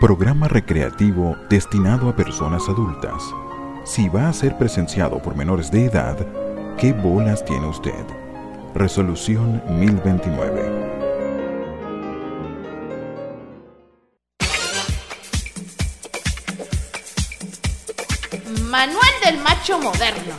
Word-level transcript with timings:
programa 0.00 0.46
recreativo 0.46 1.36
destinado 1.50 2.08
a 2.08 2.14
personas 2.14 2.68
adultas. 2.68 3.20
Si 3.84 4.08
va 4.08 4.28
a 4.28 4.32
ser 4.32 4.56
presenciado 4.56 5.20
por 5.20 5.34
menores 5.34 5.72
de 5.72 5.86
edad, 5.86 6.16
¿qué 6.76 6.92
bolas 6.92 7.44
tiene 7.44 7.66
usted? 7.66 8.04
Resolución 8.76 9.60
1029. 9.68 10.98
Manual 18.70 19.12
del 19.24 19.38
macho 19.38 19.80
moderno. 19.80 20.34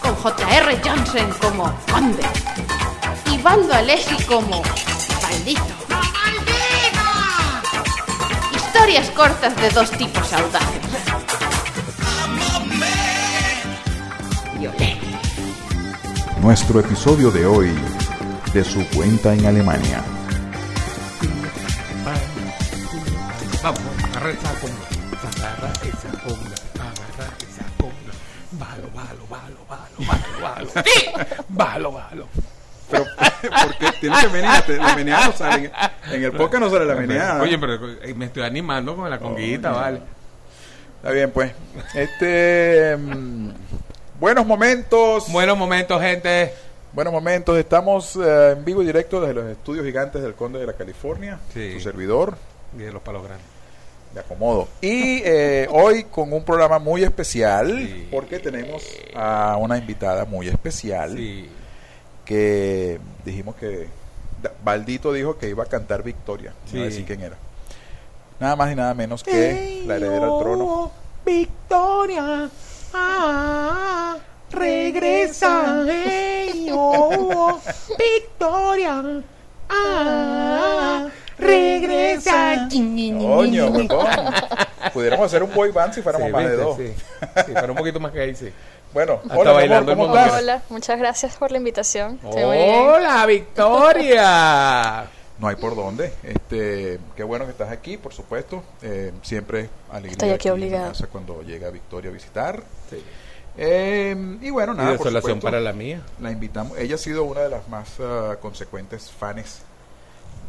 Con 0.00 0.14
J.R. 0.14 0.80
Johnson 0.84 1.28
como 1.40 1.74
conde. 1.90 2.22
Y 3.32 3.38
Baldo 3.42 3.72
Alessi 3.72 4.22
como 4.24 4.62
maldito. 5.32 5.62
Historias 8.54 9.10
cortas 9.10 9.56
de 9.56 9.70
dos 9.70 9.90
tipos 9.92 10.32
audaces. 10.32 10.82
Nuestro 16.40 16.80
episodio 16.80 17.30
de 17.30 17.46
hoy, 17.46 17.70
de 18.52 18.64
su 18.64 18.86
cuenta 18.90 19.32
en 19.32 19.46
Alemania. 19.46 20.02
Vamos, 23.62 23.80
agarra 24.10 24.30
esa 24.30 24.52
conga. 24.60 24.86
Agarra 25.22 25.72
esa 25.82 26.10
conga. 26.24 26.56
Agarra 26.80 27.36
esa. 27.38 27.62
Bájalo, 34.08 34.30
bájalo. 34.30 34.62
Pero, 34.66 34.66
porque 34.66 34.66
tiene 34.66 34.66
que 34.66 34.76
menear, 34.78 34.88
la 34.88 34.96
meneada 34.96 35.26
no 35.26 35.32
sale. 35.32 35.70
En 36.12 36.24
el 36.24 36.32
podcast 36.32 36.62
no 36.62 36.70
sale 36.70 36.84
la 36.86 36.94
meneada. 36.94 37.42
Oye, 37.42 37.58
pero 37.58 37.90
eh, 38.02 38.14
me 38.14 38.26
estoy 38.26 38.42
animando 38.42 38.96
con 38.96 39.08
la 39.10 39.18
conguita, 39.18 39.70
vale. 39.72 40.00
Está 40.96 41.10
bien, 41.10 41.30
pues. 41.30 41.52
Este. 41.94 42.96
mm, 42.96 43.50
buenos 44.20 44.46
momentos. 44.46 45.30
Buenos 45.32 45.58
momentos, 45.58 46.00
gente. 46.00 46.52
Buenos 46.92 47.12
momentos. 47.12 47.58
Estamos 47.58 48.16
eh, 48.16 48.52
en 48.56 48.64
vivo 48.64 48.82
y 48.82 48.86
directo 48.86 49.20
desde 49.20 49.34
los 49.34 49.46
estudios 49.46 49.84
gigantes 49.84 50.22
del 50.22 50.34
Conde 50.34 50.58
de 50.60 50.66
la 50.66 50.74
California. 50.74 51.38
Sí. 51.52 51.72
Su 51.74 51.80
servidor, 51.80 52.36
Y 52.76 52.82
de 52.82 52.92
los 52.92 53.02
palos 53.02 53.24
grandes. 53.24 53.46
de 54.14 54.20
acomodo. 54.20 54.68
Y 54.82 55.22
eh, 55.24 55.66
hoy 55.70 56.04
con 56.04 56.32
un 56.32 56.44
programa 56.44 56.78
muy 56.78 57.02
especial. 57.02 57.74
Sí. 57.78 58.08
Porque 58.10 58.38
tenemos 58.38 58.84
a 59.16 59.56
una 59.58 59.78
invitada 59.78 60.24
muy 60.26 60.48
especial. 60.48 61.16
Sí. 61.16 61.48
Que 62.32 62.98
dijimos 63.26 63.56
que. 63.56 63.88
Baldito 64.64 65.12
dijo 65.12 65.36
que 65.36 65.50
iba 65.50 65.64
a 65.64 65.66
cantar 65.66 66.02
Victoria. 66.02 66.54
No 66.64 66.70
Sí. 66.70 66.78
decir 66.78 67.04
quién 67.04 67.20
era. 67.20 67.36
Nada 68.40 68.56
más 68.56 68.72
y 68.72 68.74
nada 68.74 68.94
menos 68.94 69.22
que 69.22 69.84
la 69.86 69.96
heredera 69.96 70.28
al 70.28 70.38
trono. 70.38 70.90
Victoria, 71.26 72.48
ah, 72.94 74.16
regresa, 74.50 75.84
hey, 75.86 76.70
oh, 76.72 77.60
Victoria, 77.98 79.02
ah, 79.68 81.08
regresa. 81.38 82.66
Coño, 82.70 83.66
huevón. 83.68 83.88
Pudiéramos 84.94 85.26
hacer 85.26 85.42
un 85.42 85.52
boy 85.54 85.70
band 85.70 85.92
si 85.92 86.00
fuéramos 86.00 86.28
Sí, 86.28 86.32
más 86.32 86.44
de 86.44 86.56
dos. 86.56 86.76
Sí, 86.78 86.94
sí, 87.46 87.52
pero 87.54 87.72
un 87.72 87.78
poquito 87.78 88.00
más 88.00 88.10
que 88.10 88.20
ahí, 88.20 88.34
sí. 88.34 88.50
Bueno, 88.92 89.20
Hasta 89.22 89.36
hola, 89.38 89.50
amor, 89.50 89.54
bailando. 89.54 89.92
Hola, 90.36 90.62
muchas 90.68 90.98
gracias 90.98 91.36
por 91.36 91.50
la 91.50 91.58
invitación. 91.58 92.18
Estoy. 92.22 92.58
Hola, 92.58 93.26
Victoria. 93.26 95.06
No 95.38 95.48
hay 95.48 95.56
por 95.56 95.74
dónde. 95.74 96.12
Este, 96.22 97.00
qué 97.16 97.24
bueno 97.24 97.44
que 97.46 97.50
estás 97.50 97.72
aquí, 97.72 97.96
por 97.96 98.14
supuesto. 98.14 98.62
Eh, 98.80 99.10
siempre 99.22 99.68
alegría 99.90 100.12
Estoy 100.12 100.30
aquí 100.30 100.48
obligada. 100.50 100.88
casa 100.90 101.08
cuando 101.08 101.42
llega 101.42 101.68
Victoria 101.70 102.10
a 102.10 102.12
visitar. 102.14 102.62
Sí. 102.88 103.02
Eh, 103.56 104.14
y 104.40 104.50
bueno, 104.50 104.74
Y 104.74 104.76
nada, 104.76 104.90
por 104.90 104.98
desolación 104.98 105.38
supuesto, 105.38 105.46
para 105.46 105.58
la 105.60 105.72
mía. 105.72 106.00
la 106.20 106.30
invitamos. 106.30 106.78
Ella 106.78 106.94
ha 106.94 106.98
sido 106.98 107.24
una 107.24 107.40
de 107.40 107.48
las 107.48 107.66
más 107.66 107.88
ah, 107.98 108.36
consecuentes 108.40 109.10
fans 109.10 109.62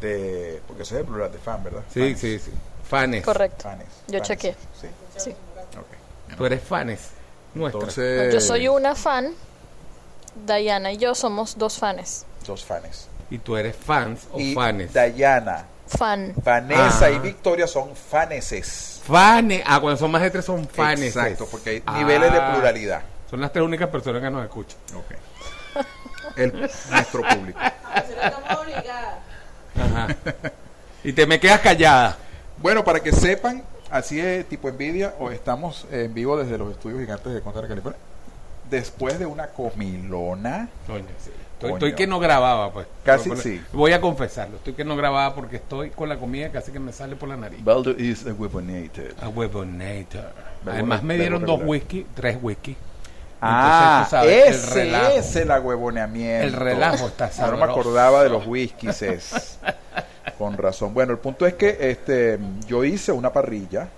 de, 0.00 0.60
porque 0.68 0.84
ese 0.84 0.94
es 0.94 1.00
el 1.00 1.06
plural 1.06 1.32
de 1.32 1.38
fan, 1.38 1.64
¿verdad? 1.64 1.82
Sí, 1.92 2.10
Fans. 2.10 2.20
sí, 2.20 2.38
sí. 2.38 2.50
Fanes. 2.88 3.24
Correcto. 3.24 3.64
Fanes, 3.64 3.88
Yo 4.06 4.18
fans. 4.18 4.28
chequeé. 4.28 4.54
Sí, 4.80 4.86
Sí. 5.16 5.30
ok. 5.30 6.36
Tú 6.36 6.46
eres 6.46 6.62
fanes. 6.62 7.00
Nuestra. 7.54 7.78
Entonces, 7.80 8.34
Yo 8.34 8.40
soy 8.40 8.68
una 8.68 8.94
fan. 8.94 9.32
Diana 10.46 10.90
y 10.92 10.96
yo 10.96 11.14
somos 11.14 11.56
dos 11.56 11.78
fans. 11.78 12.26
dos 12.46 12.64
fanes. 12.64 13.08
Y 13.30 13.38
tú 13.38 13.56
eres 13.56 13.74
fans 13.76 14.26
o 14.32 14.38
y 14.40 14.54
fanes. 14.54 14.92
Diana, 14.92 15.66
Fan. 15.86 16.32
Vanessa 16.42 17.06
Ah. 17.06 17.10
y 17.10 17.18
Victoria 17.20 17.66
son 17.66 17.94
faneses. 17.94 19.00
Fanes. 19.06 19.62
Ah, 19.66 19.78
cuando 19.80 19.96
son 19.98 20.10
más 20.10 20.22
de 20.22 20.30
tres 20.30 20.44
son 20.44 20.66
fanes. 20.66 21.14
Exacto, 21.16 21.46
porque 21.50 21.70
hay 21.70 21.82
Ah. 21.86 21.98
niveles 21.98 22.32
de 22.32 22.40
pluralidad. 22.40 23.02
Son 23.30 23.40
las 23.40 23.52
tres 23.52 23.64
únicas 23.64 23.88
personas 23.90 24.22
que 24.22 24.30
nos 24.30 24.42
escuchan. 24.44 24.78
Ok. 24.96 25.84
El, 26.36 26.52
nuestro 26.90 27.22
público. 27.22 27.58
Ajá. 29.76 30.08
y 31.04 31.12
te 31.12 31.26
me 31.26 31.38
quedas 31.38 31.60
callada. 31.60 32.16
Bueno, 32.58 32.84
para 32.84 33.00
que 33.00 33.12
sepan, 33.12 33.62
así 33.94 34.20
es 34.20 34.46
tipo 34.46 34.68
envidia, 34.68 35.14
o 35.18 35.30
estamos 35.30 35.86
en 35.90 36.12
vivo 36.12 36.36
desde 36.36 36.58
los 36.58 36.70
estudios 36.72 37.00
gigantes 37.00 37.32
de 37.32 37.40
Contra 37.40 37.66
California. 37.66 37.98
Después 38.70 39.18
de 39.18 39.26
una 39.26 39.48
comilona, 39.48 40.68
Coño, 40.86 41.04
sí. 41.22 41.30
Estoy, 41.54 41.70
Coño. 41.70 41.74
estoy 41.76 41.94
que 41.94 42.06
no 42.06 42.18
grababa, 42.18 42.72
pues. 42.72 42.86
Casi 43.04 43.34
sí. 43.36 43.62
Voy 43.72 43.92
a 43.92 44.00
confesarlo. 44.00 44.56
Estoy 44.56 44.72
que 44.72 44.84
no 44.84 44.96
grababa 44.96 45.34
porque 45.34 45.56
estoy 45.56 45.90
con 45.90 46.08
la 46.08 46.16
comida 46.18 46.50
casi 46.50 46.72
que 46.72 46.80
me 46.80 46.92
sale 46.92 47.14
por 47.14 47.28
la 47.28 47.36
nariz. 47.36 47.62
Baldo 47.62 47.92
is 47.92 48.26
a 48.26 48.32
weaponated. 48.32 49.14
A 49.22 49.28
huevonator. 49.28 50.22
Verbo 50.64 50.70
Además 50.72 51.02
me 51.02 51.16
dieron 51.16 51.44
dos 51.44 51.60
whisky, 51.62 52.06
tres 52.14 52.38
whisky. 52.42 52.76
Ah, 53.46 54.06
Entonces, 54.06 54.10
sabes, 54.10 54.48
el 54.48 54.54
ese 54.54 54.74
relajo. 54.74 55.16
es 55.18 55.36
el 55.36 55.50
agüevoneamiento. 55.50 56.46
El 56.46 56.52
relajo 56.54 57.06
está 57.08 57.30
Yo 57.30 57.42
no 57.46 57.52
me 57.52 57.58
sabroso. 57.58 57.80
acordaba 57.80 58.22
de 58.24 58.30
los 58.30 58.46
whiskies. 58.46 59.58
es. 60.26 60.32
Con 60.34 60.56
razón. 60.56 60.94
Bueno, 60.94 61.12
el 61.12 61.18
punto 61.18 61.46
es 61.46 61.54
que 61.54 61.76
este, 61.80 62.38
yo 62.66 62.84
hice 62.84 63.12
una 63.12 63.32
parrilla. 63.32 63.88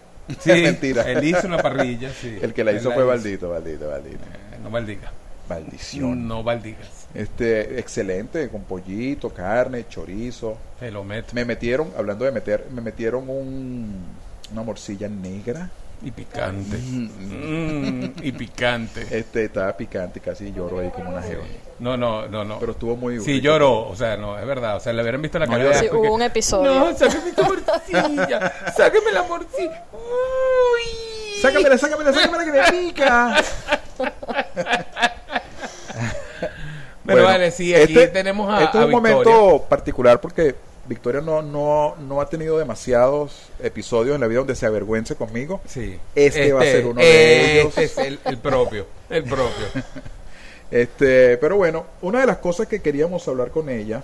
Sí, 0.41 0.51
Mentira. 0.63 1.03
Él 1.03 1.25
hizo 1.25 1.47
una 1.47 1.59
parrilla, 1.59 2.11
sí. 2.11 2.39
El 2.41 2.53
que 2.53 2.65
la 2.65 2.73
Él 2.73 2.79
hizo 2.79 2.93
fue 2.93 3.05
Baldito, 3.05 3.49
Baldito, 3.49 3.89
Baldito. 3.89 4.25
Eh, 4.25 4.59
no 4.63 4.71
maldigas. 4.71 5.11
Maldición. 5.49 6.27
No 6.27 6.43
maldigas. 6.43 7.07
Este, 7.15 7.79
excelente, 7.79 8.49
con 8.49 8.65
pollito, 8.65 9.31
carne, 9.31 9.87
chorizo. 9.89 10.59
Te 10.81 10.91
lo 10.91 11.05
meto. 11.05 11.29
Me 11.35 11.45
metieron, 11.45 11.93
hablando 11.97 12.25
de 12.25 12.33
meter, 12.33 12.67
me 12.73 12.81
metieron 12.81 13.29
un, 13.29 14.05
una 14.53 14.63
morcilla 14.63 15.09
negra. 15.09 15.71
Y 16.03 16.11
picante. 16.11 16.77
Mm, 16.77 18.13
y 18.23 18.33
picante. 18.33 19.07
Este, 19.11 19.45
estaba 19.47 19.77
picante, 19.77 20.21
casi 20.21 20.53
lloro 20.53 20.79
ahí 20.81 20.91
como 20.91 21.11
una 21.11 21.23
jeva. 21.23 21.43
No, 21.79 21.97
no, 21.97 22.29
no, 22.29 22.45
no. 22.45 22.59
Pero 22.59 22.73
estuvo 22.73 22.97
muy 22.97 23.19
Sí, 23.21 23.35
rico. 23.35 23.45
lloró. 23.45 23.89
O 23.89 23.97
sea, 23.97 24.17
no, 24.17 24.39
es 24.39 24.47
verdad. 24.47 24.77
O 24.77 24.81
sea, 24.81 24.93
le 24.93 25.03
hubieran 25.03 25.23
visto 25.23 25.39
la 25.39 25.47
No, 25.47 25.53
cara 25.53 25.75
Sí, 25.79 25.87
hubo 25.91 26.03
que- 26.03 26.09
un 26.11 26.23
episodio. 26.23 26.75
No, 26.75 26.97
sáqueme 26.97 27.31
esta 27.31 27.43
morcilla. 27.43 28.53
Sáqueme 28.77 29.13
la 29.13 29.23
morcilla. 29.25 29.85
Uy. 29.93 31.41
Sácamela, 31.43 31.79
sácamela, 31.79 32.13
sácamela 32.13 32.45
que 32.45 32.53
me 32.53 32.63
pica. 32.89 33.37
Pero 37.05 37.19
Bueno, 37.23 37.23
vale, 37.25 37.51
sí, 37.53 37.73
aquí 37.75 37.93
este- 37.93 38.09
tenemos 38.09 38.53
a, 38.53 38.65
Este 38.65 38.79
a 38.79 38.81
es 38.83 38.87
un 38.87 38.93
Victoria. 39.03 39.17
momento 39.27 39.67
particular 39.69 40.21
porque 40.21 40.57
Victoria 40.89 41.21
no, 41.21 41.43
no, 41.43 41.97
no 41.97 42.21
ha 42.21 42.29
tenido 42.29 42.59
demasiados 42.59 43.49
episodios 43.61 44.15
en 44.15 44.21
la 44.21 44.27
vida 44.27 44.39
donde 44.41 44.55
se 44.55 44.67
avergüence 44.67 45.15
conmigo. 45.17 45.61
Sí. 45.67 45.99
Este 46.15 46.53
va 46.53 46.61
a 46.61 46.65
ser 46.65 46.87
uno 46.87 47.01
de 47.01 47.61
ellos. 47.61 47.77
Este 47.79 47.85
es 47.85 47.99
el, 47.99 48.21
el 48.25 48.39
propio. 48.39 48.87
El 49.11 49.25
propio. 49.25 49.67
Este, 50.69 51.37
pero 51.39 51.57
bueno, 51.57 51.87
una 52.03 52.19
de 52.21 52.27
las 52.27 52.39
cosas 52.39 52.67
que 52.67 52.81
queríamos 52.83 53.27
hablar 53.29 53.53
con 53.53 53.69
ella, 53.69 54.03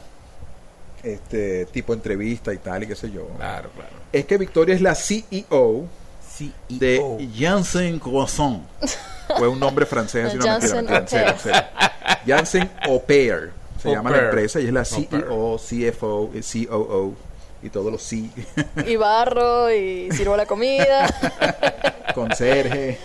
este 1.03 1.67
tipo 1.67 1.93
entrevista 1.93 2.55
y 2.55 2.59
tal 2.59 2.85
y 2.85 2.87
qué 2.87 2.95
sé 2.95 3.11
yo, 3.11 3.27
Claro, 3.37 3.69
claro. 3.75 3.91
es 4.13 4.25
que 4.27 4.39
Victoria 4.39 4.73
es 4.75 4.81
la 4.81 4.95
CEO 4.95 5.87
Sí. 6.35 6.53
de 6.69 7.29
Janssen 7.37 7.99
Croissant. 7.99 8.63
Fue 9.39 9.49
un 9.49 9.59
nombre 9.59 9.87
francés, 9.87 10.27
así 10.27 10.37
no 10.39 10.83
mentira. 10.83 11.37
Janssen 12.27 12.71
Au 12.83 13.03
Pair 13.05 13.51
se 13.83 13.89
Au 13.89 13.95
llama 13.95 14.11
la 14.11 14.19
empresa 14.25 14.61
y 14.61 14.67
es 14.67 14.73
la 14.73 14.85
CEO, 14.85 15.57
CFO, 15.59 16.31
COO 16.69 17.15
y 17.63 17.69
todos 17.71 17.93
los 17.93 18.03
C, 18.03 18.29
Y 18.87 18.97
barro 18.97 19.71
y 19.71 20.11
sirvo 20.13 20.37
la 20.37 20.47
comida. 20.47 21.07
conserje. 22.15 22.99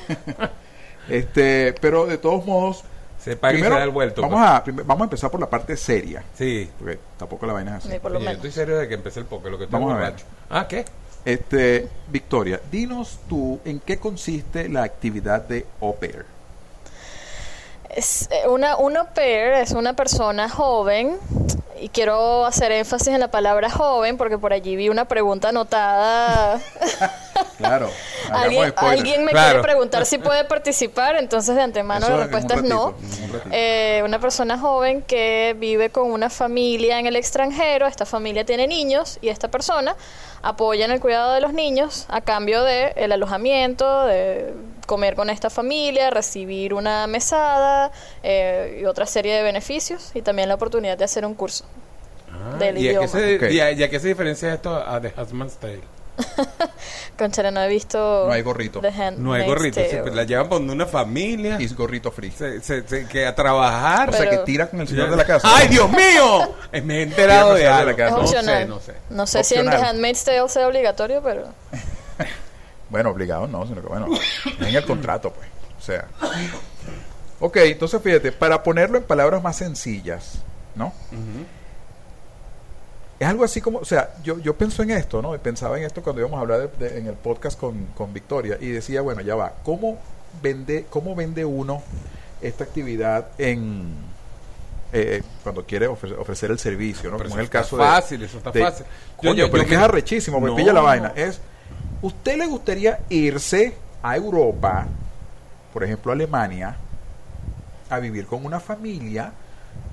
Este, 1.09 1.73
pero 1.79 2.05
de 2.05 2.17
todos 2.17 2.45
modos, 2.45 2.83
Se 3.19 3.35
paga 3.35 3.57
y 3.57 3.61
se 3.61 3.69
da 3.69 3.83
el 3.83 3.89
vuelto. 3.91 4.21
vamos, 4.21 4.39
pues. 4.39 4.49
a, 4.49 4.63
prim- 4.63 4.77
vamos 4.85 5.01
a 5.01 5.03
empezar 5.05 5.31
por 5.31 5.39
la 5.39 5.49
parte 5.49 5.75
seria, 5.77 6.23
Sí. 6.37 6.69
porque 6.77 6.99
tampoco 7.17 7.45
la 7.45 7.53
vaina 7.53 7.71
es 7.77 7.85
así. 7.85 7.89
Ni 7.93 7.99
por 7.99 8.11
lo 8.11 8.17
Oye, 8.17 8.25
yo 8.25 8.31
menos. 8.31 8.45
estoy 8.45 8.51
serio 8.63 8.77
de 8.77 8.87
que 8.87 8.93
empecé 8.95 9.19
el 9.21 9.25
poker, 9.25 9.51
lo 9.51 9.57
que 9.57 9.65
Vamos 9.67 9.93
a 9.93 9.97
ver. 9.97 10.13
Ah, 10.49 10.67
¿qué? 10.67 10.85
Este, 11.25 11.87
Victoria, 12.09 12.59
dinos 12.71 13.19
tú 13.27 13.59
en 13.65 13.79
qué 13.79 13.97
consiste 13.97 14.69
la 14.69 14.83
actividad 14.83 15.41
de 15.41 15.65
au 15.81 15.95
pair. 15.97 16.25
Es, 17.97 18.29
eh, 18.31 18.47
una, 18.47 18.77
un 18.77 18.95
au 18.95 19.07
pair 19.07 19.53
es 19.53 19.71
una 19.71 19.93
persona 19.93 20.47
joven 20.49 21.17
y 21.81 21.89
quiero 21.89 22.45
hacer 22.45 22.71
énfasis 22.71 23.07
en 23.07 23.19
la 23.19 23.31
palabra 23.31 23.71
joven 23.71 24.17
porque 24.17 24.37
por 24.37 24.53
allí 24.53 24.75
vi 24.75 24.89
una 24.89 25.05
pregunta 25.05 25.49
anotada. 25.49 26.59
Claro. 27.57 27.89
alguien, 28.31 28.73
alguien 28.77 29.25
me 29.25 29.31
Claro. 29.31 29.47
quiere 29.49 29.63
preguntar 29.63 30.05
si 30.05 30.17
puede 30.19 30.43
participar, 30.45 31.15
entonces 31.17 31.55
de 31.55 31.61
antemano 31.61 32.05
Eso 32.05 32.15
la 32.17 32.23
respuesta 32.23 32.55
es 32.55 32.63
no. 32.63 32.87
un. 32.89 32.95
Eh, 33.51 34.01
una 34.05 34.19
persona 34.19 34.59
joven 34.59 35.01
que 35.01 35.55
vive 35.57 35.89
con 35.89 36.11
una 36.11 36.29
familia 36.29 36.99
en 36.99 37.07
el 37.07 37.15
extranjero, 37.15 37.87
esta 37.87 38.05
familia 38.05 38.43
tiene 38.45 38.67
niños 38.67 39.17
y 39.21 39.29
esta 39.29 39.47
persona 39.49 39.95
apoya 40.43 40.85
en 40.85 40.91
el 40.91 40.99
cuidado 40.99 41.33
de 41.33 41.41
los 41.41 41.53
niños 41.53 42.05
a 42.09 42.21
cambio 42.21 42.63
de 42.63 42.93
el 42.95 43.11
alojamiento, 43.11 44.05
de 44.05 44.53
comer 44.87 45.13
con 45.15 45.29
esta 45.29 45.51
familia, 45.51 46.09
recibir 46.09 46.73
una 46.73 47.05
mesada 47.05 47.91
eh, 48.23 48.79
y 48.81 48.85
otra 48.85 49.05
serie 49.05 49.35
de 49.35 49.43
beneficios 49.43 50.09
y 50.15 50.23
también 50.23 50.49
la 50.49 50.55
oportunidad 50.55 50.97
de 50.97 51.03
hacer 51.05 51.23
un 51.25 51.35
curso. 51.35 51.65
del 52.59 52.77
¿Y 52.77 52.87
a 52.87 52.91
qué, 52.91 53.05
idioma. 53.05 53.07
se, 53.07 53.53
y 53.53 53.59
a- 53.59 53.71
y 53.71 53.83
a 53.83 53.89
qué 53.89 53.99
se 53.99 54.07
diferencia 54.07 54.53
esto 54.53 54.75
a 54.75 54.99
The 54.99 55.13
Handmaid's 55.15 55.57
Tale? 55.57 55.81
Conchale, 57.17 57.51
no 57.51 57.61
he 57.61 57.67
visto. 57.67 58.25
No 58.27 58.31
hay 58.33 58.41
gorrito. 58.41 58.79
The 58.79 58.87
Handmaid's 58.87 59.19
No 59.19 59.33
hay 59.33 59.45
gorrito, 59.45 59.79
se- 59.79 60.03
la 60.11 60.23
llevan 60.23 60.49
por 60.49 60.61
una 60.61 60.85
familia 60.85 61.57
Y 61.59 61.65
es 61.65 61.75
gorrito 61.75 62.11
free. 62.11 62.31
se, 62.31 62.61
se- 62.61 62.87
se- 62.87 63.07
que 63.07 63.25
a 63.27 63.35
trabajar. 63.35 64.09
O 64.09 64.13
sea, 64.13 64.23
que 64.25 64.29
Pero- 64.31 64.43
tira 64.43 64.67
con 64.69 64.81
el 64.81 64.87
señor 64.87 65.09
de 65.09 65.15
la 65.17 65.25
casa. 65.25 65.47
¡Ay, 65.55 65.67
Dios 65.67 65.89
mío! 65.91 66.53
Me 66.83 66.99
he 66.99 67.01
enterado 67.03 67.53
de 67.53 67.61
de 67.63 67.65
la 67.69 67.77
algo. 67.79 67.97
casa. 67.97 68.17
No 68.17 68.27
sé, 68.27 68.65
no 68.65 68.79
sé. 68.79 68.93
No 69.09 69.27
sé 69.27 69.43
si 69.43 69.55
en 69.55 69.69
The. 69.69 69.75
Handmaid's 69.75 70.23
Tale 70.23 70.47
sea 70.49 70.67
obligatorio, 70.67 71.21
pero. 71.23 71.47
Bueno, 72.89 73.09
obligado 73.09 73.47
no, 73.47 73.65
sino 73.67 73.81
que 73.81 73.87
bueno, 73.87 74.07
en 74.59 74.75
el 74.75 74.85
contrato, 74.85 75.31
pues. 75.33 75.47
O 75.77 75.81
sea. 75.81 76.07
Ok, 77.39 77.57
entonces 77.57 78.01
fíjate, 78.01 78.31
para 78.31 78.63
ponerlo 78.63 78.97
en 78.97 79.03
palabras 79.03 79.43
más 79.43 79.57
sencillas, 79.57 80.39
¿no? 80.75 80.91
Es 83.19 83.27
algo 83.27 83.43
así 83.43 83.61
como, 83.61 83.79
o 83.79 83.85
sea, 83.85 84.11
yo, 84.23 84.37
yo 84.39 84.55
pienso 84.55 84.83
en 84.83 84.91
esto, 84.91 85.21
¿no? 85.23 85.31
Pensaba 85.39 85.77
en 85.77 85.83
esto 85.85 86.03
cuando 86.03 86.21
íbamos 86.21 86.37
a 86.37 86.41
hablar 86.41 86.69
de- 86.71 86.89
de- 86.89 86.99
en 86.99 87.07
el 87.07 87.15
podcast 87.15 87.59
con, 87.59 87.85
con 87.95 88.13
Victoria 88.13 88.57
y 88.61 88.67
decía, 88.69 89.01
bueno, 89.01 89.21
ya 89.21 89.33
va, 89.35 89.53
¿cómo 89.63 89.97
vende, 90.41 90.85
cómo 90.89 91.15
vende 91.15 91.43
uno 91.43 91.81
esta 92.41 92.63
actividad 92.63 93.29
en 93.39 94.05
eh, 94.93 95.21
cuando 95.43 95.65
quiere 95.65 95.89
ofre- 95.89 96.15
ofrecer 96.17 96.49
el 96.51 96.59
servicio, 96.59 97.09
¿no? 97.09 97.17
Pero 97.17 97.29
Como 97.29 97.39
en 97.39 97.45
el 97.45 97.49
caso 97.49 97.75
está 97.75 97.95
de- 97.95 98.01
fácil, 98.01 98.23
eso 98.23 98.37
está 98.37 98.51
de- 98.51 98.61
fácil. 98.63 98.85
Yo- 98.85 99.17
Coño, 99.17 99.33
yo- 99.33 99.45
pero 99.51 99.57
yo 99.57 99.61
es 99.63 99.67
que 99.67 99.73
es 99.73 99.79
me- 99.79 99.85
arrechísimo, 99.85 100.39
me 100.39 100.49
No. 100.51 100.55
pilla 100.55 100.71
la 100.73 100.81
vaina. 100.81 101.11
Es, 101.15 101.41
¿usted 102.01 102.37
le 102.37 102.47
gustaría 102.47 102.99
irse 103.09 103.75
a 104.01 104.15
Europa, 104.15 104.87
por 105.73 105.83
ejemplo 105.83 106.11
a 106.11 106.15
Alemania, 106.15 106.77
a 107.89 107.99
vivir 107.99 108.25
con 108.25 108.45
una 108.45 108.59
familia? 108.59 109.31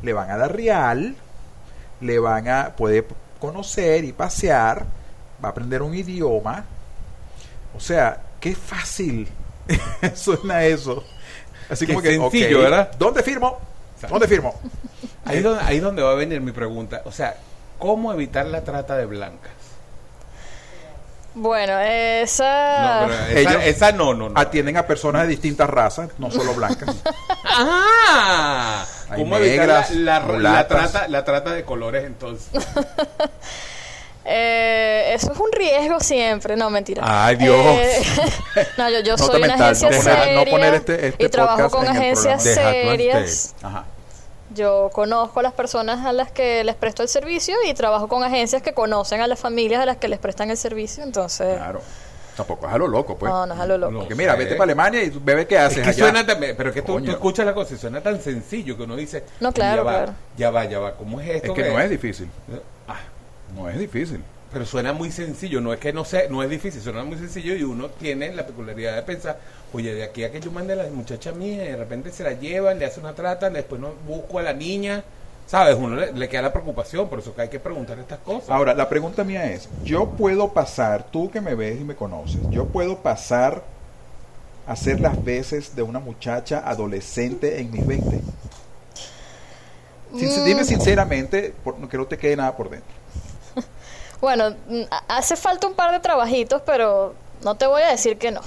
Le 0.03 0.13
van 0.13 0.31
a 0.31 0.37
dar 0.37 0.55
real, 0.55 1.15
le 2.01 2.19
van 2.19 2.49
a 2.49 2.77
poder 2.77 3.07
conocer 3.39 4.05
y 4.05 4.13
pasear, 4.13 4.85
va 5.43 5.49
a 5.49 5.53
aprender 5.53 5.83
un 5.83 5.95
idioma. 5.95 6.65
O 7.77 7.81
sea, 7.81 8.21
qué 8.41 8.55
fácil 8.55 9.29
suena 10.15 10.65
eso. 10.65 11.05
Así 11.69 11.87
como 11.87 12.03
que, 12.03 12.17
sencillo, 12.17 12.59
ok, 12.59 12.65
¿verdad? 12.65 12.93
¿Dónde 12.99 13.23
firmo? 13.23 13.59
¿Dónde 14.09 14.29
firmo? 14.29 14.55
Ahí, 15.25 15.41
donde, 15.41 15.65
ahí 15.65 15.81
donde 15.81 16.03
va 16.03 16.13
a 16.13 16.15
venir 16.15 16.41
mi 16.41 16.53
pregunta. 16.53 17.03
O 17.07 17.13
sea, 17.13 17.37
¿cómo 17.79 18.13
evitar 18.13 18.47
la 18.47 18.63
trata 18.63 18.97
de 18.97 19.07
blancas? 19.07 19.53
Bueno, 21.35 21.79
esa. 21.81 22.79
No, 23.03 23.09
pero 23.09 23.25
esa, 23.27 23.41
Ellos- 23.51 23.63
esa 23.65 23.93
no, 23.93 24.15
no, 24.15 24.29
no. 24.31 24.39
Atienden 24.41 24.77
a 24.77 24.87
personas 24.87 25.23
de 25.23 25.29
distintas 25.29 25.69
razas, 25.69 26.11
no 26.19 26.31
solo 26.31 26.55
blancas. 26.55 26.95
¡Ah! 27.45 28.85
Hay 29.11 29.21
¿Cómo 29.21 29.37
evitar 29.37 29.67
negras, 29.67 29.91
la, 29.91 30.21
la- 30.21 30.39
la 30.39 30.69
trata, 30.69 31.09
la 31.09 31.25
trata 31.25 31.53
de 31.53 31.65
colores 31.65 32.05
entonces? 32.05 32.49
Eh, 34.27 35.13
eso 35.15 35.33
es 35.35 35.39
un 35.39 35.53
riesgo 35.53 36.01
siempre, 36.01 36.57
no 36.57 36.71
mentira. 36.71 37.03
Ay, 37.05 37.37
Dios. 37.37 37.55
Eh, 37.63 38.03
no, 38.79 38.89
yo, 38.89 39.01
yo 39.01 39.13
Nota 39.19 39.25
soy 39.27 39.37
una 39.37 39.49
mental, 39.49 39.63
agencia 39.75 39.91
no 39.91 39.97
poner- 39.99 40.03
seria 40.25 40.45
no 40.45 40.51
poner 40.51 40.75
este- 40.75 41.07
este 41.09 41.25
y 41.27 41.29
trabajo 41.29 41.69
con 41.69 41.87
agencias 41.87 42.43
serias. 42.43 43.55
Ajá. 43.63 43.85
Yo 44.55 44.91
conozco 44.93 45.41
a 45.41 45.43
las 45.43 45.53
personas 45.53 46.05
a 46.07 46.13
las 46.13 46.31
que 46.31 46.63
les 46.65 46.75
presto 46.77 47.03
el 47.03 47.09
servicio 47.09 47.55
y 47.67 47.75
trabajo 47.75 48.09
con 48.09 48.23
agencias 48.23 48.63
que 48.63 48.73
conocen 48.73 49.21
a 49.21 49.27
las 49.27 49.39
familias 49.41 49.81
a 49.83 49.87
las 49.87 49.97
que 49.97 50.09
les 50.09 50.19
prestan 50.19 50.51
el 50.51 50.57
servicio, 50.57 51.03
entonces 51.05 51.57
Claro. 51.57 51.81
Tampoco 52.37 52.67
es 52.67 52.73
a 52.75 52.79
lo 52.79 52.89
loco, 52.89 53.17
pues. 53.17 53.31
no, 53.33 53.47
no 53.47 53.55
es 53.55 53.61
a 53.61 53.67
lo 53.67 53.79
loco. 53.79 53.99
Porque 54.01 54.17
mira, 54.17 54.35
vete 54.35 54.55
para 54.57 54.65
Alemania 54.65 55.03
y 55.05 55.11
bebé 55.11 55.47
qué 55.47 55.57
haces 55.57 55.79
Es 55.79 55.85
que 55.85 55.91
allá. 55.91 56.05
suena 56.05 56.27
tan- 56.27 56.41
pero 56.57 56.71
es 56.71 56.75
que 56.75 56.83
tú, 56.83 56.99
escuchas 56.99 57.47
la 57.47 57.55
cosa 57.55 57.75
y 57.75 57.79
suena 57.79 58.01
tan 58.01 58.21
sencillo 58.21 58.77
que 58.77 58.83
uno 58.83 58.97
dice, 58.97 59.23
No, 59.39 59.53
claro, 59.53 59.77
ya 59.77 59.83
va, 59.85 59.93
claro. 59.99 60.13
ya 60.37 60.51
va, 60.51 60.65
ya 60.65 60.79
va, 60.81 60.95
¿cómo 60.97 61.21
es 61.21 61.29
esto? 61.29 61.53
Es 61.53 61.55
que 61.63 61.71
no 61.71 61.79
es 61.79 61.89
difícil. 61.91 62.29
Ah, 62.89 62.97
No 63.55 63.69
es 63.69 63.79
difícil. 63.79 64.21
Pero 64.55 64.65
suena 64.65 64.95
muy 64.95 65.11
sencillo, 65.11 65.61
no 65.61 65.75
es 65.75 65.79
que 65.81 65.93
no 65.93 66.05
sé, 66.07 66.29
no 66.31 66.43
es 66.43 66.49
difícil, 66.49 66.81
suena 66.81 67.05
muy 67.05 67.19
sencillo 67.19 67.55
y 67.55 67.63
uno 67.63 67.89
tiene 67.91 68.33
la 68.35 68.47
peculiaridad 68.47 68.95
de 68.97 69.03
pensar, 69.03 69.39
oye, 69.75 69.93
de 69.95 70.03
aquí 70.05 70.25
a 70.25 70.33
que 70.33 70.41
yo 70.41 70.51
mande 70.51 70.73
a 70.73 70.77
la 70.77 70.85
muchacha 70.85 71.33
mía 71.33 71.65
y 71.65 71.69
de 71.73 71.77
repente 71.77 72.11
se 72.11 72.23
la 72.25 72.33
llevan, 72.33 72.79
le 72.79 72.87
hace 72.87 73.01
una 73.01 73.15
trata, 73.15 73.51
después 73.51 73.79
no 73.81 73.93
busco 74.09 74.39
a 74.39 74.43
la 74.43 74.55
niña, 74.55 75.05
¿sabes? 75.47 75.77
Uno 75.79 75.97
le, 75.97 76.13
le 76.13 76.29
queda 76.31 76.41
la 76.43 76.53
preocupación, 76.53 77.09
por 77.11 77.19
eso 77.19 77.35
que 77.35 77.43
hay 77.43 77.49
que 77.51 77.61
preguntar 77.61 77.99
estas 77.99 78.21
cosas. 78.21 78.49
Ahora, 78.49 78.73
la 78.73 78.89
pregunta 78.89 79.25
mía 79.25 79.45
es, 79.53 79.69
yo 79.85 80.09
puedo 80.11 80.53
pasar, 80.55 81.05
tú 81.11 81.31
que 81.31 81.43
me 81.43 81.55
ves 81.55 81.79
y 81.81 81.85
me 81.85 81.95
conoces, 81.97 82.39
yo 82.49 82.65
puedo 82.67 82.99
pasar 82.99 83.63
a 84.67 84.73
hacer 84.73 85.01
las 85.01 85.23
veces 85.23 85.77
de 85.77 85.83
una 85.83 85.99
muchacha 85.99 86.63
adolescente 86.65 87.61
en 87.61 87.71
mis 87.71 87.87
20. 87.87 88.21
Sin- 90.17 90.29
Mm. 90.43 90.45
Dime 90.45 90.65
sinceramente, 90.65 91.53
por- 91.65 91.89
que 91.89 91.97
no 91.97 92.07
te 92.07 92.17
quede 92.17 92.37
nada 92.37 92.57
por 92.57 92.71
dentro. 92.71 92.89
Bueno, 94.25 94.55
mm, 94.69 94.83
ha- 94.91 95.19
hace 95.19 95.37
falta 95.37 95.67
un 95.67 95.75
par 95.75 95.93
de 95.93 96.01
trabajitos, 96.01 96.63
pero 96.65 97.15
no 97.43 97.57
te 97.57 97.67
voy 97.67 97.83
a 97.83 97.89
decir 97.91 98.17
que 98.17 98.31
no. 98.31 98.41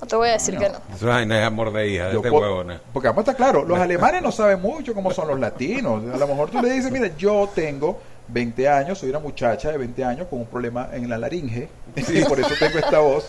No 0.00 0.06
te 0.08 0.16
voy 0.16 0.30
a 0.30 0.32
decir 0.32 0.54
No. 0.54 0.60
que 0.60 0.68
no. 0.70 0.78
Eso 0.96 1.18
es 1.18 1.30
es 1.30 1.44
amor 1.44 1.72
de 1.74 1.88
hija, 1.88 2.08
de 2.08 2.16
este 2.16 2.30
po- 2.30 2.38
huevona. 2.40 2.80
Porque 2.90 3.08
vamos 3.08 3.18
a 3.18 3.30
estar 3.32 3.36
claro, 3.36 3.64
los 3.66 3.78
alemanes 3.78 4.22
no 4.22 4.32
saben 4.32 4.62
mucho 4.62 4.94
cómo 4.94 5.10
son 5.12 5.28
los 5.28 5.38
latinos. 5.38 6.02
A 6.12 6.16
lo 6.16 6.26
mejor 6.26 6.48
tú 6.50 6.62
le 6.62 6.70
dices, 6.70 6.90
mira, 6.90 7.10
yo 7.18 7.50
tengo 7.54 8.00
20 8.28 8.66
años, 8.66 8.98
soy 8.98 9.10
una 9.10 9.18
muchacha 9.18 9.70
de 9.70 9.76
20 9.76 10.02
años 10.06 10.26
con 10.30 10.38
un 10.40 10.46
problema 10.46 10.88
en 10.94 11.10
la 11.10 11.18
laringe 11.18 11.68
y 11.96 12.24
por 12.24 12.40
eso 12.40 12.54
tengo 12.58 12.78
esta 12.78 12.98
voz. 13.00 13.26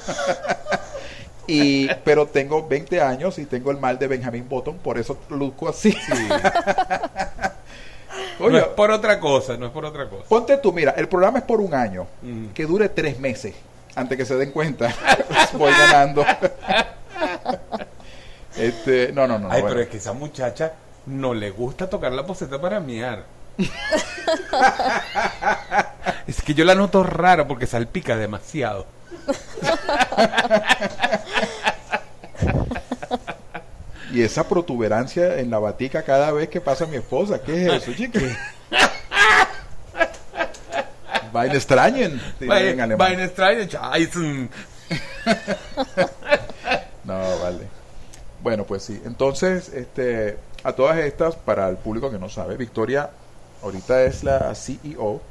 Y, 1.46 1.88
pero 2.06 2.26
tengo 2.26 2.66
20 2.66 3.02
años 3.02 3.38
y 3.38 3.46
tengo 3.46 3.70
el 3.72 3.78
mal 3.78 4.00
de 4.00 4.08
Benjamin 4.08 4.48
Button, 4.48 4.78
por 4.78 4.98
eso 4.98 5.18
luzco 5.30 5.68
así. 5.70 5.94
No 8.40 8.58
es 8.58 8.64
por 8.66 8.92
otra 8.92 9.20
cosa, 9.20 9.56
no 9.58 9.68
es 9.68 9.72
por 9.72 9.86
otra 9.86 10.10
cosa. 10.10 10.24
ponte 10.28 10.58
tú, 10.58 10.74
mira, 10.74 10.92
el 10.98 11.08
programa 11.08 11.40
es 11.40 11.46
por 11.46 11.62
un 11.62 11.74
año, 11.74 12.08
Mm. 12.22 12.48
que 12.48 12.66
dure 12.66 12.90
tres 12.90 13.20
meses, 13.20 13.56
antes 13.96 14.18
que 14.18 14.26
se 14.26 14.36
den 14.36 14.52
cuenta. 14.52 14.94
Voy 15.54 15.72
ganando. 15.72 16.26
este, 18.58 19.12
no, 19.14 19.28
no, 19.28 19.40
no. 19.40 19.48
no, 19.48 19.54
Ay, 19.54 19.62
bueno. 19.62 19.76
pero 19.76 19.82
es 19.84 19.90
que 19.90 19.98
esa 19.98 20.14
muchacha 20.14 20.74
no 21.06 21.34
le 21.34 21.52
gusta 21.52 21.90
tocar 21.90 22.12
la 22.12 22.26
poseta 22.26 22.60
para 22.60 22.80
miar. 22.80 23.24
es 26.28 26.42
que 26.42 26.54
yo 26.54 26.66
la 26.66 26.76
noto 26.76 27.04
rara 27.04 27.48
porque 27.48 27.68
salpica 27.68 28.18
demasiado. 28.18 28.86
Y 34.16 34.24
esa 34.24 34.48
protuberancia 34.48 35.42
en 35.42 35.50
la 35.50 35.60
batica 35.60 36.04
cada 36.04 36.32
vez 36.32 36.48
que 36.48 36.62
pasa 36.62 36.86
mi 36.86 36.96
esposa, 36.96 37.42
¿qué 37.42 37.66
es 37.66 37.84
eso, 37.84 37.94
chica? 37.94 38.22
Vaina 41.34 41.56
extrañen, 41.56 42.22
en 42.40 42.80
alemán. 42.80 43.30
Scheißen. 43.36 44.50
No, 47.04 47.40
vale. 47.40 47.68
Bueno, 48.42 48.64
pues 48.64 48.84
sí. 48.84 49.02
Entonces, 49.06 49.68
este, 49.70 50.38
a 50.64 50.72
todas 50.72 50.98
estas, 50.98 51.36
para 51.36 51.68
el 51.68 51.76
público 51.76 52.10
que 52.10 52.18
no 52.18 52.30
sabe, 52.30 52.56
Victoria 52.56 53.10
ahorita 53.62 54.06
es 54.06 54.24
la 54.24 54.56
CEO. 54.56 55.22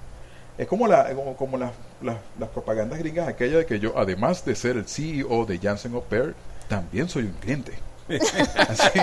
Es 0.59 0.69
como 0.69 0.87
la, 0.87 1.13
como, 1.15 1.37
como 1.37 1.57
las, 1.57 1.73
las, 2.03 2.19
las 2.39 2.51
propagandas 2.51 2.99
gringas 2.99 3.29
aquella 3.29 3.57
de 3.57 3.67
que 3.67 3.81
yo, 3.81 3.95
además 3.97 4.45
de 4.45 4.55
ser 4.55 4.77
el 4.77 4.87
CEO 4.87 5.47
de 5.47 5.59
Janssen 5.59 5.95
Au 5.95 6.05
Pair, 6.05 6.35
también 6.69 7.09
soy 7.09 7.25
un 7.25 7.33
cliente. 7.33 7.73
Así, 8.09 9.01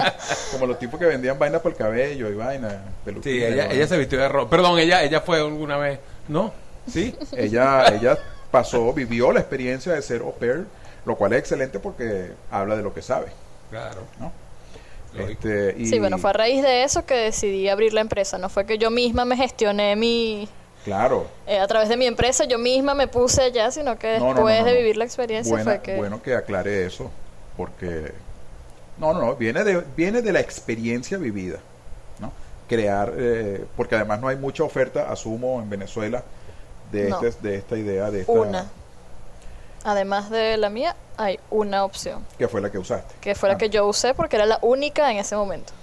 como 0.51 0.67
los 0.67 0.77
tipos 0.79 0.99
que 0.99 1.05
vendían 1.05 1.37
vainas 1.39 1.61
por 1.61 1.71
el 1.71 1.77
cabello 1.77 2.29
y 2.29 2.35
vaina, 2.35 2.81
peluquín. 3.03 3.31
Sí, 3.31 3.43
ella, 3.43 3.67
ella 3.71 3.87
se 3.87 3.97
vistió 3.97 4.19
de 4.19 4.29
rojo. 4.29 4.47
Perdón, 4.49 4.77
ella, 4.79 5.03
ella 5.03 5.21
fue 5.21 5.37
alguna 5.39 5.77
vez. 5.77 5.99
¿No? 6.27 6.53
¿Sí? 6.91 7.15
ella, 7.35 7.85
ella 7.93 8.17
pasó, 8.51 8.91
vivió 8.93 9.31
la 9.31 9.39
experiencia 9.39 9.93
de 9.93 10.01
ser 10.01 10.21
au 10.21 10.33
pair, 10.33 10.65
lo 11.05 11.15
cual 11.15 11.33
es 11.33 11.39
excelente 11.39 11.79
porque 11.79 12.31
habla 12.49 12.75
de 12.75 12.83
lo 12.83 12.93
que 12.93 13.01
sabe, 13.01 13.27
Claro. 13.69 14.01
¿no? 14.19 14.31
Este, 15.17 15.75
y- 15.77 15.87
Sí, 15.87 15.99
bueno, 15.99 16.17
fue 16.17 16.29
a 16.29 16.33
raíz 16.33 16.61
de 16.63 16.83
eso 16.83 17.05
que 17.05 17.13
decidí 17.15 17.67
abrir 17.69 17.93
la 17.93 18.01
empresa. 18.01 18.37
No 18.37 18.49
fue 18.49 18.65
que 18.65 18.77
yo 18.77 18.89
misma 18.91 19.25
me 19.25 19.35
gestioné 19.35 19.95
mi... 19.95 20.47
Claro, 20.85 21.27
eh, 21.45 21.59
a 21.59 21.67
través 21.67 21.89
de 21.89 21.97
mi 21.97 22.05
empresa 22.07 22.45
yo 22.45 22.57
misma 22.57 22.95
me 22.95 23.07
puse 23.07 23.41
allá, 23.43 23.69
sino 23.71 23.99
que 23.99 24.17
No, 24.19 24.27
después 24.33 24.59
no, 24.59 24.61
no, 24.61 24.65
no, 24.65 24.71
de 24.71 24.77
vivir 24.77 24.97
la 24.97 25.03
experiencia 25.05 25.53
Buena- 25.53 25.71
fue 25.71 25.81
que... 25.81 25.95
bueno 25.97 26.21
que 26.23 26.33
aclare 26.33 26.85
eso, 26.85 27.11
porque 27.57 28.11
no, 28.97 29.13
no, 29.13 29.21
no, 29.21 29.35
viene 29.35 29.63
de, 29.63 29.83
viene 29.95 30.21
de 30.21 30.31
la 30.33 30.39
experiencia 30.39 31.17
vivida, 31.17 31.59
¿no? 32.19 32.31
crear, 32.67 33.13
eh, 33.17 33.65
porque 33.75 33.95
además 33.95 34.19
no 34.21 34.27
hay 34.27 34.37
mucha 34.37 34.63
oferta, 34.63 35.11
asumo, 35.11 35.61
en 35.61 35.69
Venezuela 35.69 36.23
de, 36.91 37.09
No. 37.09 37.21
este- 37.21 37.47
de 37.49 37.55
esta 37.55 37.77
idea, 37.77 38.11
de 38.11 38.21
esta, 38.21 38.31
Una. 38.31 38.65
Además 39.83 40.29
de 40.29 40.57
la 40.57 40.69
mía, 40.69 40.95
hay 41.17 41.39
una 41.49 41.83
opción, 41.83 42.23
que 42.37 42.47
fue 42.47 42.61
la 42.61 42.69
que 42.71 42.77
usaste. 42.77 43.15
que 43.19 43.33
fue 43.33 43.49
la 43.49 43.55
Ah. 43.55 43.57
que 43.57 43.69
yo 43.69 43.87
usé 43.87 44.13
porque 44.13 44.35
era 44.35 44.45
la 44.45 44.59
única 44.61 45.11
en 45.11 45.17
ese 45.17 45.35
momento. 45.35 45.73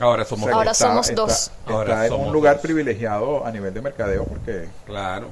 Ahora 0.00 0.22
O 0.22 0.26
somos 0.26 0.44
sea, 0.44 0.52
que 0.52 0.54
Ahora 0.58 0.70
dos. 0.70 0.76
somos 0.78 1.08
está, 1.08 1.20
dos. 1.22 1.32
Está, 1.32 1.72
Ahora 1.72 1.92
está 1.94 2.04
en 2.06 2.10
somos 2.12 2.26
un 2.28 2.32
lugar 2.32 2.54
dos. 2.56 2.62
privilegiado 2.62 3.44
a 3.46 3.50
nivel 3.50 3.72
de 3.74 3.80
mercadeo 3.80 4.24
porque 4.24 4.68
Claro. 4.84 5.28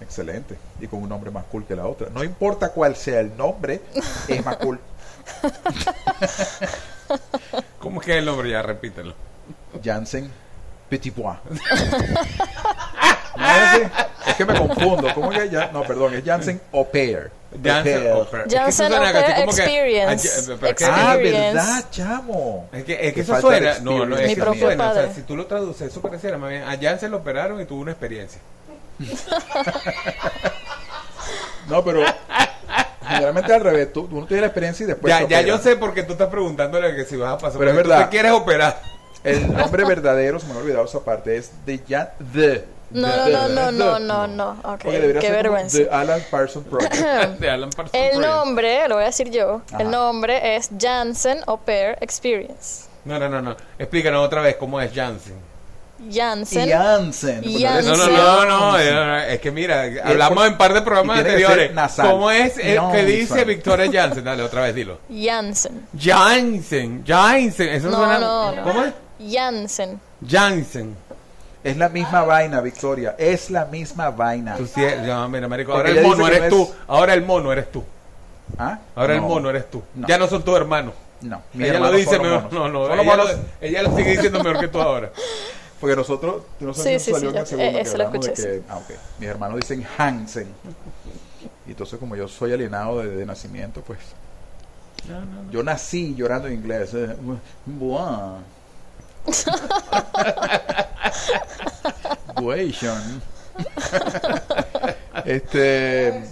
excelente 0.00 0.56
y 0.80 0.86
con 0.88 1.02
un 1.02 1.08
nombre 1.08 1.30
más 1.30 1.44
cool 1.44 1.64
que 1.64 1.74
la 1.76 1.86
otra. 1.86 2.08
No 2.12 2.22
importa 2.24 2.70
cuál 2.70 2.96
sea 2.96 3.20
el 3.20 3.34
nombre, 3.36 3.80
es 4.28 4.44
más 4.44 4.56
cool. 4.58 4.78
¿Cómo 7.78 8.00
es 8.00 8.06
que 8.06 8.12
es 8.12 8.18
el 8.18 8.24
nombre? 8.24 8.50
Ya 8.50 8.62
repítelo. 8.62 9.14
Janssen 9.82 10.30
Petit 10.88 11.14
Bois. 11.14 11.38
¿No 13.36 14.30
es 14.30 14.36
que 14.36 14.44
me 14.44 14.58
confundo. 14.58 15.12
¿Cómo 15.14 15.30
que 15.30 15.48
ya? 15.50 15.70
No, 15.72 15.82
perdón, 15.82 16.14
es 16.14 16.24
Janssen 16.24 16.60
Au 16.72 16.88
Pair. 16.90 17.30
Pair. 17.62 18.08
Au 18.10 18.26
Pair. 18.28 18.44
Que 18.46 18.72
suena 18.72 18.96
Au 18.98 19.12
Pair 19.12 19.34
que- 19.34 19.42
Experience. 19.42 20.50
Ah, 20.84 21.14
que-. 21.16 21.30
¿verdad, 21.30 21.84
chamo? 21.90 22.68
Es 22.72 22.84
que, 22.84 23.08
es 23.08 23.14
que 23.14 23.20
eso 23.20 23.40
suena, 23.40 23.78
no, 23.80 24.06
no, 24.06 24.14
es 24.16 24.20
que 24.22 24.26
Mi 24.28 24.32
eso 24.32 24.44
propio 24.44 24.66
suena, 24.66 24.90
o 24.90 24.94
sea, 24.94 25.02
padre. 25.02 25.14
si 25.14 25.22
tú 25.22 25.36
lo 25.36 25.46
traduces, 25.46 25.88
eso 25.88 26.00
pareciera 26.00 26.38
más 26.38 26.50
bien, 26.50 26.62
a 26.62 26.78
Jan 26.80 26.98
se 27.00 27.08
lo 27.08 27.18
operaron 27.18 27.60
y 27.60 27.64
tuvo 27.66 27.82
una 27.82 27.90
experiencia. 27.92 28.40
No, 31.68 31.82
pero 31.82 32.04
generalmente 33.06 33.52
al 33.52 33.60
revés. 33.60 33.92
Tú, 33.92 34.06
tú 34.08 34.20
no 34.20 34.26
tienes 34.26 34.42
la 34.42 34.46
experiencia 34.48 34.84
y 34.84 34.86
después. 34.86 35.12
ya, 35.12 35.26
ya 35.28 35.40
yo 35.42 35.58
sé 35.58 35.76
por 35.76 35.94
qué 35.94 36.02
tú 36.02 36.12
estás 36.12 36.28
preguntándole 36.28 36.94
que 36.94 37.04
si 37.04 37.16
vas 37.16 37.32
a 37.34 37.38
pasar, 37.38 37.58
Pero 37.58 37.70
es 37.70 37.76
porque 37.76 37.82
tú 37.84 37.88
verdad. 37.90 38.04
te 38.04 38.10
quieres 38.10 38.32
operar. 38.32 38.80
El 39.24 39.54
nombre 39.56 39.84
verdadero, 39.84 40.38
se 40.38 40.46
me 40.46 40.52
ha 40.52 40.56
olvidado 40.58 40.84
esa 40.84 41.00
parte, 41.00 41.36
es 41.36 41.50
de 41.64 41.80
Jan. 41.88 42.08
The. 42.34 42.64
No, 42.90 43.08
The- 43.24 43.32
no, 43.32 43.48
no, 43.48 43.72
no, 43.72 43.72
The. 43.72 43.78
no, 43.78 43.98
no, 43.98 44.26
no. 44.26 44.50
Ok, 44.62 44.82
Porque 44.82 45.00
debería 45.00 45.20
qué 45.22 45.30
vergüenza. 45.30 45.78
The 45.78 45.88
Alan 45.90 46.20
Parsons 46.30 46.66
Project. 46.68 46.94
de 47.40 47.50
Alan 47.50 47.70
Parsons 47.70 47.94
El 47.94 48.10
Project. 48.12 48.26
nombre, 48.34 48.88
lo 48.88 48.94
voy 48.96 49.04
a 49.04 49.06
decir 49.06 49.30
yo, 49.30 49.62
Ajá. 49.72 49.82
el 49.82 49.90
nombre 49.90 50.56
es 50.56 50.68
Janssen 50.78 51.38
Au 51.46 51.58
Pair 51.58 51.96
Experience. 52.02 52.84
No, 53.06 53.18
no, 53.18 53.28
no, 53.28 53.40
no. 53.42 53.56
Explícanos 53.78 54.24
otra 54.26 54.42
vez 54.42 54.56
cómo 54.56 54.80
es 54.80 54.92
Janssen. 54.94 55.34
Janssen. 56.10 56.68
Janssen. 56.68 57.42
Janssen. 57.58 57.96
No, 57.96 58.06
no, 58.08 58.44
no, 58.44 58.70
no, 58.72 58.78
eh, 58.78 59.34
es 59.34 59.40
que 59.40 59.50
mira, 59.50 59.84
hablamos 60.04 60.46
en 60.46 60.56
par 60.58 60.74
de 60.74 60.82
programas 60.82 61.16
que 61.22 61.28
anteriores. 61.30 61.72
nasal. 61.72 62.10
¿Cómo 62.10 62.30
es 62.30 62.56
el 62.58 62.62
que 62.64 62.76
Janssen. 62.76 63.06
dice 63.06 63.44
Victoria 63.44 63.90
Janssen? 63.92 64.24
Dale, 64.24 64.42
otra 64.42 64.62
vez, 64.62 64.74
dilo. 64.74 64.98
Janssen. 65.08 65.86
Janssen, 65.98 67.04
Janssen, 67.06 67.68
eso 67.68 67.88
No, 67.90 67.96
suena... 67.98 68.18
no, 68.18 68.52
no. 68.52 68.62
¿Cómo 68.62 68.82
es? 68.84 68.92
Janssen. 69.32 70.00
Janssen. 70.28 70.96
Es 71.62 71.76
la 71.78 71.88
misma 71.88 72.24
vaina, 72.24 72.60
Victoria. 72.60 73.14
Es 73.16 73.48
la 73.50 73.64
misma 73.64 74.10
vaina. 74.10 74.56
Tú 74.56 74.66
sí, 74.66 74.82
no, 75.06 75.28
mira, 75.30 75.48
marico, 75.48 75.72
Porque 75.72 75.88
ahora 75.92 76.00
el 76.00 76.06
mono 76.06 76.24
que 76.26 76.30
eres 76.36 76.42
no 76.42 76.48
tú. 76.56 76.62
es- 76.64 76.76
Ahora 76.88 77.14
el 77.14 77.22
mono 77.22 77.52
eres 77.52 77.72
tú. 77.72 77.84
¿Ah? 78.58 78.78
Ahora 78.94 79.14
el 79.14 79.20
No, 79.22 79.28
mono 79.28 79.48
eres 79.48 79.70
tú. 79.70 79.82
No. 79.94 80.06
Ya 80.06 80.18
no 80.18 80.26
son 80.26 80.42
tus 80.42 80.54
hermanos. 80.56 80.92
No. 81.22 81.40
Ella 81.58 81.78
lo 81.80 81.90
dice 81.92 82.18
mejor. 82.18 82.52
No, 82.52 82.68
no, 82.68 82.92
ella, 82.92 83.24
ella 83.62 83.82
lo 83.82 83.96
sigue 83.96 84.10
diciendo 84.10 84.42
mejor 84.42 84.60
que 84.60 84.68
tú 84.68 84.78
ahora. 84.80 85.10
Porque 85.84 85.96
nosotros, 85.96 86.42
no 86.60 86.72
sé 86.72 86.98
Sí, 86.98 87.04
sí, 87.04 87.12
salió 87.12 87.30
sí, 87.30 87.36
en 87.36 87.40
el 87.42 87.46
segundo 87.46 87.68
eh, 87.68 87.72
que 87.74 87.80
eso 87.82 87.98
lo 87.98 88.06
hablamos 88.06 88.26
de 88.26 88.32
que, 88.32 88.62
ah, 88.70 88.78
ok. 88.78 88.90
Mis 89.18 89.28
hermanos 89.28 89.60
dicen 89.60 89.86
Hansen. 89.98 90.48
Y 91.66 91.72
entonces 91.72 91.98
como 91.98 92.16
yo 92.16 92.26
soy 92.26 92.54
alienado 92.54 93.00
de, 93.00 93.08
de 93.10 93.26
nacimiento, 93.26 93.82
pues 93.82 93.98
yo 95.50 95.62
nací 95.62 96.14
llorando 96.14 96.48
en 96.48 96.54
inglés. 96.54 96.94
eh, 96.94 97.14
buah. 97.66 98.38
Buation. 102.40 103.22
este 105.26 106.24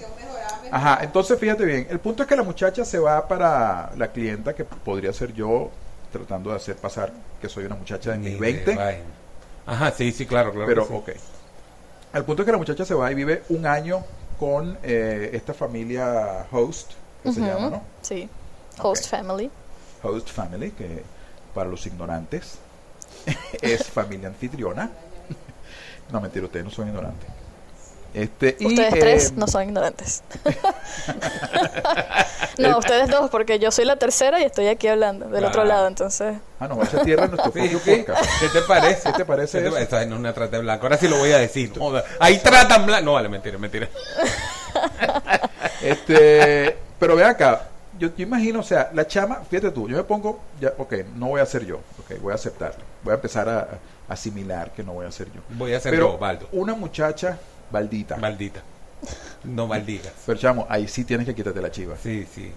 Ajá, 0.71 1.00
entonces 1.02 1.38
fíjate 1.38 1.66
bien, 1.66 1.87
el 1.90 2.00
punto 2.00 2.23
es 2.23 2.28
que 2.30 2.37
la 2.37 2.42
muchacha 2.42 2.87
se 2.87 2.99
va 2.99 3.28
para 3.28 3.92
la 3.99 4.11
clienta 4.12 4.54
que 4.54 4.64
podría 4.64 5.12
ser 5.12 5.35
yo 5.35 5.71
tratando 6.11 6.49
de 6.49 6.56
hacer 6.56 6.76
pasar 6.76 7.12
que 7.38 7.50
soy 7.50 7.66
una 7.66 7.75
muchacha 7.75 8.12
de 8.12 8.18
mis 8.18 8.38
20. 8.38 8.78
Ajá, 9.66 9.90
sí, 9.92 10.12
sí, 10.12 10.26
claro, 10.26 10.52
claro. 10.52 10.66
Pero, 10.66 10.87
sí. 10.87 10.92
ok. 10.95 11.11
El 12.14 12.25
punto 12.25 12.42
es 12.42 12.47
que 12.47 12.52
la 12.52 12.59
muchacha 12.59 12.85
se 12.85 12.95
va 12.95 13.11
y 13.11 13.14
vive 13.14 13.42
un 13.49 13.66
año 13.66 14.04
con 14.38 14.76
eh, 14.83 15.31
esta 15.33 15.54
familia 15.54 16.47
host, 16.50 16.92
que 17.23 17.33
se 17.33 17.40
llama, 17.40 17.71
¿no? 17.71 17.83
Sí. 18.02 18.28
Host 18.81 19.09
family. 19.09 19.50
Host 20.02 20.28
family, 20.31 20.73
que 20.73 21.02
para 21.54 21.71
los 21.71 21.87
ignorantes 21.87 22.59
es 23.62 23.87
familia 23.88 24.28
anfitriona. 24.28 24.90
No, 26.11 26.21
mentira, 26.21 26.45
ustedes 26.45 26.66
no 26.66 26.71
son 26.71 26.88
ignorantes. 26.88 27.26
Este, 28.14 28.57
y, 28.61 28.66
Ustedes 28.66 28.95
eh, 28.95 29.00
tres 29.00 29.33
no 29.33 29.47
son 29.47 29.62
ignorantes. 29.62 30.23
no, 32.59 32.78
ustedes 32.78 33.11
dos, 33.11 33.31
porque 33.31 33.59
yo 33.59 33.71
soy 33.71 33.87
la 33.87 33.97
tercera 33.97 34.38
y 34.40 34.45
estoy 34.45 34.69
aquí 34.69 34.87
hablando 34.88 35.26
del 35.28 35.45
otro 35.45 35.62
Claro. 35.62 35.69
lado, 35.69 35.88
entonces. 35.88 36.37
Ah, 36.61 36.69
no, 36.69 36.83
echa 36.83 37.02
tierra 37.02 37.26
nuestro 37.26 37.50
propio. 37.50 37.81
¿Qué 37.83 38.04
te 38.52 38.61
parece? 38.69 39.11
¿Qué 39.12 39.19
te 39.19 39.25
parece 39.25 39.62
¿Qué 39.62 39.71
te 39.71 39.83
Esta 39.83 40.04
no 40.04 40.14
es 40.16 40.21
una 40.21 40.35
trata 40.35 40.57
de 40.57 40.62
blanco. 40.62 40.85
Ahora 40.87 40.99
sí 40.99 41.09
lo 41.09 41.16
voy 41.16 41.33
a 41.33 41.38
decir. 41.38 41.73
Joda. 41.76 42.04
Ahí 42.19 42.38
tratan 42.38 42.85
blanco. 42.85 43.04
No, 43.07 43.12
vale, 43.14 43.28
mentira, 43.28 43.59
mentira. 43.59 43.88
Este, 45.83 46.76
pero 46.99 47.16
ve 47.16 47.25
acá, 47.25 47.69
yo, 47.99 48.09
yo 48.16 48.23
imagino, 48.23 48.61
o 48.61 48.62
sea, 48.62 48.90
la 48.95 49.07
chama, 49.07 49.42
fíjate 49.50 49.73
tú, 49.73 49.88
yo 49.88 49.97
me 49.97 50.04
pongo, 50.04 50.40
ya, 50.61 50.73
ok, 50.78 50.95
no 51.16 51.28
voy 51.28 51.40
a 51.40 51.47
ser 51.47 51.66
yo, 51.66 51.78
ok, 51.99 52.21
voy 52.21 52.33
a 52.33 52.37
aceptarlo, 52.37 52.83
voy 53.02 53.11
a 53.11 53.14
empezar 53.16 53.49
a, 53.49 53.59
a 54.09 54.12
asimilar 54.12 54.71
que 54.73 54.85
no 54.85 54.92
voy 54.92 55.07
a 55.07 55.11
ser 55.11 55.26
yo. 55.33 55.40
Voy 55.50 55.75
a 55.75 55.81
ser 55.81 55.90
pero 55.90 56.12
yo, 56.12 56.19
Baldo. 56.19 56.49
una 56.52 56.75
muchacha 56.75 57.38
maldita, 57.72 58.16
Maldita. 58.16 58.60
No 59.44 59.66
maldigas. 59.66 60.12
pero 60.24 60.38
chamo, 60.38 60.66
ahí 60.68 60.86
sí 60.86 61.04
tienes 61.04 61.26
que 61.26 61.34
quitarte 61.34 61.60
la 61.60 61.70
chiva, 61.70 61.96
Sí, 62.00 62.26
sí. 62.32 62.52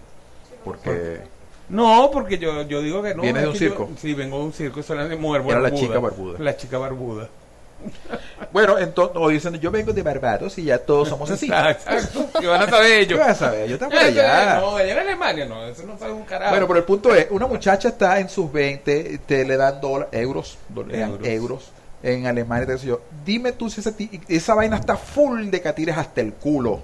porque 0.64 1.22
No, 1.70 2.10
porque 2.14 2.38
yo, 2.38 2.62
yo 2.64 2.82
digo 2.82 3.02
que 3.02 3.16
no. 3.16 3.24
¿Vienes 3.24 3.42
de 3.44 3.48
un 3.48 3.54
que 3.54 3.60
yo- 3.60 3.70
circo? 3.72 3.90
sí, 4.00 4.14
vengo 4.14 4.38
de 4.40 4.44
un 4.46 4.54
circo. 4.54 4.82
Era 4.94 5.08
de 5.08 5.16
mujer 5.16 5.42
Era 5.48 5.56
la 5.56 5.62
barbuda. 5.70 5.80
chica 5.82 6.00
barbuda. 6.00 6.40
La 6.40 6.56
chica 6.58 6.78
barbuda. 6.78 7.30
bueno, 8.54 8.78
entonces, 8.80 9.18
o 9.20 9.28
dicen, 9.30 9.56
yo 9.60 9.70
vengo 9.72 9.92
de 9.94 10.02
Barbados 10.02 10.58
y 10.58 10.64
ya 10.64 10.78
todos 10.78 11.10
somos 11.10 11.30
así. 11.30 11.48
Exacto. 11.48 12.28
¿Qué 12.40 12.48
van 12.48 12.62
a 12.62 12.70
saber 12.70 12.88
¿Qué 12.90 13.00
ellos? 13.02 13.20
vas 13.20 13.30
a 13.30 13.36
saber? 13.36 13.68
Yo 13.68 13.74
estaba 13.76 13.92
por 13.92 14.00
allá. 14.00 14.60
No, 14.62 14.76
allá 14.78 14.94
en 14.94 15.00
Alemania 15.00 15.46
no. 15.46 15.66
Eso 15.68 15.84
no 15.86 15.98
sabe 15.98 16.14
un 16.14 16.24
carajo. 16.24 16.52
Bueno, 16.52 16.68
pero 16.68 16.80
el 16.80 16.86
punto 16.86 17.14
es, 17.14 17.28
una 17.32 17.48
muchacha 17.48 17.90
está 17.90 18.20
en 18.20 18.30
sus 18.30 18.52
20, 18.52 19.20
te 19.26 19.44
le 19.46 19.58
dan 19.58 19.82
dólares, 19.82 20.10
euros, 20.14 20.58
Euros. 20.76 21.28
euros 21.28 21.72
en 22.06 22.28
Alemania, 22.28 22.68
te 22.68 22.78
yo. 22.86 23.02
Dime 23.26 23.52
tú 23.52 23.70
si 23.70 23.82
ese 23.82 23.94
esa 24.28 24.54
vaina 24.54 24.78
está 24.78 24.96
full 24.96 25.50
de 25.50 25.60
catires 25.62 25.98
hasta 25.98 26.22
el 26.22 26.34
culo. 26.34 26.82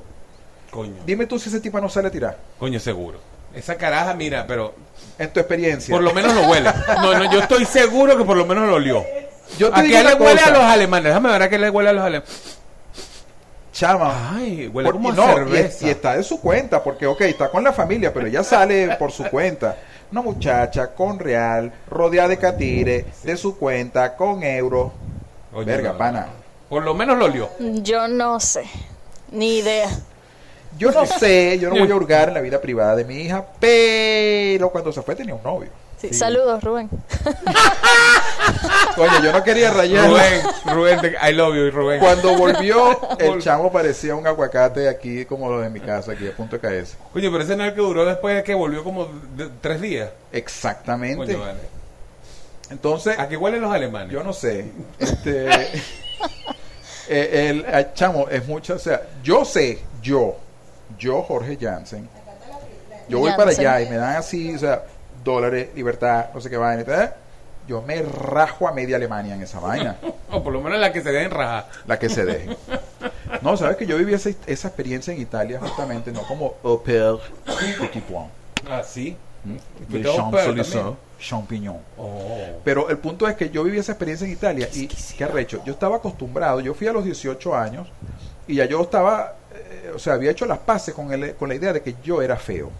Coño. 0.71 0.95
Dime 1.05 1.27
tú 1.27 1.37
si 1.37 1.49
ese 1.49 1.59
tipo 1.59 1.79
no 1.79 1.89
sale 1.89 2.07
a 2.07 2.11
tirar. 2.11 2.37
Coño, 2.57 2.79
seguro. 2.79 3.19
Esa 3.53 3.75
caraja, 3.75 4.13
mira, 4.15 4.47
pero 4.47 4.73
En 5.19 5.31
tu 5.31 5.39
experiencia. 5.39 5.93
por 5.93 6.01
lo 6.03 6.13
menos 6.13 6.33
lo 6.33 6.47
huele. 6.49 6.71
No, 7.01 7.13
no, 7.19 7.31
yo 7.31 7.39
estoy 7.41 7.65
seguro 7.65 8.17
que 8.17 8.23
por 8.23 8.35
lo 8.37 8.45
menos 8.45 8.67
lo 8.67 8.75
olió. 8.75 9.03
yo 9.59 9.69
te 9.71 9.79
¿A 9.79 9.83
digo 9.83 9.97
qué 9.97 10.03
le 10.05 10.13
huele 10.15 10.41
a 10.41 10.49
los 10.51 10.63
alemanes? 10.63 11.03
Déjame 11.09 11.29
ver 11.29 11.41
a 11.43 11.49
qué 11.49 11.59
le 11.59 11.69
huele 11.69 11.89
a 11.89 11.93
los 11.93 12.03
alemanes. 12.03 12.57
Chama. 13.73 14.33
Ay, 14.35 14.67
huele 14.67 14.87
Por- 14.87 14.95
como 14.95 15.09
a 15.11 15.13
no, 15.13 15.33
cerveza. 15.33 15.87
y 15.87 15.89
está 15.91 16.15
de 16.17 16.23
su 16.23 16.39
cuenta, 16.41 16.83
porque, 16.83 17.05
ok, 17.07 17.21
está 17.21 17.49
con 17.49 17.63
la 17.63 17.71
familia, 17.73 18.13
pero 18.13 18.27
ella 18.27 18.43
sale 18.43 18.95
por 18.97 19.11
su 19.11 19.23
cuenta. 19.25 19.77
Una 20.11 20.21
muchacha 20.21 20.93
con 20.93 21.19
real, 21.19 21.71
rodeada 21.89 22.27
de 22.29 22.37
catires, 22.37 23.05
de 23.23 23.37
su 23.37 23.57
cuenta, 23.57 24.15
con 24.17 24.43
euros. 24.43 24.91
Verga, 25.53 25.93
no, 25.93 25.97
pana. 25.97 26.27
Por 26.69 26.83
lo 26.83 26.93
menos 26.93 27.17
lo 27.17 27.25
olió. 27.25 27.49
Yo 27.59 28.07
no 28.07 28.39
sé. 28.39 28.63
Ni 29.31 29.57
idea. 29.59 29.89
Yo 30.77 30.91
no 30.91 31.05
sé, 31.19 31.57
yo 31.59 31.69
no 31.69 31.79
voy 31.79 31.91
a 31.91 31.95
hurgar 31.95 32.29
en 32.29 32.33
la 32.35 32.41
vida 32.41 32.61
privada 32.61 32.95
de 32.95 33.05
mi 33.05 33.15
hija, 33.21 33.45
pero 33.59 34.69
cuando 34.69 34.91
se 34.91 35.01
fue 35.01 35.15
tenía 35.15 35.35
un 35.35 35.43
novio. 35.43 35.69
Sí, 35.97 36.07
Sí. 36.07 36.13
Saludos, 36.15 36.63
Rubén. 36.63 36.89
Coño, 38.95 39.23
yo 39.23 39.31
no 39.31 39.43
quería 39.43 39.71
rayar. 39.71 40.09
Rubén, 40.09 40.41
Rubén, 40.99 41.15
I 41.29 41.33
love 41.33 41.55
you, 41.55 41.71
Rubén. 41.71 41.99
Cuando 41.99 42.35
volvió, 42.35 42.99
el 43.19 43.41
chamo 43.41 43.71
parecía 43.71 44.15
un 44.15 44.25
aguacate 44.27 44.89
aquí 44.89 45.25
como 45.25 45.49
los 45.49 45.63
de 45.63 45.69
mi 45.69 45.79
casa, 45.79 46.11
aquí 46.13 46.27
a 46.27 46.35
punto 46.35 46.55
de 46.55 46.61
caerse. 46.61 46.97
Coño, 47.13 47.31
pero 47.31 47.43
ese 47.43 47.55
no 47.55 47.63
es 47.63 47.69
el 47.69 47.75
que 47.75 47.81
duró 47.81 48.05
después 48.05 48.35
de 48.35 48.43
que 48.43 48.53
volvió 48.53 48.83
como 48.83 49.05
de- 49.35 49.49
tres 49.61 49.81
días. 49.81 50.09
Exactamente. 50.31 51.17
Coño, 51.17 51.39
vale. 51.39 51.59
Entonces, 52.71 53.19
¿A 53.19 53.27
qué 53.27 53.37
huelen 53.37 53.61
los 53.61 53.73
alemanes? 53.73 54.11
yo 54.11 54.23
no 54.23 54.33
sé. 54.33 54.65
Este, 54.97 55.47
eh, 57.09 57.49
el, 57.49 57.65
el 57.65 57.93
chamo 57.93 58.27
es 58.29 58.47
mucho, 58.47 58.75
o 58.75 58.79
sea, 58.79 59.01
yo 59.23 59.43
sé, 59.45 59.79
yo, 60.01 60.37
yo 60.97 61.21
Jorge 61.23 61.57
Jansen, 61.59 62.07
yo 63.09 63.19
voy 63.19 63.31
para 63.33 63.51
allá 63.51 63.81
y 63.81 63.89
me 63.89 63.97
dan 63.97 64.15
así, 64.15 64.55
o 64.55 64.59
sea, 64.59 64.83
dólares, 65.23 65.69
libertad, 65.75 66.27
no 66.33 66.39
sé 66.39 66.49
qué 66.49 66.57
vaina, 66.57 66.81
y 66.81 66.85
tal, 66.85 67.13
yo 67.67 67.81
me 67.81 68.01
rajo 68.01 68.67
a 68.67 68.71
media 68.71 68.95
Alemania 68.95 69.35
en 69.35 69.43
esa 69.43 69.59
vaina, 69.59 69.97
O 70.31 70.41
por 70.41 70.53
lo 70.53 70.61
menos 70.61 70.79
la 70.79 70.93
que 70.93 71.01
se 71.01 71.11
dejen 71.11 71.31
rajar. 71.31 71.67
la 71.85 71.99
que 71.99 72.09
se 72.09 72.25
deje. 72.25 72.57
No, 73.41 73.55
sabes 73.55 73.77
que 73.77 73.87
yo 73.87 73.97
viví 73.97 74.13
esa, 74.13 74.29
esa 74.45 74.67
experiencia 74.67 75.13
en 75.13 75.21
Italia 75.21 75.57
justamente, 75.59 76.11
no 76.11 76.21
como 76.23 76.55
au 76.63 76.83
pair 76.83 77.15
petit 77.79 78.03
point. 78.03 78.29
Ah, 78.69 78.83
sí. 78.83 79.17
También. 79.43 80.97
champignon. 81.21 81.77
Oh. 81.97 82.59
Pero 82.63 82.89
el 82.89 82.97
punto 82.97 83.27
es 83.27 83.35
que 83.35 83.49
yo 83.49 83.63
viví 83.63 83.77
esa 83.77 83.93
experiencia 83.93 84.25
en 84.25 84.33
Italia 84.33 84.67
y 84.73 84.87
qué 84.87 85.23
arrecho. 85.23 85.61
Yo 85.65 85.73
estaba 85.73 85.97
acostumbrado, 85.97 86.59
yo 86.59 86.73
fui 86.73 86.87
a 86.87 86.93
los 86.93 87.05
18 87.05 87.55
años 87.55 87.87
y 88.47 88.55
ya 88.55 88.65
yo 88.65 88.81
estaba, 88.81 89.35
eh, 89.53 89.91
o 89.95 89.99
sea, 89.99 90.13
había 90.13 90.31
hecho 90.31 90.45
las 90.45 90.59
paces 90.59 90.93
con, 90.93 91.11
el, 91.13 91.35
con 91.35 91.49
la 91.49 91.55
idea 91.55 91.73
de 91.73 91.81
que 91.81 91.95
yo 92.03 92.21
era 92.21 92.35
feo. 92.37 92.71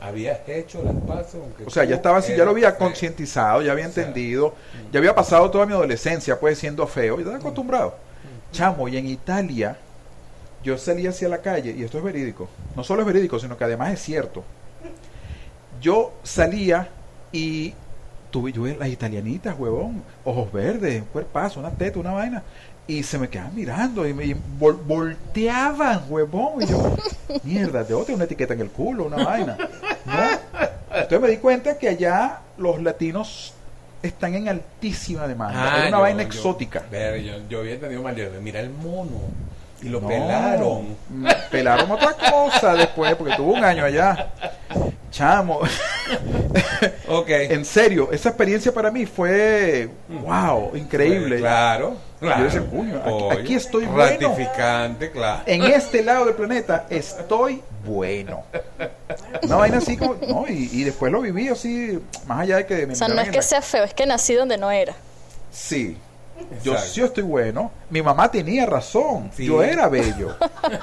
Habías 0.00 0.46
hecho 0.46 0.82
las 0.82 0.94
aunque 1.34 1.64
O 1.64 1.70
sea, 1.70 1.84
ya 1.84 1.96
estaba 1.96 2.18
así, 2.18 2.36
ya 2.36 2.44
lo 2.44 2.50
había 2.50 2.76
concientizado, 2.76 3.62
ya 3.62 3.72
había 3.72 3.88
O 3.88 3.90
sea, 3.90 4.04
entendido, 4.04 4.54
ya 4.92 4.98
había 4.98 5.14
pasado 5.14 5.50
toda 5.50 5.64
mi 5.64 5.72
adolescencia 5.72 6.38
pues 6.38 6.58
siendo 6.58 6.86
feo 6.86 7.16
y 7.16 7.20
estaba 7.20 7.38
acostumbrado. 7.38 7.94
Chamo, 8.52 8.86
y 8.86 8.98
en 8.98 9.06
Italia 9.06 9.78
yo 10.62 10.76
salía 10.76 11.10
hacia 11.10 11.28
la 11.28 11.38
calle, 11.38 11.72
y 11.72 11.82
esto 11.82 11.98
es 11.98 12.04
verídico, 12.04 12.48
no 12.76 12.84
solo 12.84 13.00
es 13.00 13.06
verídico, 13.06 13.38
sino 13.38 13.56
que 13.56 13.64
además 13.64 13.92
es 13.94 14.00
cierto. 14.00 14.44
Yo 15.80 16.12
salía 16.22 16.88
y 17.32 17.74
tuve 18.30 18.52
yo 18.52 18.66
las 18.66 18.88
italianitas, 18.88 19.54
huevón, 19.58 20.02
ojos 20.24 20.50
verdes, 20.52 21.02
un 21.02 21.08
cuerpazo, 21.08 21.60
una 21.60 21.70
teta, 21.70 21.98
una 21.98 22.12
vaina, 22.12 22.42
y 22.86 23.02
se 23.02 23.18
me 23.18 23.28
quedaban 23.28 23.54
mirando 23.54 24.06
y 24.06 24.12
me 24.12 24.24
y 24.26 24.34
vol- 24.58 24.78
volteaban, 24.86 26.02
huevón, 26.08 26.62
y 26.62 26.66
yo, 26.66 26.96
mierda, 27.44 27.84
de 27.84 27.94
otra 27.94 28.14
una 28.14 28.24
etiqueta 28.24 28.54
en 28.54 28.60
el 28.60 28.70
culo, 28.70 29.04
una 29.04 29.24
vaina. 29.24 29.56
No. 30.04 30.14
Entonces 30.94 31.20
me 31.20 31.28
di 31.28 31.36
cuenta 31.38 31.78
que 31.78 31.88
allá 31.88 32.40
los 32.58 32.80
latinos 32.82 33.52
están 34.02 34.34
en 34.34 34.48
altísima 34.48 35.26
demanda. 35.26 35.74
Ah, 35.74 35.78
es 35.82 35.88
una 35.88 35.96
yo- 35.98 36.02
vaina 36.02 36.22
yo- 36.22 36.28
exótica. 36.28 36.82
ver, 36.90 37.22
yo, 37.22 37.32
yo 37.48 37.60
había 37.60 37.74
entendido 37.74 38.02
mal. 38.02 38.14
yo, 38.16 38.24
Mira 38.42 38.60
el 38.60 38.70
mono. 38.70 39.12
Y 39.82 39.88
lo 39.88 40.00
No, 40.00 40.08
pelaron. 40.08 40.96
mm, 41.10 41.26
Pelaron 41.50 41.90
otra 41.90 42.14
cosa 42.30 42.74
después, 42.74 43.14
porque 43.16 43.34
tuvo 43.36 43.52
un 43.52 43.64
año 43.64 43.84
allá. 43.84 44.30
Chamo. 45.14 45.60
Ok. 47.08 47.28
en 47.30 47.64
serio, 47.64 48.10
esa 48.12 48.30
experiencia 48.30 48.72
para 48.72 48.90
mí 48.90 49.06
fue, 49.06 49.88
wow, 50.08 50.74
increíble. 50.76 51.38
Claro. 51.38 51.96
claro. 52.20 52.38
Yo 52.40 52.44
decía, 52.44 52.62
"Coño, 52.70 53.30
aquí- 53.30 53.54
estoy 53.54 53.86
bueno". 53.86 54.28
Ratificante, 54.28 55.10
claro. 55.10 55.42
En 55.46 55.62
este 55.64 56.02
lado 56.02 56.24
del 56.26 56.34
planeta 56.34 56.86
estoy 56.90 57.62
bueno. 57.84 58.42
Una 59.42 59.56
vaina 59.56 59.78
así 59.78 59.96
como, 59.96 60.16
no, 60.28 60.44
y, 60.48 60.68
y 60.72 60.84
después 60.84 61.12
lo 61.12 61.20
viví 61.20 61.48
así, 61.48 61.98
más 62.26 62.40
allá 62.40 62.56
de 62.56 62.66
que 62.66 62.86
me 62.86 62.92
O 62.94 62.96
sea, 62.96 63.08
no 63.08 63.20
es 63.20 63.30
que 63.30 63.36
la- 63.36 63.42
sea 63.42 63.62
feo, 63.62 63.84
es 63.84 63.94
que 63.94 64.04
nací 64.06 64.34
donde 64.34 64.58
no 64.58 64.70
era. 64.70 64.94
Sí. 65.52 65.96
Yo 66.62 66.76
sí 66.78 67.00
estoy 67.00 67.22
bueno. 67.22 67.70
Mi 67.90 68.02
mamá 68.02 68.30
tenía 68.30 68.66
razón. 68.66 69.30
Sí. 69.34 69.46
Yo 69.46 69.62
era 69.62 69.88
bello. 69.88 70.36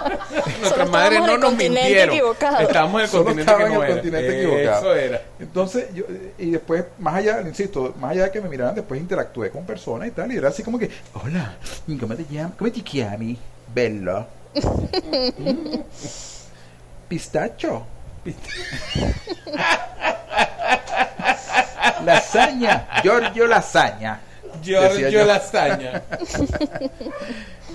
Nuestras 0.62 0.90
madres 0.90 1.20
no 1.20 1.38
nos 1.38 1.54
mintieron. 1.56 2.16
Estábamos 2.60 3.02
en 3.02 3.06
el 3.06 3.10
Solo 3.10 3.26
continente 3.26 3.42
estaba 3.42 3.58
que 3.60 3.66
en 3.66 3.74
no 3.74 3.84
el 3.84 3.90
era. 3.90 3.94
continente 3.94 4.38
equivocado. 4.40 4.80
Eso 4.80 4.96
era. 4.96 5.22
Entonces, 5.40 5.94
yo, 5.94 6.04
y 6.38 6.52
después, 6.52 6.86
más 7.00 7.16
allá, 7.16 7.42
insisto, 7.42 7.94
más 8.00 8.12
allá 8.12 8.24
de 8.26 8.32
que 8.32 8.42
me 8.42 8.50
miraran, 8.50 8.76
después 8.76 9.00
interactué 9.02 9.50
con 9.50 9.66
personas 9.66 10.08
y 10.08 10.12
tal, 10.12 10.32
y 10.32 10.38
era 10.38 10.50
así 10.50 10.64
como 10.64 10.80
que, 10.80 10.90
hola, 11.14 11.56
¿cómo 12.00 12.16
te 12.16 12.26
llamas? 12.30 12.54
¿Cómo 12.58 12.72
te 12.72 12.82
llamas? 12.82 13.38
Bello. 13.74 14.26
Mm. 14.54 15.80
Pistacho. 17.10 17.86
Lasaña. 22.06 22.88
Giorgio 23.04 23.48
Lasaña. 23.48 24.20
Giorgio 24.62 25.10
yo. 25.10 25.26
Lasaña. 25.26 26.04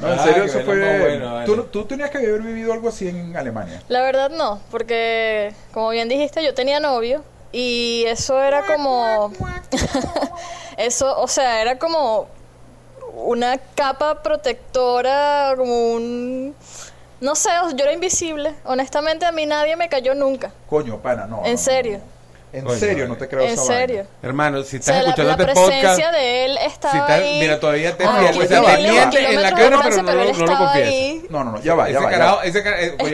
No, 0.01 0.13
en 0.13 0.19
Ah, 0.19 0.23
serio, 0.25 0.45
eso 0.45 0.59
bueno, 0.63 0.73
fue. 0.73 1.01
bueno, 1.01 1.33
vale. 1.35 1.47
¿Tú, 1.47 1.63
tú 1.65 1.85
tenías 1.87 2.11
que 2.11 2.19
haber 2.19 2.43
vivido 2.43 2.71
algo 2.73 2.91
así 2.91 3.09
en 3.09 3.35
Alemania. 3.35 3.83
La 3.89 4.03
verdad 4.03 4.29
no, 4.29 4.61
porque 4.71 5.55
como 5.73 5.89
bien 5.89 6.07
dijiste, 6.11 6.45
yo 6.45 6.53
tenía 6.53 6.81
novio 6.81 7.25
y 7.51 8.05
eso 8.07 8.39
era 8.43 8.67
como... 8.67 9.33
eso, 10.77 11.19
o 11.19 11.27
sea, 11.29 11.63
era 11.63 11.79
como 11.79 12.27
una 13.15 13.57
capa 13.75 14.23
protectora, 14.23 15.55
como 15.57 15.93
un... 15.93 16.55
No 17.23 17.35
sé, 17.35 17.49
yo 17.75 17.85
era 17.85 17.95
invisible. 17.95 18.55
Honestamente, 18.67 19.25
a 19.25 19.33
mí 19.33 19.47
nadie 19.47 19.77
me 19.77 19.89
cayó 19.89 20.15
nunca. 20.15 20.53
Coño, 20.69 20.99
pana, 21.01 21.27
no. 21.27 21.39
no, 21.39 21.47
En 21.47 21.53
no, 21.53 21.59
serio. 21.59 21.99
no. 21.99 22.16
En 22.57 22.65
Coño, 22.65 22.79
serio, 22.79 23.07
no 23.07 23.17
te 23.17 23.29
creo 23.29 23.43
En 23.43 23.51
esa 23.51 23.63
vaina. 23.65 23.77
serio. 23.77 24.07
Hermano, 24.23 24.63
si 24.63 24.77
O 24.77 24.79
estás 24.81 24.95
sea, 24.95 25.03
la, 25.03 25.09
escuchando 25.11 25.37
la 25.37 25.51
este 25.51 25.55
podcast. 25.61 25.83
presencia 25.83 26.11
de 26.13 26.45
él 26.47 26.59
estaba 26.65 27.07
Si 27.07 27.13
ahí. 27.13 27.41
mira, 27.41 27.61
todavía 27.61 27.97
te 27.97 28.05
a 28.05 28.13
fías, 28.17 28.37
pues, 28.37 28.49
te 28.49 28.55
en 28.57 29.43
la 29.43 29.53
cara, 29.53 29.81
pero 29.83 30.03
no, 30.03 30.13
lo- 30.15 30.33
no 30.33 30.47
lo 30.47 30.57
confiesa. 30.57 31.27
No, 31.29 31.45
no, 31.45 31.53
no, 31.53 31.61
ya 31.63 31.75
va, 31.75 31.85
ya 31.91 31.97
ese 31.99 32.05
va. 32.05 32.11
carajo, 32.11 32.43
ese 32.43 32.63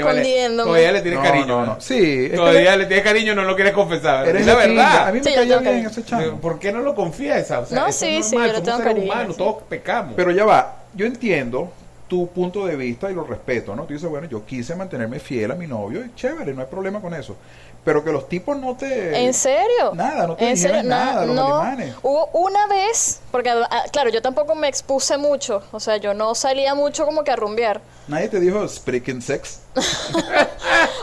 vale, 0.05 0.50
todavía 0.57 0.92
le 0.92 1.00
tienes 1.02 1.18
No, 1.20 1.26
cariño. 1.26 1.46
no, 1.46 1.66
no. 1.66 1.81
Sí, 1.81 2.31
Todavía 2.35 2.76
le 2.76 2.87
tienes 2.87 3.05
cariño, 3.05 3.35
no 3.35 3.42
lo 3.42 3.55
quieres 3.57 3.72
confesar. 3.74 4.28
es 4.28 4.46
la 4.46 4.55
verdad. 4.55 5.09
A 5.09 5.12
mí 5.12 5.20
me 5.20 5.31
tengo 5.31 5.59
bien 5.61 5.87
ese 5.87 6.05
chamo. 6.05 6.40
¿Por 6.40 6.59
qué 6.59 6.70
no 6.72 6.81
lo 6.81 6.94
confiesa? 6.94 7.61
O 7.61 7.66
sea, 7.66 7.81
No, 7.81 7.92
sí, 7.92 8.22
sí, 8.22 8.37
yo 8.37 8.62
tengo 8.62 8.78
cariño, 8.78 9.35
todos 9.37 9.62
pecamos. 9.68 10.14
Pero 10.16 10.31
ya 10.31 10.44
va, 10.44 10.76
yo 10.94 11.05
entiendo 11.05 11.72
tu 12.09 12.28
punto 12.28 12.66
de 12.66 12.76
vista 12.76 13.11
y 13.11 13.14
lo 13.14 13.24
respeto, 13.24 13.74
¿no? 13.74 13.85
Tú 13.85 13.94
dices, 13.94 14.07
bueno, 14.09 14.28
yo 14.28 14.44
quise 14.44 14.76
mantenerme 14.76 15.18
fiel 15.18 15.50
a 15.50 15.55
mi 15.55 15.66
novio 15.66 16.05
y 16.05 16.14
chévere, 16.14 16.52
no 16.52 16.61
hay 16.61 16.66
problema 16.66 17.00
con 17.00 17.14
eso. 17.14 17.37
Pero 17.85 18.05
que 18.05 18.12
los 18.12 18.29
tipos 18.29 18.57
no 18.57 18.77
te... 18.77 19.25
¿En 19.25 19.35
serio? 19.35 19.90
Nada, 19.95 20.29
no 20.29 20.37
te 20.37 20.49
¿En 20.49 20.57
serio? 20.57 20.85
nada, 20.85 21.14
Na- 21.14 21.27
los 21.27 21.35
no. 21.35 21.57
alemanes. 21.61 21.95
Hubo 22.03 22.27
una 22.33 22.68
vez, 22.68 23.21
porque 23.33 23.51
ah, 23.51 23.83
claro, 23.90 24.09
yo 24.11 24.23
tampoco 24.23 24.55
me 24.55 24.68
expuse 24.68 25.16
mucho, 25.16 25.64
o 25.73 25.81
sea, 25.81 25.97
yo 25.97 26.14
no 26.14 26.35
salía 26.37 26.77
mucho 26.77 27.05
como 27.05 27.25
que 27.25 27.33
a 27.33 27.37
rumbear. 27.37 27.81
Nadie 28.07 28.29
te 28.29 28.38
dijo 28.38 28.66
sprechen 28.68 29.21
sex. 29.21 29.61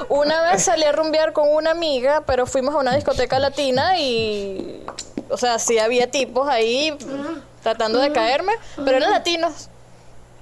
Una 0.10 0.42
vez 0.52 0.64
salí 0.64 0.84
a 0.84 0.92
rumbear 0.92 1.34
con 1.34 1.50
una 1.54 1.72
amiga, 1.72 2.24
pero 2.26 2.46
fuimos 2.46 2.74
a 2.74 2.78
una 2.78 2.96
discoteca 2.96 3.40
latina 3.40 4.00
y, 4.00 4.84
o 5.30 5.38
sea, 5.38 5.60
sí 5.60 5.78
había 5.80 6.10
tipos 6.10 6.48
ahí 6.48 6.98
tratando 7.62 8.00
de 8.00 8.12
caerme, 8.12 8.54
pero 8.78 8.98
eran 8.98 9.12
latinos. 9.12 9.70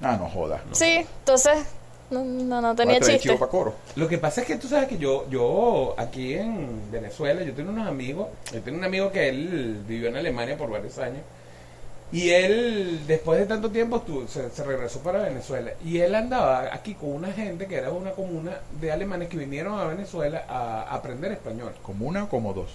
Ah, 0.00 0.16
no 0.16 0.28
jodas. 0.30 0.60
No. 0.66 0.74
Sí, 0.74 1.04
entonces 1.18 1.58
no, 2.10 2.24
no, 2.24 2.60
no 2.60 2.74
tenía 2.74 3.00
chiste. 3.00 3.38
coro. 3.50 3.74
Lo 3.96 4.08
que 4.08 4.18
pasa 4.18 4.40
es 4.40 4.46
que 4.46 4.56
tú 4.56 4.66
sabes 4.68 4.88
que 4.88 4.98
yo, 4.98 5.28
yo 5.28 5.94
aquí 5.98 6.34
en 6.34 6.90
Venezuela, 6.90 7.42
yo 7.42 7.52
tengo 7.54 7.70
unos 7.70 7.86
amigos, 7.86 8.28
yo 8.52 8.60
tengo 8.62 8.78
un 8.78 8.84
amigo 8.84 9.10
que 9.12 9.28
él 9.28 9.82
vivió 9.86 10.08
en 10.08 10.16
Alemania 10.16 10.56
por 10.56 10.70
varios 10.70 10.98
años 10.98 11.22
y 12.10 12.30
él 12.30 13.00
después 13.06 13.38
de 13.38 13.44
tanto 13.44 13.70
tiempo 13.70 13.96
estuvo- 13.98 14.26
se, 14.26 14.48
se 14.50 14.64
regresó 14.64 15.00
para 15.00 15.18
Venezuela 15.24 15.72
y 15.84 15.98
él 15.98 16.14
andaba 16.14 16.72
aquí 16.74 16.94
con 16.94 17.10
una 17.12 17.30
gente 17.32 17.66
que 17.66 17.76
era 17.76 17.90
una 17.90 18.12
comuna 18.12 18.60
de 18.80 18.90
alemanes 18.90 19.28
que 19.28 19.36
vinieron 19.36 19.78
a 19.78 19.84
Venezuela 19.84 20.44
a 20.48 20.94
aprender 20.94 21.32
español, 21.32 21.74
¿Como 21.82 22.06
una 22.06 22.24
o 22.24 22.28
como 22.30 22.54
dos? 22.54 22.70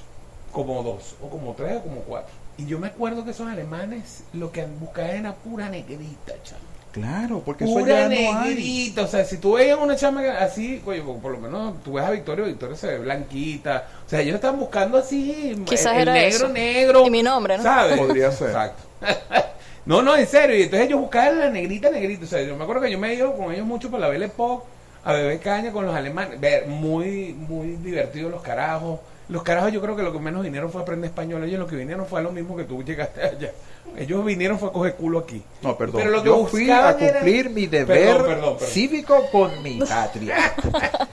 como 0.51 0.83
dos 0.83 1.15
o 1.23 1.29
como 1.29 1.53
tres 1.53 1.77
o 1.77 1.81
como 1.81 2.01
cuatro. 2.01 2.31
Y 2.59 2.67
yo 2.67 2.77
me 2.77 2.85
acuerdo 2.85 3.25
que 3.25 3.31
esos 3.31 3.47
alemanes 3.49 4.23
lo 4.33 4.51
que 4.51 4.67
buscaban 4.79 5.09
era 5.15 5.33
pura 5.33 5.67
negrita, 5.69 6.33
chaval. 6.43 6.61
Claro, 6.93 7.41
porque 7.43 7.63
eso 7.65 7.73
Pura 7.73 8.07
ya 8.07 8.09
no 8.09 8.39
hay. 8.41 8.55
negrita, 8.55 9.01
o 9.01 9.07
sea, 9.07 9.25
si 9.25 9.37
tú 9.37 9.53
veías 9.53 9.79
una 9.79 9.95
chama 9.95 10.21
así, 10.39 10.79
oye, 10.85 11.01
por 11.01 11.17
por 11.19 11.31
lo 11.31 11.39
menos 11.39 11.83
tú 11.83 11.93
ves 11.93 12.05
a 12.05 12.11
Victoria, 12.11 12.45
Victoria 12.45 12.75
se 12.77 12.87
ve 12.87 12.99
blanquita, 12.99 13.87
o 14.05 14.09
sea, 14.09 14.21
ellos 14.21 14.35
están 14.35 14.59
buscando 14.59 14.97
así, 14.99 15.59
Quizás 15.65 15.97
el 15.97 16.03
era 16.03 16.13
negro, 16.13 16.45
eso. 16.45 16.49
negro, 16.49 17.05
Y 17.07 17.09
mi 17.09 17.23
nombre, 17.23 17.57
¿no? 17.57 17.63
¿sabes? 17.63 17.97
Podría 17.97 18.31
ser. 18.31 18.49
Exacto. 18.49 18.83
no, 19.85 20.03
no, 20.03 20.15
en 20.15 20.27
serio, 20.27 20.55
y 20.55 20.63
entonces 20.63 20.87
ellos 20.87 20.99
buscaban 21.01 21.39
la 21.39 21.49
negrita, 21.49 21.89
negrita, 21.89 22.25
o 22.25 22.27
sea, 22.27 22.43
yo 22.43 22.55
me 22.55 22.63
acuerdo 22.63 22.83
que 22.83 22.91
yo 22.91 22.99
me 22.99 23.09
he 23.09 23.15
ido 23.15 23.35
con 23.35 23.51
ellos 23.51 23.65
mucho 23.65 23.89
para 23.89 24.01
la 24.01 24.09
Belle 24.09 24.25
Époque, 24.25 24.65
a 25.03 25.13
beber 25.13 25.39
caña 25.39 25.71
con 25.71 25.85
los 25.85 25.95
alemanes, 25.95 26.39
ver, 26.39 26.67
muy, 26.67 27.33
muy 27.33 27.75
divertidos 27.77 28.31
los 28.31 28.41
carajos. 28.41 28.99
Los 29.29 29.41
carajos 29.43 29.71
yo 29.71 29.81
creo 29.81 29.95
que 29.95 30.03
lo 30.03 30.11
que 30.13 30.19
menos 30.19 30.43
vinieron 30.43 30.69
fue 30.71 30.81
a 30.81 30.83
aprender 30.83 31.09
español, 31.09 31.43
ellos 31.43 31.59
lo 31.59 31.65
que 31.67 31.75
vinieron 31.75 32.05
fue 32.05 32.19
a 32.19 32.23
lo 32.23 32.31
mismo 32.31 32.55
que 32.55 32.65
tú 32.65 32.83
llegaste 32.83 33.21
allá. 33.23 33.51
Ellos 33.95 34.25
vinieron 34.25 34.57
fue 34.57 34.69
a 34.69 34.71
coger 34.71 34.95
culo 34.95 35.19
aquí. 35.19 35.43
No, 35.61 35.77
perdón. 35.77 35.97
Pero 36.01 36.09
lo 36.11 36.23
que 36.23 36.29
Yo 36.29 36.45
fui 36.47 36.67
a 36.71 36.79
era- 36.89 36.93
cumplir 36.97 37.49
mi 37.51 37.67
deber 37.67 37.85
Perdón, 38.07 38.25
perdón, 38.25 38.53
perdón. 38.57 38.69
cívico 38.73 39.27
con 39.31 39.61
mi 39.61 39.77
patria. 39.79 40.55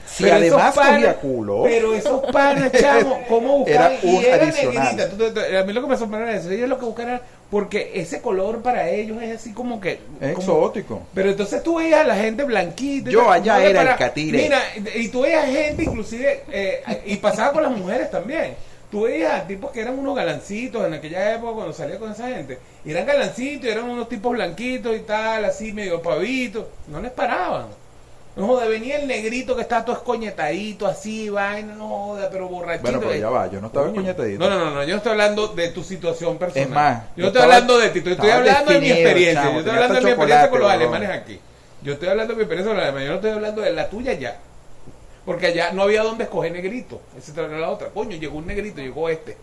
si 0.06 0.22
Pero 0.24 0.36
además 0.36 0.62
esos 0.72 0.74
panas- 0.84 0.94
cogía 0.94 1.14
culo, 1.20 1.62
Pero 1.64 1.94
esos 1.94 2.20
panas, 2.32 2.72
chamo, 2.80 3.20
¿cómo 3.28 3.58
buscar? 3.58 3.92
Era 3.92 3.98
un 4.02 4.24
adicional. 4.42 5.10
tú- 5.10 5.30
tú- 5.34 5.40
a 5.60 5.62
mí 5.64 5.72
lo 5.74 5.82
que 5.82 5.86
me 5.88 5.96
sorprendió 5.98 6.28
era 6.30 6.38
eso. 6.40 6.50
Ellos 6.50 6.68
lo 6.70 6.78
que 6.78 6.84
buscan 6.86 7.08
era. 7.08 7.22
Porque 7.50 7.90
ese 7.96 8.22
color 8.22 8.62
para 8.62 8.88
ellos 8.88 9.20
es 9.20 9.36
así 9.40 9.52
como 9.52 9.78
que. 9.80 9.98
es 10.20 10.34
como- 10.34 10.38
exótico. 10.38 11.02
Pero 11.12 11.30
entonces 11.30 11.62
tú 11.62 11.76
veías 11.78 12.00
a 12.00 12.04
la 12.04 12.14
gente 12.16 12.44
blanquita. 12.44 13.10
y 13.10 13.12
Yo 13.12 13.30
allá 13.30 13.62
era 13.62 13.82
el 13.92 13.96
catire. 13.98 14.38
Mira, 14.42 14.58
y 14.94 15.00
y 15.02 15.08
tú 15.08 15.20
veías 15.22 15.44
gente 15.46 15.82
inclusive. 15.82 16.44
eh, 16.50 16.82
y 17.04 17.16
pasaba 17.16 17.52
con 17.52 17.62
las 17.64 17.72
mujeres 17.72 18.10
también. 18.10 18.54
Tú 18.90 19.02
veías 19.02 19.46
tipos 19.46 19.70
que 19.70 19.80
eran 19.82 19.98
unos 19.98 20.16
galancitos 20.16 20.84
en 20.84 20.94
aquella 20.94 21.34
época 21.34 21.52
cuando 21.52 21.72
salía 21.72 21.98
con 21.98 22.10
esa 22.10 22.28
gente. 22.28 22.58
Y 22.84 22.90
eran 22.90 23.06
galancitos, 23.06 23.66
y 23.66 23.68
eran 23.68 23.88
unos 23.88 24.08
tipos 24.08 24.32
blanquitos 24.32 24.96
y 24.96 25.00
tal, 25.00 25.44
así 25.44 25.72
medio 25.72 26.02
pavitos. 26.02 26.64
No 26.88 27.00
les 27.00 27.12
paraban. 27.12 27.66
No 28.36 28.46
joda, 28.46 28.66
venía 28.66 28.96
el 28.96 29.06
negrito 29.06 29.54
que 29.54 29.62
estaba 29.62 29.84
todo 29.84 29.96
escoñetadito, 29.96 30.86
así, 30.86 31.28
vaina, 31.28 31.74
no 31.74 31.88
joda, 31.88 32.28
pero 32.30 32.48
borrachito. 32.48 32.82
Bueno, 32.82 33.00
pero 33.00 33.14
ya 33.14 33.28
va, 33.28 33.50
yo 33.50 33.60
no 33.60 33.68
estaba 33.68 33.88
escoñetadito. 33.88 34.38
No, 34.38 34.50
no, 34.50 34.64
no, 34.64 34.70
no, 34.70 34.82
yo 34.82 34.90
no 34.90 34.96
estoy 34.96 35.12
hablando 35.12 35.48
de 35.48 35.68
tu 35.70 35.84
situación 35.84 36.38
personal. 36.38 36.68
Es 36.68 36.74
más, 36.74 37.02
yo 37.16 37.22
no 37.22 37.26
estoy 37.28 37.42
hablando 37.42 37.78
de 37.78 37.88
ti, 37.90 37.98
estoy 37.98 38.30
hablando 38.30 38.72
de 38.72 38.80
mi 38.80 38.90
experiencia. 38.90 39.52
yo 39.52 39.58
estoy 39.58 39.72
hablando 39.72 39.94
de 39.94 40.00
mi 40.00 40.10
experiencia 40.10 40.50
con 40.50 40.60
los 40.60 40.70
alemanes 40.70 41.10
aquí. 41.10 41.40
Yo 41.82 41.92
estoy 41.92 42.08
hablando 42.08 42.32
de 42.32 42.36
mi 42.36 42.42
experiencia 42.42 42.70
con 42.70 42.76
los 42.76 42.84
alemanes, 42.84 43.06
yo 43.06 43.12
no 43.12 43.16
estoy 43.16 43.30
hablando 43.30 43.62
de 43.62 43.72
la 43.72 43.88
tuya 43.88 44.12
ya. 44.14 44.36
Porque 45.24 45.46
allá 45.46 45.72
no 45.72 45.82
había 45.82 46.02
donde 46.02 46.24
escoger 46.24 46.52
negrito. 46.52 47.00
Esa 47.16 47.32
era 47.44 47.58
la 47.58 47.70
otra. 47.70 47.88
Coño, 47.88 48.16
llegó 48.16 48.38
un 48.38 48.46
negrito, 48.46 48.80
llegó 48.80 49.08
este. 49.08 49.36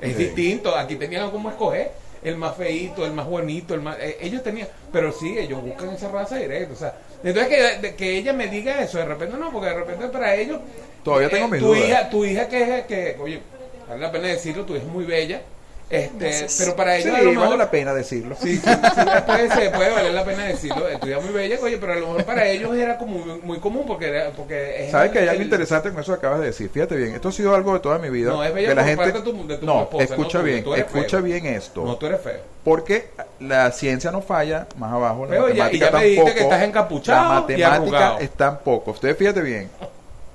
Es 0.00 0.16
Sí. 0.16 0.24
distinto. 0.24 0.76
Aquí 0.76 0.96
tenían 0.96 1.30
como 1.30 1.50
escoger. 1.50 1.90
El 2.22 2.36
más 2.36 2.56
feíto, 2.56 3.06
el 3.06 3.12
más 3.12 3.26
bonito, 3.26 3.74
el 3.74 3.80
más... 3.80 3.96
eh, 4.00 4.18
ellos 4.20 4.42
tenían... 4.42 4.66
Pero 4.92 5.12
sí, 5.12 5.38
ellos 5.38 5.62
buscan 5.62 5.90
esa 5.90 6.08
raza 6.08 6.34
directa. 6.34 6.74
O 6.74 6.76
sea, 6.76 6.94
entonces 7.22 7.78
que, 7.80 7.94
que 7.94 8.18
ella 8.18 8.32
me 8.32 8.48
diga 8.48 8.82
eso, 8.82 8.98
de 8.98 9.04
repente 9.04 9.36
no, 9.36 9.52
porque 9.52 9.68
de 9.68 9.74
repente 9.74 10.08
para 10.08 10.34
ellos... 10.34 10.58
Todavía 11.04 11.30
tengo 11.30 11.46
eh, 11.46 11.50
mis 11.50 11.60
tu. 11.60 11.76
Hija, 11.76 12.10
tu 12.10 12.24
hija 12.24 12.48
que 12.48 12.78
es... 12.78 12.86
Que, 12.86 13.16
oye, 13.20 13.40
vale 13.88 14.00
la 14.00 14.10
pena 14.10 14.26
decirlo, 14.26 14.64
tu 14.64 14.74
hija 14.74 14.84
es 14.84 14.90
muy 14.90 15.04
bella. 15.04 15.42
Este, 15.90 16.46
pero 16.58 16.76
para 16.76 16.96
Sí, 16.96 17.08
ellos 17.08 17.14
a 17.14 17.22
lo 17.22 17.30
mejor... 17.30 17.44
vale 17.46 17.56
la 17.56 17.70
pena 17.70 17.94
decirlo. 17.94 18.36
Sí, 18.42 18.56
sí, 18.56 18.62
sí, 18.62 18.70
puede, 19.26 19.50
ser, 19.50 19.72
puede 19.72 19.90
valer 19.90 20.12
la 20.12 20.22
pena 20.24 20.44
decirlo. 20.44 20.86
Estudia 20.86 21.18
muy 21.18 21.30
bella, 21.32 21.56
oye, 21.62 21.78
pero 21.78 21.94
a 21.94 21.96
lo 21.96 22.08
mejor 22.08 22.24
para 22.26 22.46
ellos 22.46 22.76
era 22.76 22.98
como 22.98 23.18
muy, 23.20 23.40
muy 23.40 23.58
común 23.58 23.84
porque, 23.86 24.08
era- 24.08 24.30
porque 24.32 24.84
es 24.84 24.90
¿Sabes 24.90 25.12
que 25.12 25.20
hay 25.20 25.28
algo 25.28 25.40
el- 25.40 25.46
interesante 25.46 25.90
con 25.90 26.00
eso 26.02 26.12
que 26.12 26.18
acabas 26.18 26.40
de 26.40 26.46
decir? 26.46 26.68
Fíjate 26.68 26.94
bien, 26.94 27.14
esto 27.14 27.28
ha 27.30 27.32
sido 27.32 27.54
algo 27.54 27.72
de 27.72 27.80
toda 27.80 27.98
mi 27.98 28.10
vida. 28.10 28.30
No, 28.30 28.44
es 28.44 28.52
bella 28.52 28.68
de 28.68 28.74
la 28.74 28.84
gente... 28.84 28.96
parte 29.02 29.18
de 29.18 29.24
tu- 29.24 29.46
de 29.48 29.56
tu 29.56 29.64
no, 29.66 29.82
esposa, 29.84 30.04
escucha 30.04 30.38
no 30.38 30.44
tú, 30.44 30.50
bien, 30.50 30.64
tú 30.64 30.74
escucha 30.74 31.08
feo. 31.08 31.22
bien 31.22 31.46
esto. 31.46 31.84
No, 31.86 31.96
tú 31.96 32.04
eres 32.06 32.20
feo. 32.20 32.40
Porque 32.64 33.08
la 33.40 33.72
ciencia 33.72 34.10
no 34.10 34.20
falla, 34.20 34.66
más 34.76 34.92
abajo 34.92 35.24
la 35.24 35.30
Pero 35.30 35.48
ya- 35.48 35.64
matemática 35.64 35.76
y 35.76 35.78
ya 35.80 35.90
me 35.90 36.04
dijiste 36.04 36.16
tampoco. 36.24 36.34
que 36.36 36.42
estás 36.42 36.62
encapuchado 36.68 37.22
La 37.22 37.28
y 37.38 37.40
matemática 37.40 37.74
arrugado. 37.76 38.18
es 38.18 38.30
tampoco. 38.32 38.90
Ustedes 38.90 39.16
fíjate 39.16 39.40
bien. 39.40 39.70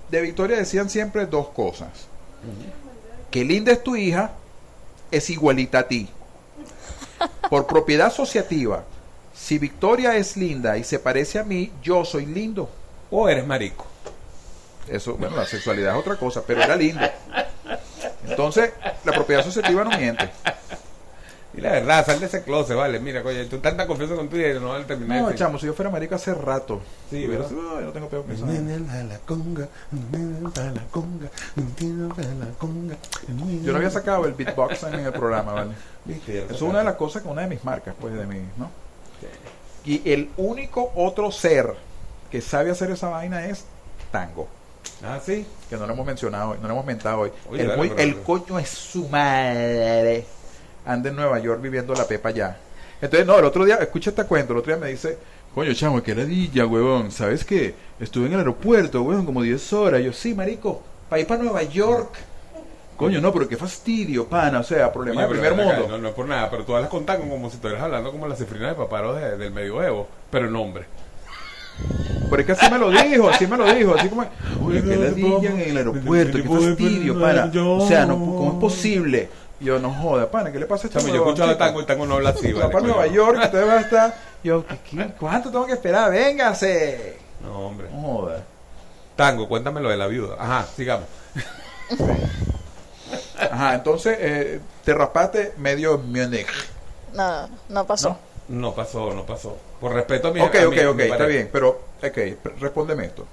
De 0.09 0.19
Victoria 0.21 0.57
decían 0.57 0.89
siempre 0.89 1.27
dos 1.27 1.49
cosas. 1.49 1.89
Que 3.29 3.43
linda 3.43 3.71
es 3.71 3.83
tu 3.83 3.95
hija, 3.95 4.31
es 5.15 5.29
igualita 5.29 5.79
a 5.79 5.87
ti. 5.87 6.09
Por 7.49 7.67
propiedad 7.67 8.07
asociativa, 8.07 8.83
si 9.33 9.57
Victoria 9.59 10.15
es 10.15 10.35
linda 10.37 10.77
y 10.77 10.83
se 10.83 10.99
parece 10.99 11.39
a 11.39 11.43
mí, 11.43 11.71
yo 11.81 12.03
soy 12.03 12.25
lindo. 12.25 12.69
O 13.11 13.29
eres 13.29 13.45
marico. 13.45 13.85
Eso, 14.87 15.15
bueno, 15.15 15.35
la 15.35 15.45
sexualidad 15.45 15.93
es 15.93 15.99
otra 15.99 16.15
cosa, 16.17 16.43
pero 16.45 16.63
era 16.63 16.75
lindo. 16.75 17.01
Entonces, 18.27 18.71
la 19.03 19.11
propiedad 19.11 19.41
asociativa 19.41 19.83
no 19.83 19.97
miente. 19.97 20.29
Y 21.55 21.61
la 21.61 21.71
verdad, 21.71 22.03
sal 22.05 22.19
de 22.19 22.25
ese 22.25 22.41
closet, 22.43 22.75
vale. 22.75 22.99
Mira, 22.99 23.21
coño, 23.21 23.45
tú 23.45 23.59
tanta 23.59 23.85
confianza 23.85 24.15
con 24.15 24.25
y 24.27 24.59
no 24.59 24.69
vale 24.69 24.85
terminar. 24.85 25.21
No, 25.21 25.33
chamo, 25.33 25.59
si 25.59 25.67
yo 25.67 25.73
fuera 25.73 25.91
marico 25.91 26.15
hace 26.15 26.33
rato. 26.33 26.81
Sí, 27.11 27.27
¿verdad? 27.27 27.47
sido, 27.47 27.77
"Ay, 27.77 27.85
no 27.85 27.91
tengo 27.91 28.07
peor 28.09 28.25
que 28.25 28.33
eso". 28.33 28.45
Yo 33.63 33.71
no 33.71 33.77
había 33.77 33.89
sacado 33.91 34.25
el 34.25 34.33
beatbox 34.33 34.83
en 34.83 34.95
el 34.95 35.13
programa, 35.13 35.53
¿vale? 35.53 35.71
Eso 36.45 36.55
es 36.55 36.61
una 36.63 36.79
de 36.79 36.85
las 36.85 36.95
cosas 36.95 37.21
que 37.21 37.27
una 37.27 37.43
de 37.43 37.47
mis 37.47 37.63
marcas, 37.63 37.93
pues, 37.99 38.13
de 38.15 38.25
mí, 38.25 38.39
¿no? 38.57 38.69
Y 39.85 40.09
el 40.11 40.29
único 40.37 40.91
otro 40.95 41.31
ser 41.31 41.75
que 42.31 42.41
sabe 42.41 42.71
hacer 42.71 42.89
esa 42.89 43.09
vaina 43.09 43.45
es 43.45 43.65
Tango, 44.11 44.47
Ah, 45.03 45.19
sí. 45.23 45.45
que 45.69 45.75
no 45.77 45.85
lo 45.85 45.93
hemos 45.93 46.05
mencionado 46.05 46.51
hoy, 46.51 46.57
no 46.61 46.67
lo 46.67 46.73
hemos 46.73 46.85
mentado 46.85 47.19
hoy. 47.19 47.31
Oye, 47.49 47.61
el, 47.61 47.67
dale, 47.67 47.77
muy- 47.77 47.89
pero- 47.89 48.01
el 48.01 48.21
coño 48.21 48.59
es 48.59 48.69
su 48.69 49.07
madre. 49.09 50.25
Anda 50.85 51.09
en 51.09 51.15
Nueva 51.15 51.39
York 51.39 51.61
viviendo 51.61 51.93
la 51.93 52.05
pepa 52.07 52.31
ya. 52.31 52.57
Entonces, 53.01 53.25
no, 53.27 53.37
el 53.39 53.45
otro 53.45 53.65
día, 53.65 53.75
escucha 53.75 54.09
este 54.11 54.23
cuento, 54.25 54.53
el 54.53 54.59
otro 54.59 54.73
día 54.73 54.81
me 54.83 54.89
dice, 54.91 55.17
coño, 55.53 55.73
chamo, 55.73 56.01
qué 56.01 56.15
ladilla, 56.15 56.65
huevón, 56.65 57.11
¿sabes 57.11 57.43
qué? 57.43 57.75
Estuve 57.99 58.27
en 58.27 58.33
el 58.33 58.39
aeropuerto, 58.39 59.01
huevón, 59.03 59.25
como 59.25 59.41
10 59.41 59.73
horas. 59.73 60.01
Yo, 60.03 60.13
sí, 60.13 60.33
marico, 60.33 60.81
para 61.09 61.19
ir 61.21 61.27
para 61.27 61.43
Nueva 61.43 61.63
York. 61.63 62.15
Coño, 62.95 63.19
no, 63.19 63.33
pero 63.33 63.47
qué 63.49 63.57
fastidio, 63.57 64.25
pana, 64.27 64.59
o 64.59 64.63
sea, 64.63 64.93
problema 64.93 65.25
Oye, 65.25 65.33
de 65.33 65.39
pero 65.41 65.53
primer 65.55 65.67
acá, 65.67 65.79
mundo. 65.79 65.97
No, 65.97 66.01
no 66.03 66.07
es 66.09 66.13
por 66.13 66.27
nada, 66.27 66.49
pero 66.49 66.63
tú 66.63 66.75
hablas 66.75 66.89
con 66.91 67.05
Tango 67.05 67.27
como 67.27 67.49
si 67.49 67.55
estuvieras 67.55 67.83
hablando 67.83 68.11
como 68.11 68.27
las 68.27 68.37
cifrinas 68.37 68.69
de 68.69 68.75
paparos 68.75 69.19
de- 69.19 69.35
del 69.37 69.51
medioevo, 69.51 70.07
pero 70.29 70.45
en 70.45 70.53
nombre. 70.53 70.85
Pero 72.29 72.39
es 72.39 72.45
que 72.45 72.51
así 72.51 72.71
me 72.71 72.77
lo 72.77 72.91
dijo, 72.91 73.29
así 73.29 73.47
me 73.47 73.57
lo 73.57 73.73
dijo, 73.73 73.95
así 73.95 74.07
como, 74.07 74.23
oye, 74.63 74.81
qué 74.83 74.95
ladilla 74.95 75.49
en 75.51 75.59
el 75.71 75.77
aeropuerto, 75.77 76.37
qué 76.37 76.43
fastidio, 76.67 77.19
pana. 77.19 77.51
O 77.83 77.87
sea, 77.87 78.05
no, 78.05 78.13
¿cómo 78.19 78.51
es 78.53 78.57
posible? 78.59 79.29
Yo, 79.63 79.79
no 79.79 79.91
joda, 79.93 80.29
pana, 80.29 80.51
¿qué 80.51 80.59
le 80.59 80.65
pasa 80.65 80.85
a 80.85 80.87
este 80.89 80.99
Chamo, 80.99 81.13
yo 81.13 81.21
he 81.23 81.25
escuchado? 81.25 81.57
Tango 81.57 81.81
y 81.81 81.85
Tango 81.85 82.05
no 82.05 82.15
habla 82.15 82.29
así, 82.31 82.51
Va 82.51 82.61
vale, 82.61 82.73
para. 82.73 82.85
Nueva 82.85 83.07
York, 83.07 83.39
entonces 83.43 83.69
va 83.69 83.73
a 83.73 83.81
estar. 83.81 84.13
Yo, 84.43 84.65
¿qué- 84.67 84.77
qué- 84.89 85.13
¿cuánto 85.19 85.49
tengo 85.51 85.65
que 85.65 85.73
esperar? 85.73 86.11
Véngase. 86.11 87.17
No, 87.41 87.67
hombre. 87.67 87.87
No 87.91 88.01
joda. 88.01 88.43
Tango, 89.15 89.47
cuéntame 89.47 89.79
lo 89.79 89.89
de 89.89 89.97
la 89.97 90.07
viuda. 90.07 90.35
Ajá, 90.37 90.65
sigamos. 90.75 91.07
Ajá, 93.39 93.75
entonces 93.75 94.17
eh, 94.19 94.59
te 94.83 94.93
raspaste 94.93 95.53
medio 95.57 95.97
Múnich. 95.97 96.47
No, 97.13 97.47
no 97.69 97.85
pasó. 97.85 98.09
¿No? 98.09 98.33
No 98.49 98.73
pasó, 98.75 99.13
no 99.13 99.25
pasó. 99.25 99.57
Por 99.79 99.93
respeto 99.93 100.29
a 100.29 100.31
mi 100.33 100.41
Ok, 100.41 100.55
a 100.55 100.67
ok, 100.67 100.73
mi- 100.75 100.79
ok, 100.85 100.95
mi 100.95 101.03
está 101.03 101.25
bien, 101.25 101.49
pero, 101.51 101.69
ok, 102.03 102.17
respóndeme 102.59 103.05
esto. 103.05 103.25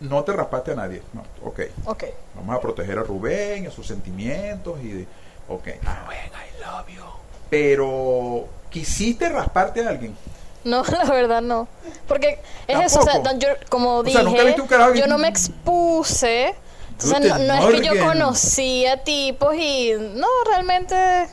No 0.00 0.24
te 0.24 0.32
raspaste 0.32 0.72
a 0.72 0.74
nadie, 0.74 1.00
no, 1.12 1.22
ok. 1.44 1.60
Ok. 1.86 2.04
Vamos 2.34 2.56
a 2.56 2.60
proteger 2.60 2.98
a 2.98 3.02
Rubén, 3.02 3.66
a 3.68 3.70
sus 3.70 3.86
sentimientos 3.86 4.80
y 4.82 4.88
de, 4.88 5.06
ok. 5.54 5.66
Rubén, 5.66 6.30
I 6.30 6.60
love 6.64 6.88
you. 6.88 7.02
Pero, 7.50 8.46
¿quisiste 8.70 9.28
rasparte 9.28 9.84
a 9.84 9.90
alguien? 9.90 10.16
No, 10.64 10.82
la 11.04 11.04
verdad 11.04 11.42
no. 11.42 11.68
Porque 12.06 12.38
es 12.66 12.80
eso, 12.80 13.00
o 13.00 13.02
sea, 13.02 13.14
¿Tampoco? 13.22 13.34
no, 13.34 13.40
yo, 13.40 13.48
como 13.68 13.96
O 13.96 14.02
dije, 14.02 14.18
sea, 14.18 14.24
nunca 14.24 14.44
viste 14.44 14.60
un 14.60 14.68
carajo 14.68 14.92
que- 14.92 15.00
yo 15.00 15.06
no 15.06 15.18
me 15.18 15.28
expuse. 15.28 16.54
Entonces, 16.90 17.20
no, 17.20 17.38
no 17.38 17.68
es 17.68 17.80
que 17.80 17.86
yo 17.86 18.04
conocía 18.04 19.02
tipos 19.02 19.54
y 19.56 19.92
no, 20.14 20.26
realmente 20.46 21.26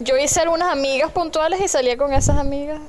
yo 0.00 0.16
hice 0.16 0.40
algunas 0.40 0.70
amigas 0.72 1.12
puntuales 1.12 1.60
y 1.60 1.68
salía 1.68 1.96
con 1.96 2.12
esas 2.12 2.36
amigas. 2.38 2.80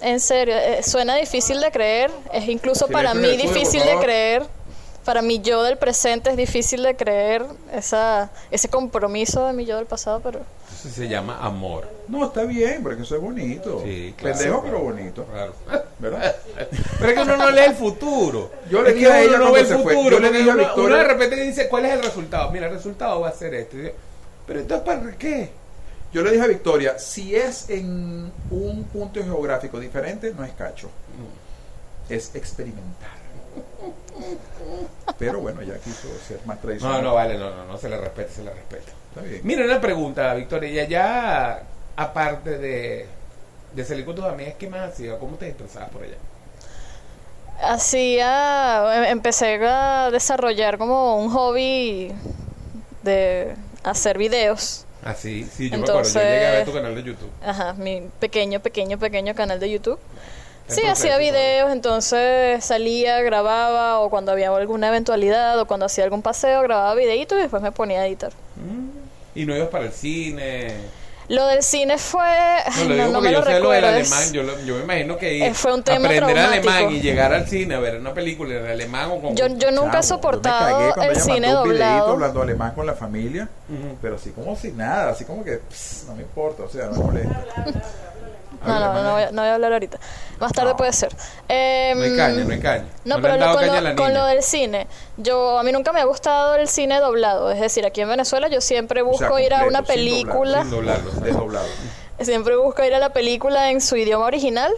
En 0.00 0.20
serio, 0.20 0.54
eh, 0.56 0.82
suena 0.82 1.14
difícil 1.16 1.60
de 1.60 1.70
creer, 1.70 2.10
es 2.32 2.48
incluso 2.48 2.86
para 2.88 3.12
Silencio 3.12 3.36
mí 3.36 3.42
difícil 3.52 3.82
de 3.84 3.96
creer. 3.98 4.46
Para 5.06 5.22
mi 5.22 5.40
yo 5.40 5.62
del 5.62 5.78
presente 5.78 6.30
es 6.30 6.36
difícil 6.36 6.82
de 6.82 6.96
creer 6.96 7.46
esa, 7.72 8.30
ese 8.50 8.68
compromiso 8.68 9.46
de 9.46 9.52
mi 9.54 9.64
yo 9.64 9.76
del 9.76 9.86
pasado, 9.86 10.20
pero 10.20 10.40
Eso 10.74 10.90
se 10.90 11.08
llama 11.08 11.38
amor. 11.40 11.88
No, 12.08 12.26
está 12.26 12.42
bien, 12.42 12.82
porque 12.82 13.02
eso 13.02 13.14
es 13.16 13.22
bonito. 13.22 13.80
Sí, 13.84 14.12
claro. 14.18 14.36
Pendejo, 14.36 14.62
pero 14.64 14.80
bonito. 14.80 15.24
Claro. 15.24 15.54
¿Verdad? 15.98 16.36
Pero 16.98 17.08
es 17.10 17.14
que 17.14 17.22
uno 17.22 17.36
no 17.38 17.50
lee 17.50 17.62
el 17.62 17.74
futuro. 17.74 18.50
Yo 18.70 18.82
le 18.82 18.90
es 18.90 18.94
dije 18.96 19.06
que 19.06 19.12
a 19.12 19.22
ella 19.22 19.38
no 19.38 19.50
ve 19.52 19.60
el 19.60 19.66
se 19.66 19.78
fue. 19.78 19.94
futuro. 19.94 20.16
Yo 20.16 20.20
le 20.20 20.30
dije 20.38 20.50
a 20.50 20.54
Victoria- 20.56 20.84
uno 20.86 20.96
de 20.96 21.04
repente 21.04 21.36
dice, 21.36 21.68
¿cuál 21.68 21.86
es 21.86 21.92
el 21.94 22.02
resultado? 22.02 22.50
Mira, 22.50 22.66
el 22.66 22.74
resultado 22.74 23.20
va 23.20 23.28
a 23.30 23.32
ser 23.32 23.54
este. 23.54 23.94
Pero 24.46 24.60
entonces, 24.60 24.84
¿para 24.86 25.16
qué? 25.16 25.50
Yo 26.12 26.22
le 26.22 26.32
dije 26.32 26.42
a 26.44 26.48
Victoria, 26.48 26.98
si 26.98 27.34
es 27.34 27.70
en 27.70 28.30
un 28.50 28.84
punto 28.92 29.22
geográfico 29.24 29.80
diferente, 29.80 30.34
no 30.36 30.44
es 30.44 30.52
cacho. 30.52 30.90
Es 32.10 32.34
experimentar. 32.34 33.15
Pero 35.18 35.40
bueno, 35.40 35.60
ella 35.62 35.74
quiso 35.82 36.08
ser 36.26 36.38
más 36.44 36.56
No, 36.56 36.62
tradicional. 36.62 37.02
no, 37.02 37.14
vale, 37.14 37.38
no, 37.38 37.50
no, 37.54 37.64
no, 37.64 37.78
se 37.78 37.88
le 37.88 37.96
respeta, 37.98 38.32
se 38.32 38.42
le 38.44 38.50
respeta. 38.52 38.92
Está 39.10 39.20
bien. 39.22 39.40
Mira, 39.44 39.64
una 39.64 39.80
pregunta, 39.80 40.34
Victoria. 40.34 40.70
Y 40.70 40.78
allá, 40.78 41.62
aparte 41.96 42.58
de, 42.58 43.06
de 43.72 43.84
salir 43.84 44.04
con 44.04 44.14
tus 44.14 44.24
amigas, 44.24 44.54
¿qué 44.58 44.68
más 44.68 44.92
hacías? 44.92 45.16
¿Cómo 45.18 45.36
te 45.36 45.48
expresabas 45.48 45.90
por 45.90 46.02
allá? 46.02 46.16
hacía, 47.62 48.96
em- 48.98 49.04
empecé 49.04 49.58
a 49.66 50.10
desarrollar 50.10 50.76
como 50.78 51.16
un 51.16 51.30
hobby 51.30 52.12
de 53.02 53.54
hacer 53.82 54.18
videos. 54.18 54.84
Ah, 55.04 55.14
sí, 55.14 55.44
sí, 55.50 55.70
yo 55.70 55.78
me 55.78 55.84
acuerdo. 55.84 56.02
Yo 56.02 56.08
Entonces- 56.08 56.22
llegué 56.22 56.46
a 56.46 56.50
ver 56.50 56.64
tu 56.66 56.72
canal 56.74 56.94
de 56.94 57.02
YouTube. 57.02 57.30
Ajá, 57.42 57.72
mi 57.74 58.02
pequeño, 58.20 58.60
pequeño, 58.60 58.98
pequeño 58.98 59.34
canal 59.34 59.60
de 59.60 59.70
YouTube. 59.70 59.98
Sí, 60.68 60.82
hacía 60.84 61.16
videos, 61.18 61.70
entonces 61.72 62.64
salía, 62.64 63.20
grababa, 63.22 64.00
o 64.00 64.10
cuando 64.10 64.32
había 64.32 64.48
alguna 64.54 64.88
eventualidad, 64.88 65.58
o 65.60 65.66
cuando 65.66 65.86
hacía 65.86 66.04
algún 66.04 66.22
paseo, 66.22 66.62
grababa 66.62 66.94
videitos 66.94 67.38
y 67.38 67.42
después 67.42 67.62
me 67.62 67.72
ponía 67.72 68.00
a 68.00 68.06
editar. 68.06 68.32
Mm. 68.56 69.38
Y 69.38 69.46
no 69.46 69.54
ibas 69.56 69.68
para 69.68 69.84
el 69.84 69.92
cine. 69.92 70.72
Lo 71.28 71.44
del 71.48 71.62
cine 71.64 71.98
fue... 71.98 72.24
No, 72.78 72.84
lo 72.84 72.88
no, 72.88 72.94
digo 72.94 73.06
no 73.06 73.12
porque 73.14 73.28
me 73.28 73.32
yo 73.32 73.40
lo 73.40 73.44
sé 73.46 73.58
lo 73.60 73.70
del 73.70 73.84
alemán. 73.84 74.32
Yo, 74.32 74.42
lo- 74.44 74.60
yo 74.64 74.74
me 74.76 74.82
imagino 74.84 75.18
que 75.18 75.34
ir 75.34 75.54
fue 75.54 75.74
un 75.74 75.82
tema 75.82 76.06
aprender 76.06 76.34
traumático. 76.34 76.70
alemán 76.70 76.94
y 76.94 77.00
llegar 77.00 77.34
al 77.34 77.48
cine 77.48 77.74
a 77.74 77.80
ver 77.80 77.96
una 77.96 78.14
película 78.14 78.54
en 78.54 78.66
alemán 78.66 79.10
o 79.10 79.20
con. 79.20 79.34
Yo, 79.36 79.48
yo 79.48 79.72
nunca 79.72 79.98
he 79.98 80.02
Chamo, 80.02 80.20
yo 80.22 80.30
me 80.38 80.40
cagué 80.40 80.52
soportado 80.52 80.94
cuando 80.94 81.02
el 81.02 81.10
ella 81.16 81.20
cine 81.24 81.40
mandó 81.48 81.62
un 81.62 81.68
doblado. 81.70 82.12
hablando 82.12 82.42
alemán 82.42 82.72
con 82.76 82.86
la 82.86 82.94
familia, 82.94 83.48
Ujú. 83.68 83.96
pero 84.00 84.14
así 84.14 84.30
como 84.30 84.54
si 84.54 84.70
nada, 84.70 85.10
así 85.10 85.24
como 85.24 85.42
que 85.42 85.56
pss, 85.68 86.04
no 86.06 86.14
me 86.14 86.22
importa, 86.22 86.62
o 86.62 86.68
sea, 86.68 86.86
no 86.86 86.92
me 86.92 86.98
molesta. 87.04 87.44
No, 88.66 88.80
no, 88.94 89.02
no 89.02 89.12
voy, 89.12 89.22
a, 89.22 89.30
no 89.30 89.42
voy 89.42 89.50
a 89.50 89.54
hablar 89.54 89.72
ahorita. 89.72 89.98
Más 90.40 90.52
tarde 90.52 90.74
puede 90.74 90.92
ser. 90.92 91.14
Em, 91.48 91.98
No 91.98 92.04
hay 92.04 92.16
caña, 92.16 92.44
no 92.44 92.52
hay 92.52 92.60
caña. 92.60 92.84
No, 93.04 93.20
pero 93.22 93.36
lo- 93.36 93.52
con, 93.54 93.66
lo, 93.66 93.96
con 93.96 94.14
lo 94.14 94.26
del 94.26 94.42
cine, 94.42 94.86
yo 95.16 95.58
a 95.58 95.62
mí 95.62 95.72
nunca 95.72 95.92
me 95.92 96.00
ha 96.00 96.04
gustado 96.04 96.54
el 96.56 96.68
cine 96.68 96.98
doblado. 97.00 97.50
Es 97.50 97.60
decir, 97.60 97.86
aquí 97.86 98.00
en 98.00 98.08
Venezuela 98.08 98.48
yo 98.48 98.60
siempre 98.60 99.02
O 99.02 99.16
sea, 99.16 99.28
busco 99.28 99.38
ir 99.40 99.54
a 99.54 99.64
una 99.66 99.82
película, 99.82 100.62
Sin 100.62 100.70
doblarlo. 100.70 101.10
siempre 102.20 102.56
busco 102.56 102.82
ir 102.84 102.94
a 102.94 102.98
la 102.98 103.10
película 103.12 103.70
en 103.70 103.80
su 103.80 103.96
idioma 103.96 104.26
original. 104.26 104.72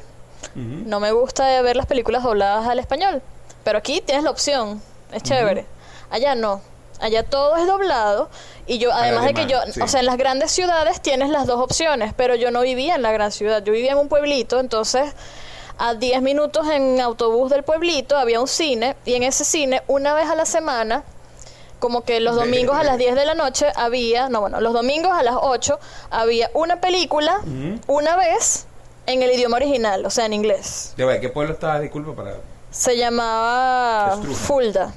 No 0.55 0.99
me 1.01 1.13
gusta 1.13 1.61
ver 1.63 1.77
las 1.77 1.87
películas 1.87 2.23
dobladas 2.23 2.67
al 2.67 2.79
español. 2.79 3.23
Pero 3.65 3.79
aquí 3.79 4.01
tienes 4.01 4.25
la 4.25 4.31
opción, 4.31 4.81
es 5.13 5.23
chévere. 5.23 5.67
Allá 6.11 6.35
no. 6.35 6.61
Allá 7.01 7.23
todo 7.23 7.57
es 7.57 7.67
doblado 7.67 8.29
y 8.67 8.79
yo, 8.79 8.93
además 8.93 9.25
de 9.25 9.35
que 9.35 9.47
yo, 9.47 9.59
sí. 9.71 9.81
o 9.81 9.89
sea, 9.89 10.01
en 10.01 10.07
las 10.07 10.17
grandes 10.17 10.51
ciudades 10.51 11.01
tienes 11.01 11.31
las 11.31 11.47
dos 11.47 11.61
opciones, 11.61 12.13
pero 12.17 12.35
yo 12.35 12.51
no 12.51 12.61
vivía 12.63 12.97
en 12.97 13.03
la 13.03 13.13
gran 13.13 13.31
ciudad, 13.31 13.63
yo 13.63 13.73
vivía 13.73 13.93
en 13.93 13.99
un 13.99 14.09
pueblito, 14.09 14.59
entonces 14.61 15.15
A 15.79 15.95
10 15.95 16.23
minutos 16.23 16.67
en 16.69 17.01
autobús 17.01 17.51
del 17.51 17.63
pueblito 17.63 18.17
había 18.17 18.41
un 18.41 18.49
cine 18.49 18.97
y 19.05 19.15
en 19.15 19.23
ese 19.23 19.45
cine 19.45 19.83
una 19.87 20.13
vez 20.13 20.29
a 20.29 20.35
la 20.35 20.45
semana, 20.45 21.05
como 21.79 22.03
que 22.03 22.19
los 22.19 22.35
domingos 22.35 22.77
a 22.77 22.83
las 22.83 22.99
10 22.99 23.15
de 23.15 23.25
la 23.25 23.35
noche 23.35 23.67
había, 23.77 24.29
no 24.29 24.41
bueno, 24.41 24.61
los 24.61 24.73
domingos 24.73 25.13
a 25.13 25.23
las 25.23 25.37
8 25.41 25.79
había 26.11 26.51
una 26.55 26.81
película 26.81 27.41
una 27.87 28.17
vez 28.17 28.67
en 29.07 29.23
el 29.23 29.31
idioma 29.31 29.57
original, 29.57 30.05
o 30.05 30.11
sea, 30.11 30.27
en 30.27 30.33
inglés. 30.33 30.95
Ya 30.97 31.21
¿qué 31.21 31.29
pueblo 31.29 31.55
estaba? 31.55 31.79
Disculpa 31.79 32.13
para... 32.13 32.39
Se 32.71 32.97
llamaba. 32.97 34.19
Fulda, 34.35 34.93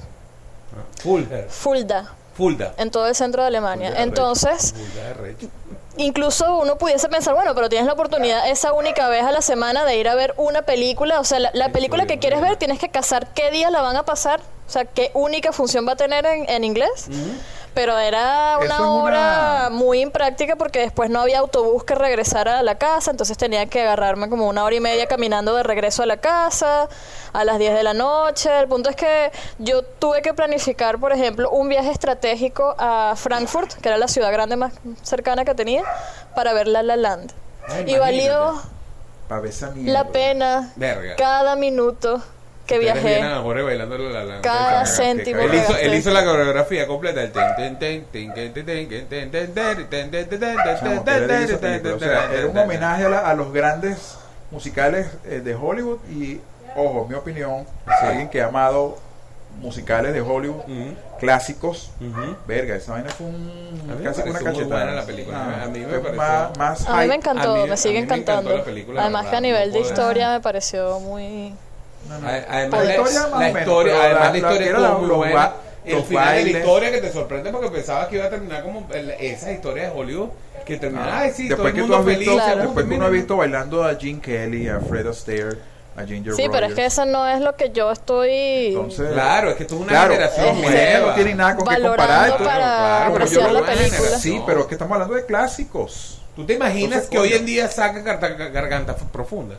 Fulda. 0.96 1.44
Fulda, 1.48 2.14
Fulda. 2.34 2.74
en 2.76 2.90
todo 2.90 3.06
el 3.06 3.14
centro 3.14 3.42
de 3.42 3.48
Alemania. 3.48 3.88
Fulda, 3.88 4.02
Entonces, 4.02 4.74
Fulda 4.74 5.48
incluso 5.96 6.58
uno 6.58 6.78
pudiese 6.78 7.08
pensar, 7.08 7.34
bueno, 7.34 7.54
pero 7.54 7.68
tienes 7.68 7.86
la 7.86 7.92
oportunidad 7.92 8.48
esa 8.48 8.72
única 8.72 9.08
vez 9.08 9.24
a 9.24 9.32
la 9.32 9.42
semana 9.42 9.84
de 9.84 9.96
ir 9.96 10.08
a 10.08 10.14
ver 10.14 10.34
una 10.36 10.62
película, 10.62 11.20
o 11.20 11.24
sea, 11.24 11.38
la, 11.38 11.68
película 11.70 12.06
que 12.06 12.18
quieres 12.18 12.40
ver 12.40 12.56
tienes 12.56 12.78
que 12.78 12.88
casar 12.88 13.32
qué 13.34 13.50
día 13.50 13.70
la 13.70 13.82
van 13.82 13.96
a 13.96 14.04
pasar, 14.04 14.40
o 14.66 14.70
sea, 14.70 14.84
qué 14.84 15.10
única 15.14 15.52
función 15.52 15.86
va 15.86 15.92
a 15.92 15.96
tener 15.96 16.24
en, 16.26 16.48
en 16.48 16.64
inglés. 16.64 17.08
Pero 17.74 17.98
era 17.98 18.58
una 18.60 18.90
hora 18.90 19.58
una- 19.68 19.70
muy 19.70 20.00
impráctica 20.02 20.56
porque 20.56 20.80
después 20.80 21.08
no 21.08 21.20
había 21.20 21.38
autobús 21.38 21.84
que 21.84 21.94
regresara 21.94 22.58
a 22.58 22.62
la 22.62 22.76
casa, 22.76 23.10
entonces 23.10 23.38
tenía 23.38 23.64
que 23.66 23.80
agarrarme 23.80 24.28
como 24.28 24.46
una 24.46 24.62
hora 24.64 24.74
y 24.74 24.80
media 24.80 25.06
caminando 25.06 25.54
de 25.54 25.62
regreso 25.62 26.02
a 26.02 26.06
la 26.06 26.18
casa 26.18 26.88
a 27.32 27.44
las 27.44 27.58
10 27.58 27.72
de 27.74 27.82
la 27.82 27.94
noche. 27.94 28.50
El 28.60 28.68
punto 28.68 28.90
es 28.90 28.96
que 28.96 29.32
yo 29.58 29.82
tuve 29.82 30.20
que 30.20 30.34
planificar, 30.34 30.98
por 30.98 31.12
ejemplo, 31.12 31.48
un 31.50 31.68
viaje 31.70 31.90
estratégico 31.90 32.74
a 32.78 33.14
Frankfurt, 33.16 33.72
que 33.80 33.88
era 33.88 33.96
la 33.96 34.08
ciudad 34.08 34.30
grande 34.32 34.56
más 34.56 34.74
cercana 35.02 35.44
que 35.46 35.54
tenía, 35.54 35.82
para 36.34 36.52
ver 36.52 36.68
La 36.68 36.82
La 36.82 36.96
Land. 36.96 37.32
Ay, 37.68 37.84
y 37.86 37.96
valió 37.96 38.60
la 39.76 40.04
pena 40.08 40.72
Verga. 40.76 41.16
cada 41.16 41.56
minuto 41.56 42.20
que 42.72 42.78
viajé. 42.80 43.20
bailando 43.62 43.98
la 43.98 44.24
la 44.24 44.40
Cada 44.40 44.84
céntimo 44.86 45.40
Él 45.40 45.54
hizo, 45.54 45.68
gasté. 45.72 45.86
él 45.86 45.94
hizo 45.94 46.10
la 46.10 46.24
coreografía 46.24 46.86
completa. 46.86 47.22
El 47.22 47.32
ten, 47.32 47.54
ten, 47.56 47.78
ten, 47.78 48.06
ten, 48.12 48.32
ten, 48.32 48.52
ten, 48.52 48.94
ten, 48.94 49.08
ten, 49.08 49.30
ten, 49.30 49.30
ten, 49.30 49.52
ten, 49.52 49.88
ten, 49.88 50.10
ten, 50.10 50.10
ten, 50.10 50.40
ten, 50.40 50.76
Chamo, 50.78 51.02
ten, 51.02 51.26
que 51.98 52.36
era 52.36 52.46
un 52.46 52.52
ten, 52.52 52.62
homenaje 52.64 53.04
a, 53.04 53.08
la- 53.08 53.30
a 53.30 53.34
los 53.34 53.52
grandes 53.52 54.16
musicales 54.50 55.06
eh, 55.24 55.40
de 55.40 55.54
Hollywood 55.54 55.98
y, 56.10 56.40
ojo, 56.76 57.06
mi 57.08 57.14
opinión, 57.14 57.64
Sí. 57.86 58.06
alguien 58.06 58.28
que 58.28 58.42
ha 58.42 58.46
amado 58.46 58.98
musicales 59.60 60.12
de 60.14 60.20
Hollywood, 60.22 60.62
clásicos. 61.20 61.90
Verga, 62.46 62.76
esa 62.76 62.92
vaina 62.92 63.10
fue 63.10 63.26
un, 63.26 64.00
casi 64.02 64.22
una 64.22 64.38
cachetada. 64.40 64.66
buena 64.66 64.92
la 64.92 65.04
película. 65.04 65.38
Ah, 65.60 65.64
A 65.64 65.66
mí 65.68 65.80
me 65.80 65.98
Más, 66.12 66.56
más 66.58 66.88
A 66.88 67.00
mí 67.02 67.06
me 67.08 67.14
encantó, 67.16 67.54
A 67.54 67.62
mí- 67.64 67.68
me 67.70 67.76
sigue 67.76 67.98
encantando. 67.98 68.56
la 68.56 68.64
película, 68.64 69.02
Además 69.02 69.24
la 69.26 69.30
que 69.30 69.36
a 69.36 69.40
nivel 69.40 69.72
de 69.72 69.80
historia 69.80 70.30
me 70.30 70.40
pareció 70.40 70.98
muy... 71.00 71.54
No, 72.08 72.18
no. 72.18 72.28
A- 72.28 72.44
Además, 72.48 72.80
La 72.80 72.84
la, 72.84 72.94
historia 72.96 73.28
la 73.28 73.38
menos, 73.38 73.60
historia, 73.60 73.94
además 74.02 74.20
la- 74.24 74.30
la 74.30 74.38
historia 74.38 74.72
la- 74.72 74.78
era 74.78 74.88
muy 74.98 75.08
los 75.08 75.16
buena. 75.16 75.52
El 75.84 75.94
los 75.96 76.04
final 76.06 76.34
de 76.44 76.52
la 76.52 76.58
historia 76.60 76.92
que 76.92 77.00
te 77.00 77.12
sorprende 77.12 77.50
porque 77.50 77.68
pensabas 77.68 78.06
que 78.08 78.16
iba 78.16 78.24
a 78.26 78.30
terminar 78.30 78.62
como 78.62 78.86
el- 78.92 79.10
esas 79.12 79.50
historias 79.50 79.92
de 79.92 79.98
Hollywood 80.00 80.28
que 80.64 80.76
terminaba, 80.76 81.18
ay 81.20 81.32
sí, 81.34 81.48
todo 81.48 81.64
después 81.64 81.70
el 81.70 81.74
que 81.74 81.80
tú 81.80 81.86
mundo 81.88 81.96
has 81.98 82.04
feliz. 82.04 82.18
visto, 82.20 82.34
Claro. 82.34 82.60
después 82.62 82.86
que 82.86 82.94
uno 82.94 83.04
ha 83.06 83.08
visto 83.08 83.36
bailando 83.36 83.84
a 83.84 83.94
Gene 83.96 84.20
Kelly, 84.20 84.68
a 84.68 84.78
Fred 84.78 85.06
Astaire, 85.08 85.56
a 85.96 86.04
Ginger 86.04 86.34
Sí, 86.34 86.46
pero 86.52 86.66
es 86.66 86.74
que 86.74 86.84
eso 86.86 87.04
no 87.04 87.26
es 87.26 87.40
lo 87.40 87.56
que 87.56 87.70
yo 87.70 87.90
estoy 87.90 88.68
Entonces, 88.68 89.12
Claro, 89.12 89.50
es 89.50 89.56
que 89.56 89.62
esto 89.64 89.74
es 89.74 89.80
una 89.80 89.90
claro, 89.90 90.12
generación 90.12 90.62
nueva. 90.62 91.06
no 91.08 91.14
tienen 91.14 91.36
nada 91.36 91.56
con 91.56 91.66
qué 91.66 91.74
comparar. 91.82 92.30
para 92.30 92.36
claro, 92.38 93.12
pero 93.14 93.26
yo 93.26 93.48
la 93.50 93.62
película. 93.66 94.08
Sí, 94.18 94.40
pero 94.46 94.60
es 94.60 94.66
que 94.66 94.74
estamos 94.74 94.92
hablando 94.92 95.14
de 95.14 95.26
clásicos. 95.26 96.20
¿Tú 96.36 96.46
te 96.46 96.54
imaginas 96.54 96.82
Entonces, 96.84 97.10
que 97.10 97.18
hoy 97.18 97.32
en 97.34 97.44
día 97.44 97.68
saca 97.68 98.00
Garganta 98.00 98.94
Profunda? 98.96 99.56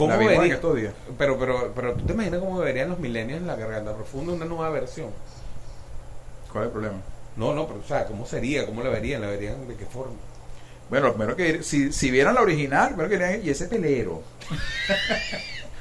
¿Cómo 0.00 0.16
La 0.16 0.22
en 0.22 0.40
vería- 0.40 0.54
estos 0.54 0.76
días. 0.76 0.94
Pero, 1.18 1.38
pero, 1.38 1.72
pero 1.74 1.94
tú 1.94 2.06
te 2.06 2.12
imaginas 2.14 2.40
cómo 2.40 2.58
verían 2.58 2.88
los 2.88 2.98
millennials 2.98 3.42
la 3.42 3.54
Garganta 3.56 3.94
Profunda, 3.94 4.32
una 4.32 4.44
nueva 4.46 4.70
versión. 4.70 5.10
¿Cuál 6.50 6.64
es 6.64 6.66
el 6.68 6.72
problema? 6.72 6.96
No, 7.36 7.54
no, 7.54 7.66
pero 7.66 7.80
o 7.80 7.84
sea, 7.86 8.06
¿cómo 8.06 8.26
sería? 8.26 8.66
¿Cómo 8.66 8.82
la 8.82 8.90
verían? 8.90 9.20
¿La 9.20 9.28
verían 9.28 9.68
de 9.68 9.76
qué 9.76 9.86
forma? 9.86 10.14
Bueno, 10.88 11.06
lo 11.08 11.14
primero 11.14 11.36
que 11.36 11.62
si, 11.62 11.92
si 11.92 12.10
vieran 12.10 12.34
la 12.34 12.40
original, 12.42 12.88
primero 12.88 13.08
que 13.08 13.16
dirían, 13.18 13.46
y 13.46 13.50
ese 13.50 13.66
pelero. 13.68 14.22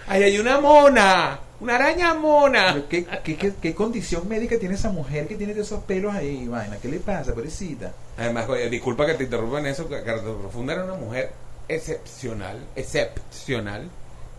¡Ay, 0.08 0.24
hay 0.26 0.38
una 0.40 0.60
mona! 0.60 1.40
¡Una 1.60 1.76
araña 1.76 2.14
mona! 2.14 2.84
¿Qué, 2.88 3.06
qué, 3.24 3.36
qué, 3.36 3.54
qué 3.62 3.74
condición 3.74 4.28
médica 4.30 4.58
tiene 4.60 4.76
esa 4.76 4.92
mujer 4.92 5.28
que 5.28 5.36
tiene 5.36 5.54
esos 5.54 5.84
pelos 5.84 6.14
ahí, 6.14 6.48
vaina? 6.48 6.78
¿Qué 6.82 6.88
le 6.88 7.00
pasa, 7.00 7.34
pobrecita? 7.34 7.92
Además, 8.18 8.48
oye, 8.48 8.70
disculpa 8.70 9.06
que 9.06 9.16
te 9.16 9.24
interrumpa 9.24 9.60
en 9.60 9.66
eso, 9.66 9.88
que 9.90 9.96
Garganta 9.96 10.32
Profunda 10.40 10.74
era 10.74 10.84
una 10.86 10.94
mujer 10.94 11.32
excepcional, 11.68 12.60
excepcional, 12.76 13.90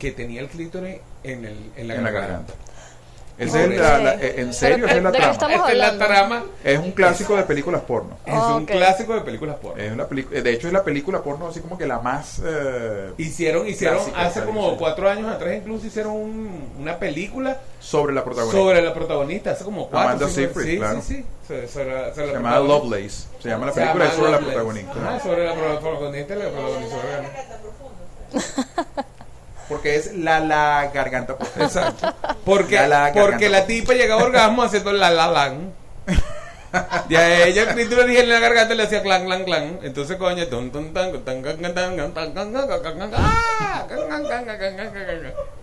que 0.00 0.10
tenía 0.10 0.40
el 0.40 0.48
clítoris 0.48 0.96
en, 1.22 1.44
el, 1.44 1.70
en 1.76 1.86
la 1.88 1.94
en 1.94 2.02
la 2.04 2.10
garganta. 2.10 2.54
garganta. 2.54 2.54
Esa 3.38 3.62
es 3.64 3.70
la, 3.80 3.98
la- 4.00 4.14
en 4.20 4.52
serio, 4.52 4.84
Pero, 4.84 4.86
esa 4.88 4.96
es 4.98 5.02
la 5.02 5.10
¿de 5.12 5.18
qué 5.18 5.38
trama. 5.38 5.54
Esa 5.54 5.72
es 5.72 5.78
la 5.78 5.98
trama. 5.98 6.44
Es 6.62 6.78
un 6.78 6.92
clásico 6.92 7.36
de 7.36 7.42
películas 7.44 7.80
porno. 7.82 8.18
Es 8.26 8.34
un 8.34 8.64
ok. 8.64 8.70
clásico 8.70 9.14
de 9.14 9.20
películas 9.22 9.56
porno. 9.56 9.82
Es 9.82 9.90
una 9.92 10.04
de 10.04 10.52
hecho, 10.52 10.66
es 10.66 10.72
la 10.74 10.84
película 10.84 11.22
porno 11.22 11.48
así 11.48 11.60
como 11.60 11.78
que 11.78 11.86
la 11.86 12.00
más... 12.00 12.42
eh, 12.44 13.12
Hicieron, 13.16 13.66
hicieron 13.66 13.96
Clásica, 13.96 14.20
hace 14.26 14.42
como 14.44 14.76
cuatro 14.76 15.08
años 15.08 15.26
atrás, 15.32 15.54
incluso 15.56 15.86
hicieron 15.86 16.12
un- 16.12 16.70
una 16.80 16.98
película 16.98 17.58
sobre 17.78 18.12
la 18.12 18.24
protagonista. 18.24 18.58
sobre 18.60 18.82
la 18.82 18.92
protagonista, 18.92 19.50
hace 19.52 19.64
como 19.64 19.88
cuatro 19.88 20.00
Amanda 20.10 20.28
cinco- 20.28 20.34
Seyfried, 20.52 20.72
sí, 20.72 20.76
claro. 20.78 21.00
sí, 21.00 21.14
sí, 21.16 21.24
sobre, 21.48 21.68
sobre 21.68 21.92
la- 21.94 22.14
sobre 22.14 22.26
Se 22.26 22.26
la 22.26 22.32
llama. 22.34 22.58
Lovelace. 22.58 23.26
Se 23.42 23.48
llama 23.48 23.66
la 23.66 23.72
película 23.72 24.10
sobre 24.10 24.30
la 24.32 24.38
protagonista. 24.38 24.92
Ajá, 24.92 25.20
sobre 25.20 25.46
la 25.46 25.54
pro- 25.54 25.80
protagonista 25.80 26.34
y 26.34 26.38
la 26.38 26.48
protagonista. 26.50 26.96
Porque 29.70 29.94
es 29.94 30.14
la 30.14 30.40
la 30.40 30.90
garganta. 30.92 31.38
Profunda. 31.38 31.94
Porque 32.44 32.86
la, 32.88 33.12
porque 33.14 33.48
la 33.48 33.66
tipa 33.66 33.94
llega 33.94 34.14
a 34.14 34.18
orgasmo 34.18 34.64
haciendo 34.64 34.92
la 34.92 35.10
la 35.10 35.28
lan. 35.28 35.72
Y 37.08 37.16
a 37.16 37.46
ella 37.46 37.70
el 37.72 37.78
en 37.80 38.28
la 38.28 38.38
garganta 38.38 38.74
le 38.74 38.84
hacía 38.84 39.02
clan, 39.02 39.24
clan, 39.24 39.44
clan. 39.44 39.80
Entonces, 39.82 40.16
coño, 40.16 40.46
ton, 40.46 40.70
ton, 40.70 40.92
tan, 40.92 41.24
tan, 41.24 41.42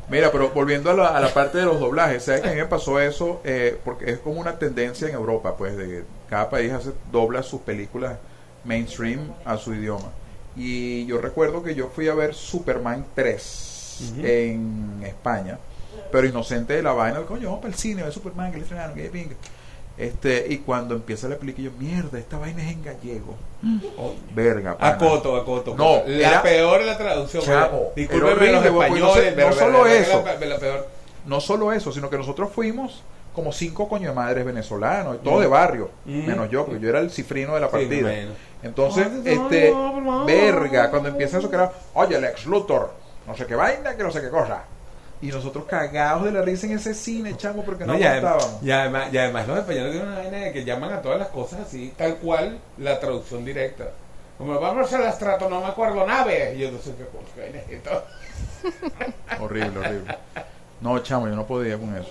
Mira, 0.10 0.32
pero 0.32 0.50
volviendo 0.50 0.92
a 0.92 0.94
la, 0.94 1.08
a 1.10 1.20
la, 1.20 1.34
parte 1.34 1.60
de 1.60 1.66
los 1.66 1.80
doblajes, 1.80 2.24
¿sabes 2.24 2.42
que 2.42 2.50
a 2.50 2.52
mí 2.52 2.58
me 2.58 2.66
pasó 2.66 3.00
eso? 3.00 3.42
Eh, 3.44 3.78
porque 3.84 4.12
es 4.12 4.20
como 4.20 4.40
una 4.40 4.58
tendencia 4.60 5.08
en 5.08 5.16
Europa, 5.16 5.56
pues, 5.58 5.78
de 5.78 5.88
que 5.88 6.04
cada 6.30 6.50
país 6.50 6.72
hace, 6.74 6.92
dobla 7.12 7.44
sus 7.44 7.62
películas 7.62 8.18
mainstream 8.64 9.34
a 9.46 9.58
su 9.58 9.74
idioma. 9.74 10.12
Y 10.56 11.06
yo 11.06 11.20
recuerdo 11.22 11.64
que 11.64 11.76
yo 11.76 11.88
fui 11.88 12.10
a 12.10 12.16
ver 12.16 12.34
Superman 12.34 13.06
3 13.16 13.77
en 14.24 15.02
España, 15.06 15.58
pero 16.12 16.28
inocente 16.28 16.74
de 16.74 16.84
la 16.84 16.94
vaina, 16.94 17.22
coño, 17.22 17.46
vamos 17.48 17.60
para 17.62 17.74
el 17.74 17.80
cine, 17.80 18.02
a 18.02 18.06
ver 18.06 18.14
Superman, 18.14 18.52
que 18.52 18.58
le 18.58 18.64
estrenaron, 18.64 18.96
que 18.96 19.04
pinga. 19.10 19.36
Este, 19.98 20.46
y 20.50 20.60
cuando 20.60 20.94
empieza 20.94 21.28
la 21.28 21.38
película, 21.38 21.66
yo, 21.70 21.72
mierda, 21.80 22.20
esta 22.20 22.38
vaina 22.38 22.64
es 22.64 22.72
en 22.72 22.84
gallego. 22.84 23.36
Verga. 24.36 24.78
pana. 24.78 24.94
Acoto, 24.94 25.36
acoto. 25.36 25.76
No, 25.76 26.04
la 26.06 26.30
era- 26.30 26.44
peor 26.44 26.82
la 26.84 26.98
traducción. 26.98 27.44
Chavo, 27.44 27.94
Discúlpeme 27.96 28.52
los 28.52 28.64
no 28.66 28.84
españoles, 28.84 29.34
pero 29.36 29.50
no 29.50 29.56
solo 29.56 29.86
eso. 29.88 30.24
La, 30.24 30.46
la 30.46 30.58
peor. 30.60 30.88
No 31.26 31.42
solo 31.42 31.74
eso, 31.74 31.92
sino 31.92 32.10
que 32.10 32.18
nosotros 32.18 32.50
fuimos 32.54 33.02
como 33.34 33.52
cinco 33.52 33.88
coño 33.90 34.10
de 34.10 34.16
madres 34.16 34.46
venezolanos, 34.46 35.16
y 35.16 35.24
todo 35.24 35.38
Mm. 35.38 35.42
de 35.42 35.48
barrio, 35.48 35.90
Mm. 36.06 36.26
menos 36.26 36.50
yo, 36.50 36.66
porque 36.66 36.80
yo 36.80 36.90
era 36.90 37.00
el 37.00 37.10
cifrino 37.12 37.54
de 37.56 37.60
la 37.62 37.70
partida. 37.70 38.12
Entonces, 38.64 39.08
Ay, 39.08 39.22
este, 39.34 39.74
verga, 40.26 40.90
cuando 40.90 41.10
empieza 41.10 41.38
eso 41.38 41.50
que 41.50 41.56
era, 41.56 41.72
oye, 41.94 42.16
el 42.16 42.24
ex 42.24 42.46
Luthor, 42.46 42.94
no 43.28 43.36
sé 43.36 43.46
qué 43.46 43.56
vaina, 43.56 43.96
que 43.96 44.04
no 44.04 44.12
sé 44.12 44.22
qué 44.22 44.30
cosa. 44.30 44.64
Y 45.22 45.28
nosotros 45.28 45.66
cagados 45.66 46.26
de 46.26 46.32
la 46.32 46.42
risa 46.44 46.68
en 46.68 46.74
ese 46.74 46.94
cine, 46.94 47.36
chamo, 47.38 47.64
porque 47.64 47.86
no, 47.86 47.94
No, 47.94 48.00
y, 48.00 48.04
adem- 48.04 48.18
aguantábamos. 48.20 48.64
y 48.64 48.72
además, 48.72 49.10
y 49.12 49.18
además 49.18 49.48
los 49.48 49.58
españoles 49.60 49.92
tienen 49.92 50.08
una 50.10 50.18
vaina 50.20 50.38
de 50.38 50.54
que 50.54 50.64
llaman 50.64 50.94
a 50.94 51.02
todas 51.02 51.20
las 51.20 51.28
cosas 51.30 51.62
así, 51.62 51.94
tal 51.98 52.16
cual 52.18 52.60
la 52.78 53.00
traducción 53.00 53.44
directa. 53.44 53.86
Como 54.38 54.60
vamos 54.60 54.94
a 54.94 55.00
la 55.00 55.10
estrato, 55.10 55.50
no 55.50 55.60
me 55.62 55.66
acuerdo 55.68 56.06
nave. 56.06 56.54
Y 56.56 56.60
yo 56.60 56.72
no 56.72 56.78
sé 56.80 56.94
qué 56.96 57.06
cosa. 57.06 58.04
Horrible, 59.40 59.80
horrible. 59.80 60.16
No, 60.82 61.00
chamo, 61.00 61.28
yo 61.28 61.36
no 61.36 61.46
podía 61.48 61.78
con 61.78 61.96
eso. 61.96 62.10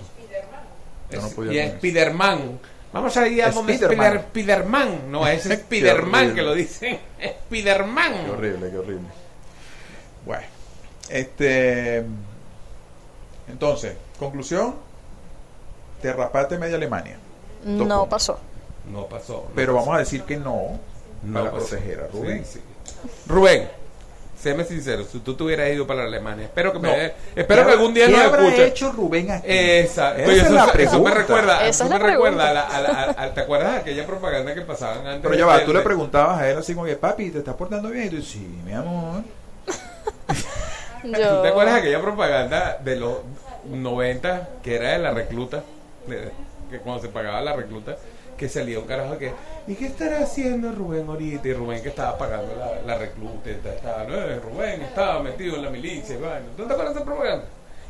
Yo 1.09 1.21
no 1.21 1.29
podía 1.29 1.51
y 1.53 1.55
con 1.55 1.67
eso. 1.69 1.77
Spiderman. 1.77 2.59
Vamos 2.91 3.15
a 3.15 3.27
ir 3.27 3.43
a 3.43 3.51
donde 3.51 3.73
Spiderman. 3.77 4.05
Spider, 4.07 4.21
Spiderman. 4.29 5.11
No, 5.11 5.25
es 5.27 5.43
Spiderman 5.49 6.35
que 6.35 6.41
lo 6.41 6.53
dicen. 6.53 6.99
Spiderman. 7.45 8.25
Qué 8.25 8.31
horrible, 8.31 8.69
qué 8.71 8.77
horrible. 8.77 9.07
Bueno, 10.25 10.43
este. 11.09 12.03
Entonces, 13.49 13.95
conclusión: 14.19 14.75
te 16.01 16.11
rapaste 16.13 16.57
media 16.57 16.75
Alemania. 16.75 17.17
No 17.65 18.07
pasó. 18.07 18.39
No 18.91 19.05
pasó. 19.07 19.45
no 19.49 19.55
Pero 19.55 19.73
pasó. 19.73 19.85
vamos 19.85 19.95
a 19.97 19.99
decir 19.99 20.23
que 20.23 20.37
no, 20.37 20.79
No 21.23 21.39
para 21.39 21.51
pasó. 21.51 21.67
proteger 21.67 21.99
a 22.01 22.07
Rubén. 22.07 22.45
Sí, 22.45 22.59
sí. 22.59 23.09
Rubén, 23.27 23.69
séme 24.41 24.63
sincero, 24.63 25.03
si 25.03 25.19
tú 25.19 25.35
te 25.35 25.43
hubieras 25.43 25.69
ido 25.71 25.85
para 25.85 26.03
Alemania, 26.05 26.45
espero 26.45 26.71
que, 26.71 26.79
me, 26.79 26.87
No. 26.89 27.13
espero 27.35 27.61
que 27.63 27.67
¿Qué 27.67 27.73
algún 27.73 27.93
día 27.93 28.07
¿Qué 28.07 28.15
habrá 28.15 28.43
escuches. 28.45 28.67
hecho 28.71 28.91
Rubén 28.93 29.31
aquí? 29.31 29.45
Esa, 29.49 30.15
Esa 30.15 30.25
oye, 30.29 30.37
es 30.37 30.43
eso, 30.43 30.53
la 30.53 30.63
eso 30.63 30.69
me 30.69 30.73
pregunta. 30.73 31.13
recuerda, 31.15 31.55
Esa 31.59 31.67
eso 31.67 31.83
es 31.83 31.89
me 31.89 31.99
recuerda 31.99 32.49
a 32.49 32.53
pregunta. 32.53 32.53
la, 32.53 33.01
a 33.03 33.07
la- 33.07 33.23
a- 33.23 33.33
¿te 33.33 33.41
acuerdas 33.41 33.73
de 33.73 33.79
aquella 33.79 34.05
propaganda 34.05 34.53
que 34.53 34.61
pasaban 34.61 35.05
antes? 35.05 35.21
Pero 35.23 35.35
ya 35.35 35.45
va, 35.45 35.65
tú 35.65 35.73
le 35.73 35.81
preguntabas 35.81 36.39
a 36.39 36.49
él 36.49 36.57
así 36.57 36.73
como 36.73 36.85
que, 36.85 36.95
papi, 36.95 37.29
¿te 37.31 37.39
estás 37.39 37.55
portando 37.55 37.89
bien? 37.89 38.07
Y 38.07 38.09
tú, 38.11 38.21
sí, 38.21 38.47
mi 38.65 38.71
amor. 38.73 39.23
Yo- 41.13 41.35
¿Tú 41.37 41.41
te 41.43 41.47
acuerdas 41.49 41.73
de 41.75 41.79
aquella 41.81 42.01
propaganda 42.01 42.77
de 42.83 42.95
los 42.95 43.17
90 43.65 44.49
que 44.63 44.75
era 44.75 44.91
de 44.93 44.99
la 44.99 45.11
recluta? 45.11 45.63
De- 46.07 46.31
que 46.69 46.79
cuando 46.79 47.01
se 47.01 47.09
pagaba 47.09 47.39
la 47.41 47.53
recluta, 47.53 47.95
que 48.37 48.49
salía 48.49 48.77
un 48.79 48.85
carajo 48.85 49.17
que, 49.17 49.31
¿y 49.67 49.75
qué 49.75 49.87
estará 49.87 50.19
haciendo 50.19 50.71
Rubén 50.71 51.07
ahorita? 51.07 51.47
Y 51.47 51.53
Rubén 51.53 51.81
que 51.81 51.89
estaba 51.89 52.17
pagando 52.17 52.53
la, 52.55 52.81
la 52.85 52.97
recluta, 52.99 53.49
y 53.49 53.53
estaba, 53.53 54.03
no, 54.03 54.15
Rubén 54.41 54.81
estaba 54.81 55.23
metido 55.23 55.55
en 55.55 55.63
la 55.63 55.69
milicia, 55.69 56.15
y 56.15 56.17
bueno. 56.19 56.45
¿tú 56.55 56.65
te 56.67 56.73
acuerdas 56.73 56.93
de 56.93 56.99
esa 57.01 57.05
propaganda? 57.09 57.45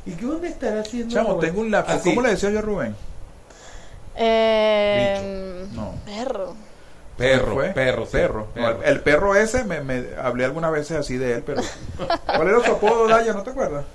¿Y 0.06 0.12
qué 0.12 0.26
dónde 0.26 0.48
estará 0.48 0.80
haciendo 0.82 1.14
Chamo, 1.14 1.34
Rubén? 1.34 1.50
tengo 1.50 1.62
un 1.62 1.72
lápiz. 1.72 1.92
Así. 1.94 2.10
¿Cómo 2.10 2.22
le 2.22 2.30
decía 2.30 2.50
yo 2.52 2.60
a 2.60 2.62
Rubén? 2.62 2.96
Eh, 4.16 5.66
No. 5.74 5.94
Perro. 6.06 6.56
Perro, 7.18 7.54
¿Fue? 7.56 7.70
perro, 7.70 8.06
sí, 8.06 8.12
perro. 8.12 8.48
No, 8.56 8.70
el, 8.70 8.84
el 8.84 9.00
perro 9.02 9.36
ese, 9.36 9.64
me, 9.64 9.82
me 9.82 10.06
hablé 10.22 10.46
algunas 10.46 10.72
veces 10.72 10.98
así 10.98 11.18
de 11.18 11.34
él, 11.34 11.44
pero... 11.46 11.62
¿Cuál 12.26 12.48
era 12.48 12.64
su 12.64 12.72
apodo, 12.74 13.08
Daya? 13.08 13.34
¿No 13.34 13.42
te 13.44 13.50
acuerdas? 13.50 13.86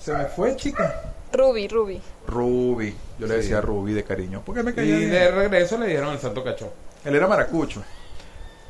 Se 0.00 0.12
me 0.14 0.26
fue, 0.26 0.56
chica. 0.56 1.00
Ruby, 1.32 1.66
Ruby. 1.68 2.00
Ruby. 2.26 2.96
Yo 3.18 3.26
le 3.26 3.34
Sí. 3.34 3.40
decía 3.40 3.60
Ruby 3.60 3.94
de 3.94 4.04
cariño. 4.04 4.42
Porque 4.44 4.62
me 4.62 4.74
caía 4.74 4.96
Y 4.96 5.06
de 5.06 5.30
regreso 5.30 5.76
le 5.78 5.86
dieron 5.88 6.12
el 6.12 6.18
santo 6.20 6.44
cachón. 6.44 6.70
Él 7.04 7.14
era 7.16 7.26
maracucho. 7.26 7.82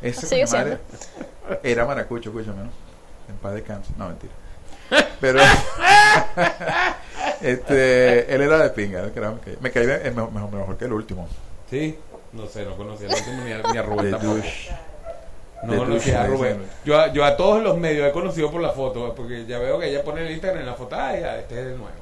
Ese 0.01 0.27
Sigue 0.27 0.47
madre 0.47 0.79
era 1.63 1.85
maracucho, 1.87 2.31
escúchame, 2.31 2.63
¿no? 2.65 2.71
En 3.29 3.37
paz 3.41 3.55
de 3.55 3.63
cáncer. 3.63 3.95
No, 3.99 4.09
mentira. 4.09 4.33
Pero 5.21 5.41
este, 7.41 8.35
él 8.35 8.41
era 8.43 8.59
de 8.59 8.71
pinga, 8.71 9.03
me 9.03 9.11
caía- 9.13 9.35
me 9.61 9.71
caía 9.71 9.99
bien, 9.99 10.15
mejor, 10.15 10.33
mejor, 10.33 10.53
mejor 10.53 10.77
que 10.77 10.85
el 10.85 10.93
último. 10.93 11.29
Sí, 11.71 11.99
no 12.33 12.47
sé, 12.47 12.65
no 12.65 12.77
conocía 12.77 13.09
último 13.09 13.45
ni 13.45 13.53
a, 13.53 13.63
ni 13.73 13.79
a 13.79 13.83
Rubén 13.83 14.05
De 14.07 14.11
tampoco. 14.13 14.43
No 15.65 15.77
conocía 15.77 16.23
a 16.23 16.27
Rubén. 16.27 16.63
Yo, 16.85 16.99
a- 17.01 17.13
yo 17.13 17.25
a 17.25 17.37
todos 17.37 17.63
los 17.63 17.77
medios 17.79 18.09
he 18.09 18.13
conocido 18.13 18.51
por 18.51 18.61
la 18.61 18.71
foto, 18.71 19.15
porque 19.15 19.47
ya 19.47 19.59
veo 19.59 19.79
que 19.79 19.89
ella 19.89 20.03
pone 20.03 20.23
el 20.27 20.33
Instagram 20.33 20.61
en 20.61 20.67
la 20.67 20.75
foto, 20.75 20.97
ah, 20.97 21.13
ya, 21.17 21.39
este 21.39 21.55
es 21.55 21.67
el 21.69 21.79
nuevo. 21.79 21.97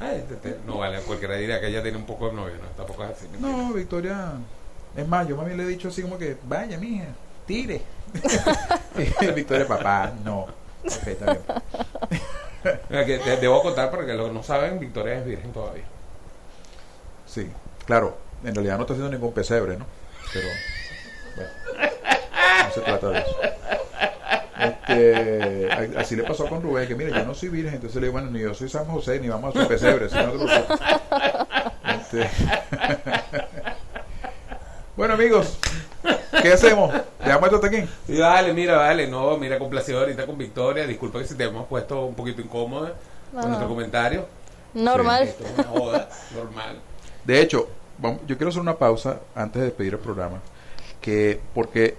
Ah, 0.00 0.12
este, 0.14 0.34
este- 0.34 0.56
No 0.66 0.78
vale, 0.78 1.00
cualquiera 1.00 1.34
diría 1.34 1.60
que 1.60 1.66
ella 1.66 1.82
tiene 1.82 1.98
un 1.98 2.06
poco 2.06 2.28
de 2.28 2.32
novio, 2.34 2.54
no, 2.56 2.68
tampoco 2.76 3.04
es 3.04 3.10
así. 3.10 3.26
mentira. 3.28 3.48
No, 3.50 3.72
Victoria. 3.72 4.32
Es 4.96 5.06
más, 5.06 5.26
yo 5.28 5.36
más 5.36 5.46
bien 5.46 5.56
le 5.58 5.64
he 5.64 5.66
dicho 5.68 5.88
así 5.88 6.02
como 6.02 6.16
que, 6.18 6.36
vaya, 6.44 6.78
mija, 6.78 7.06
tire. 7.46 7.82
Victoria, 9.34 9.66
papá, 9.66 10.12
no. 10.24 10.40
Ok, 10.42 11.06
está 11.06 11.24
bien. 11.26 11.42
Mira, 12.88 13.04
que 13.06 13.18
te- 13.18 13.36
debo 13.38 13.62
contar 13.62 13.90
para 13.90 14.04
que 14.06 14.14
los 14.14 14.28
que 14.28 14.34
no 14.34 14.42
saben, 14.42 14.78
Victoria 14.78 15.18
es 15.18 15.24
virgen 15.26 15.52
todavía. 15.52 15.84
Sí, 17.26 17.50
claro, 17.84 18.16
en 18.44 18.54
realidad 18.54 18.76
no 18.76 18.82
está 18.82 18.94
haciendo 18.94 19.10
ningún 19.10 19.32
pesebre, 19.32 19.76
¿no? 19.76 19.86
Pero, 20.32 20.48
bueno, 21.36 21.50
no 22.66 22.72
se 22.72 22.80
trata 22.80 23.08
de 23.08 23.18
eso. 23.18 23.36
Este, 24.60 25.68
así 25.96 26.16
le 26.16 26.22
pasó 26.24 26.46
con 26.46 26.62
Rubén, 26.62 26.86
que 26.86 26.94
mira, 26.94 27.18
yo 27.18 27.24
no 27.24 27.34
soy 27.34 27.48
virgen, 27.48 27.74
entonces 27.74 27.96
le 27.96 28.08
digo, 28.08 28.12
bueno, 28.12 28.30
ni 28.30 28.40
yo 28.40 28.52
soy 28.54 28.68
San 28.68 28.84
José, 28.84 29.18
ni 29.18 29.28
vamos 29.28 29.54
a 29.54 29.58
hacer 29.58 29.68
pesebre, 29.68 30.08
que 30.08 30.14
no 30.14 30.32
te 30.32 30.38
preocupes. 30.38 30.88
Este, 32.00 32.30
bueno, 34.96 35.14
amigos, 35.14 35.58
¿qué 36.42 36.52
hacemos? 36.52 36.92
¿Dejamos 37.18 37.44
esto 37.44 37.56
hasta 37.56 37.66
aquí? 37.68 37.88
Y 38.08 38.16
dale, 38.18 38.52
mira, 38.52 38.76
vale, 38.76 39.06
no, 39.06 39.36
mira, 39.38 39.58
complacido 39.58 40.00
ahorita 40.00 40.26
con 40.26 40.36
Victoria. 40.36 40.86
Disculpa 40.86 41.20
que 41.20 41.26
si 41.26 41.34
te 41.34 41.44
hemos 41.44 41.66
puesto 41.66 42.04
un 42.04 42.14
poquito 42.14 42.42
incómoda 42.42 42.94
con 43.32 43.48
nuestro 43.48 43.68
comentario. 43.68 44.26
Normal. 44.74 45.24
Esto 45.24 45.44
es 45.44 45.52
una 45.54 45.64
joda 45.64 46.08
normal. 46.34 46.80
De 47.24 47.40
hecho, 47.40 47.68
vamos- 48.00 48.20
yo 48.26 48.36
quiero 48.36 48.48
hacer 48.50 48.60
una 48.62 48.76
pausa 48.76 49.20
antes 49.34 49.60
de 49.60 49.66
despedir 49.68 49.94
el 49.94 49.98
programa, 50.00 50.38
que 51.00 51.40
porque 51.54 51.96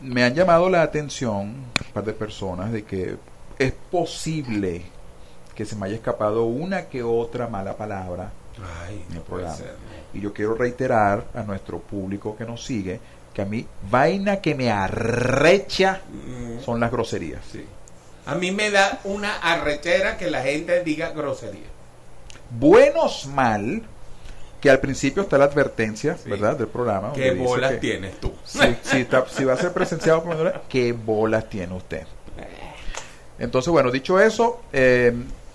me 0.00 0.22
han 0.24 0.34
llamado 0.34 0.68
la 0.68 0.82
atención 0.82 1.40
un 1.40 1.66
par 1.92 2.04
de 2.04 2.12
personas 2.12 2.72
de 2.72 2.84
que 2.84 3.16
es 3.58 3.72
posible 3.90 4.82
que 5.54 5.64
se 5.64 5.76
me 5.76 5.86
haya 5.86 5.94
escapado 5.96 6.44
una 6.44 6.86
que 6.88 7.02
otra 7.02 7.46
mala 7.46 7.76
palabra 7.76 8.32
Ay, 8.86 9.04
en 9.10 9.16
el 9.16 9.22
programa. 9.22 9.54
ser. 9.54 9.66
¿no? 9.68 10.18
Y 10.18 10.22
yo 10.22 10.32
quiero 10.32 10.54
reiterar 10.54 11.24
a 11.34 11.42
nuestro 11.42 11.78
público 11.78 12.36
que 12.36 12.44
nos 12.44 12.64
sigue 12.64 13.00
que 13.32 13.42
a 13.42 13.44
mí 13.44 13.66
vaina 13.90 14.36
que 14.40 14.54
me 14.54 14.70
arrecha 14.70 16.02
Mm, 16.08 16.60
son 16.64 16.78
las 16.80 16.90
groserías. 16.92 17.40
sí. 17.50 17.64
A 18.26 18.34
mí 18.36 18.50
me 18.52 18.70
da 18.70 19.00
una 19.04 19.36
arrechera 19.36 20.16
que 20.16 20.30
la 20.30 20.40
gente 20.42 20.82
diga 20.82 21.10
grosería. 21.10 21.66
Buenos 22.50 23.26
mal 23.26 23.82
que 24.64 24.70
al 24.70 24.80
principio 24.80 25.24
está 25.24 25.36
la 25.36 25.44
advertencia, 25.44 26.16
Sí. 26.16 26.30
¿verdad? 26.30 26.56
Del 26.56 26.68
programa. 26.68 27.12
¿Qué 27.12 27.32
bolas 27.32 27.72
que- 27.72 27.76
tienes 27.76 28.18
tú? 28.18 28.32
si, 28.46 28.60
si 28.82 29.00
está- 29.02 29.26
si 29.28 29.44
va 29.44 29.52
a 29.52 29.56
ser 29.58 29.72
presenciado 29.74 30.22
por 30.22 30.30
menores, 30.30 30.54
¿qué 30.70 30.94
bolas 30.94 31.50
tiene 31.50 31.74
usted? 31.76 32.06
Entonces, 33.38 33.70
bueno, 33.70 33.90
dicho 33.90 34.18
eso, 34.18 34.62
eh, 34.72 35.12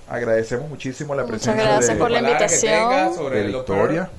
agradecemos 0.08 0.70
muchísimo 0.70 1.16
la 1.16 1.24
Muchas 1.24 1.40
presencia 1.40 1.64
gracias 1.64 1.96
de, 1.96 2.00
por 2.00 2.12
la 2.12 2.20
invitación. 2.20 3.16
sobre 3.16 3.40
de 3.40 3.46
el 3.46 3.52
Victoria. 3.54 4.10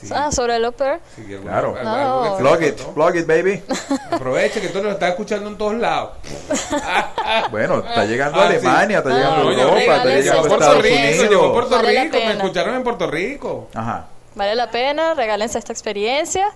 Sí. 0.00 0.08
Ah, 0.12 0.32
sobre 0.32 0.56
el 0.56 0.64
au 0.64 0.72
pair. 0.72 0.98
Sí, 1.14 1.22
Claro. 1.40 1.76
No. 1.84 2.36
Plug 2.38 2.62
it, 2.64 2.80
plug 2.82 3.14
it, 3.14 3.24
baby. 3.28 3.62
Aprovecha 4.10 4.60
que 4.60 4.70
tú 4.70 4.82
nos 4.82 4.94
estás 4.94 5.10
escuchando 5.10 5.48
en 5.48 5.56
todos 5.56 5.74
lados. 5.76 6.14
Bueno, 7.52 7.78
está 7.78 8.04
llegando 8.06 8.40
a 8.40 8.46
Ah, 8.46 8.48
sí. 8.50 8.56
Alemania, 8.56 8.98
está 8.98 9.10
llegando 9.10 9.48
a 9.48 9.52
Europa, 9.52 9.78
está 9.78 10.04
llegando 10.06 10.32
a 10.40 10.42
Puerto 10.48 10.54
Estados 10.64 10.82
Rico, 10.82 10.96
Llegó 10.96 11.22
a 11.22 11.26
Unidos. 11.26 11.52
Puerto 11.52 11.76
Vale 11.76 12.02
Rico, 12.02 12.16
me 12.16 12.32
escucharon 12.32 12.74
en 12.74 12.82
Puerto 12.82 13.06
Rico. 13.10 13.68
Ajá. 13.74 14.06
Vale 14.34 14.54
la 14.54 14.70
pena, 14.70 15.14
regálense 15.14 15.58
esta 15.58 15.72
experiencia. 15.72 16.46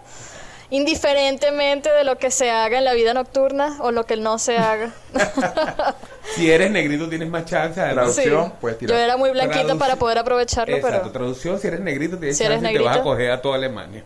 Indiferentemente 0.70 1.92
de 1.92 2.02
lo 2.02 2.18
que 2.18 2.32
se 2.32 2.50
haga 2.50 2.78
en 2.78 2.84
la 2.84 2.92
vida 2.94 3.14
nocturna 3.14 3.76
o 3.80 3.92
lo 3.92 4.04
que 4.04 4.16
no 4.16 4.38
se 4.38 4.58
haga. 4.58 4.92
Si 6.34 6.50
eres 6.50 6.72
negrito 6.72 7.08
tienes 7.08 7.28
más 7.30 7.44
chance. 7.44 7.80
además. 7.80 8.14
Traducción, 8.14 8.52
puedes 8.60 8.78
Yo 8.80 8.96
era 8.96 9.16
muy 9.16 9.30
blanquita 9.30 9.74
Traduc- 9.74 9.78
para 9.78 9.96
poder 9.96 10.18
aprovecharlo, 10.18 10.74
Exacto, 10.76 10.98
pero 11.02 11.12
traducción, 11.12 11.58
si 11.60 11.68
eres 11.68 11.78
negrito 11.80 12.18
tienes 12.18 12.36
Si 12.36 12.42
eres 12.44 12.56
chance 12.60 12.72
y 12.72 12.76
te 12.76 12.82
vas 12.82 12.96
a 12.96 13.02
coger 13.02 13.30
a 13.30 13.40
toda 13.40 13.54
Alemania. 13.54 14.02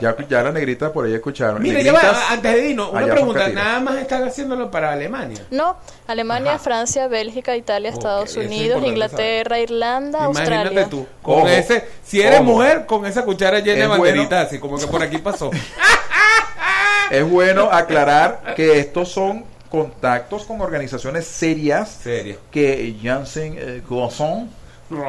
Ya, 0.00 0.14
ya 0.28 0.42
la 0.42 0.52
negrita 0.52 0.92
por 0.92 1.06
ahí 1.06 1.14
escucharon. 1.14 1.62
Mira, 1.62 1.80
ya 1.80 1.92
va, 1.92 2.30
antes 2.30 2.52
de 2.52 2.68
irnos, 2.68 2.90
una 2.92 3.06
pregunta, 3.06 3.48
nada 3.48 3.80
más 3.80 3.96
están 3.96 4.24
haciéndolo 4.24 4.70
para 4.70 4.92
Alemania. 4.92 5.46
no. 5.50 5.76
Alemania, 6.06 6.52
Ajá. 6.54 6.58
Francia, 6.64 7.08
Bélgica, 7.08 7.56
Italia, 7.56 7.90
Estados 7.90 8.36
es 8.36 8.46
Unidos, 8.46 8.84
Inglaterra, 8.84 9.58
Irlanda, 9.58 10.24
Imagínate 10.24 10.54
Australia. 10.56 10.88
tú, 10.88 11.06
con 11.22 11.38
Ojo, 11.38 11.48
ese, 11.48 11.84
si 12.04 12.20
eres 12.20 12.40
ojo. 12.40 12.44
mujer, 12.44 12.86
con 12.86 13.06
esa 13.06 13.24
cuchara 13.24 13.58
llena 13.60 13.80
de 13.82 13.86
bueno. 13.88 14.02
banderitas, 14.04 14.46
así 14.48 14.58
como 14.60 14.76
que 14.78 14.86
por 14.86 15.02
aquí 15.02 15.18
pasó. 15.18 15.50
Es 17.10 17.28
bueno 17.28 17.70
aclarar 17.70 18.54
que 18.56 18.80
estos 18.80 19.10
son 19.12 19.44
contactos 19.70 20.44
con 20.44 20.60
organizaciones 20.60 21.26
serias 21.26 21.88
Serio. 22.02 22.38
que 22.50 22.96
Janssen 23.02 23.54
eh, 23.58 23.82
Gosson, 23.88 24.50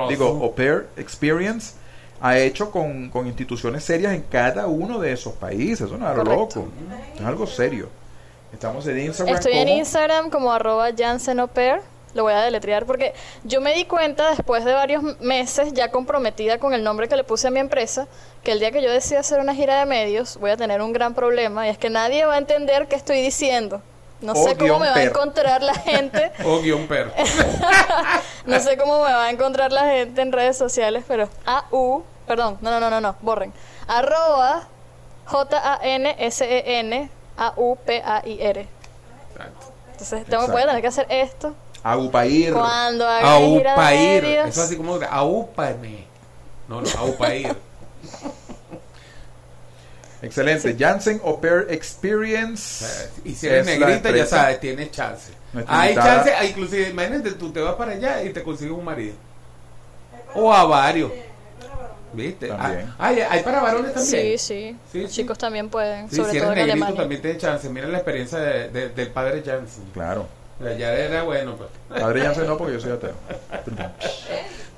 digo, 0.10 0.28
Au 0.28 0.54
Pair 0.54 0.88
Experience, 0.98 1.74
ha 2.22 2.38
hecho 2.38 2.72
con, 2.72 3.10
con 3.10 3.28
instituciones 3.28 3.84
serias 3.84 4.14
en 4.14 4.24
cada 4.24 4.68
uno 4.68 5.00
de 5.00 5.12
esos 5.12 5.34
países. 5.34 5.82
Eso 5.82 5.98
no 5.98 6.06
es 6.06 6.18
algo 6.18 6.24
loco, 6.24 6.68
es 7.16 7.26
algo 7.26 7.48
serio. 7.48 7.90
Estamos 8.52 8.88
en 8.88 9.00
Instagram. 9.00 9.36
Estoy 9.36 9.54
en 9.54 9.70
Instagram 9.70 10.30
como 10.30 10.52
arroba 10.52 10.90
Jansen 10.98 11.40
Au 11.40 11.48
Pair. 11.48 11.82
Lo 12.14 12.24
voy 12.24 12.34
a 12.34 12.42
deletrear 12.42 12.86
porque 12.86 13.14
yo 13.44 13.62
me 13.62 13.76
di 13.76 13.86
cuenta 13.86 14.32
después 14.32 14.66
de 14.66 14.74
varios 14.74 15.04
meses 15.20 15.74
ya 15.74 15.92
comprometida 15.92 16.58
con 16.58 16.74
el 16.74 16.84
nombre 16.84 17.08
que 17.08 17.16
le 17.16 17.24
puse 17.24 17.48
a 17.48 17.52
mi 17.52 17.60
empresa 17.60 18.08
que 18.44 18.54
el 18.54 18.60
día 18.60 18.72
que 18.72 18.82
yo 18.82 18.92
decida 18.92 19.20
hacer 19.20 19.40
una 19.40 19.54
gira 19.54 19.78
de 19.78 19.86
medios 19.86 20.38
voy 20.38 20.52
a 20.52 20.58
tener 20.58 20.82
un 20.82 20.94
gran 20.94 21.14
problema 21.14 21.68
y 21.68 21.70
es 21.70 21.78
que 21.78 21.90
nadie 21.90 22.26
va 22.26 22.36
a 22.36 22.38
entender 22.38 22.88
qué 22.88 22.96
estoy 22.96 23.22
diciendo. 23.22 23.82
No 24.22 24.34
O 24.34 24.44
sé 24.44 24.56
cómo 24.58 24.80
me 24.80 24.88
va 24.88 24.92
a 24.92 24.96
per. 24.96 25.08
encontrar 25.10 25.62
la 25.62 25.76
gente. 25.80 26.32
O 26.44 26.60
guion 26.62 26.88
perro. 26.88 27.12
No 28.46 28.60
sé 28.60 28.78
cómo 28.78 29.04
me 29.04 29.12
va 29.12 29.26
a 29.26 29.30
encontrar 29.30 29.72
la 29.74 29.84
gente 29.86 30.22
en 30.22 30.32
redes 30.32 30.58
sociales, 30.58 31.04
pero 31.08 31.28
AU, 31.46 32.04
perdón, 32.26 32.58
no, 32.62 32.72
no, 32.72 32.80
no, 32.80 32.90
no, 32.90 33.02
no, 33.02 33.16
borren. 33.22 33.52
Arroba 33.88 34.68
J-A-N-S-E-N 35.26 37.10
A-U-P-A-I-R. 37.38 38.68
Entonces, 39.92 40.26
tengo, 40.26 40.48
voy 40.48 40.62
a 40.62 40.66
tener 40.68 40.82
que 40.82 40.88
hacer 40.88 41.06
esto 41.10 41.54
Agupair. 41.84 42.54
cuando 42.54 43.08
haga 43.08 43.34
Aupair. 43.36 44.26
Eso 44.26 44.62
así 44.64 44.78
como 44.78 44.98
aúpame. 45.10 46.06
No, 46.68 46.82
no, 46.82 46.90
aupair. 47.00 47.56
Excelente. 50.22 50.76
Janssen 50.78 51.22
Au 51.24 51.40
Pair 51.40 51.68
Experience. 51.70 53.10
Y 53.24 53.34
si 53.36 53.48
eres 53.48 53.66
negrita, 53.66 54.12
ya 54.12 54.26
sabes, 54.26 54.60
tienes 54.60 54.92
chance. 54.92 55.32
Nuestra 55.54 55.80
Hay 55.80 55.90
invitada- 55.92 56.16
chance, 56.18 56.34
ah, 56.38 56.46
inclusive, 56.46 56.90
imagínate, 56.90 57.32
tú 57.32 57.52
te 57.52 57.60
vas 57.62 57.76
para 57.76 57.92
allá 57.94 58.24
y 58.24 58.32
te 58.34 58.42
consigues 58.44 58.74
un 58.74 58.84
marido. 58.86 59.16
O 60.36 60.54
a 60.54 60.66
varios. 60.66 61.12
¿Viste? 62.14 62.48
También. 62.48 62.88
Ah, 62.98 63.08
hay, 63.08 63.20
hay 63.20 63.44
para 63.44 63.60
varones 63.62 63.94
también. 63.94 64.38
Sí, 64.38 64.38
sí, 64.38 64.78
Sí, 64.92 65.02
Los 65.02 65.12
sí. 65.12 65.22
chicos 65.22 65.38
también 65.38 65.70
pueden, 65.70 66.10
Sí, 66.10 66.16
sobre 66.16 66.32
si 66.32 66.38
todo 66.40 66.52
eres 66.52 66.62
en 66.64 66.68
negrito 66.68 66.86
Alemania. 66.86 67.02
también 67.02 67.22
tienes 67.22 67.42
chance. 67.42 67.70
Mira 67.70 67.88
la 67.88 67.98
experiencia 67.98 68.40
de- 68.40 68.70
de- 68.70 68.90
del 68.90 69.10
padre 69.12 69.44
Jansen. 69.46 69.84
Claro. 69.94 70.28
Ya 70.60 70.92
era 70.94 71.22
bueno, 71.24 71.56
pues. 71.56 71.70
Padre 72.02 72.22
Janssen 72.22 72.48
no, 72.48 72.58
porque 72.58 72.74
yo 72.74 72.80
soy 72.80 72.92
ateo. 72.94 73.14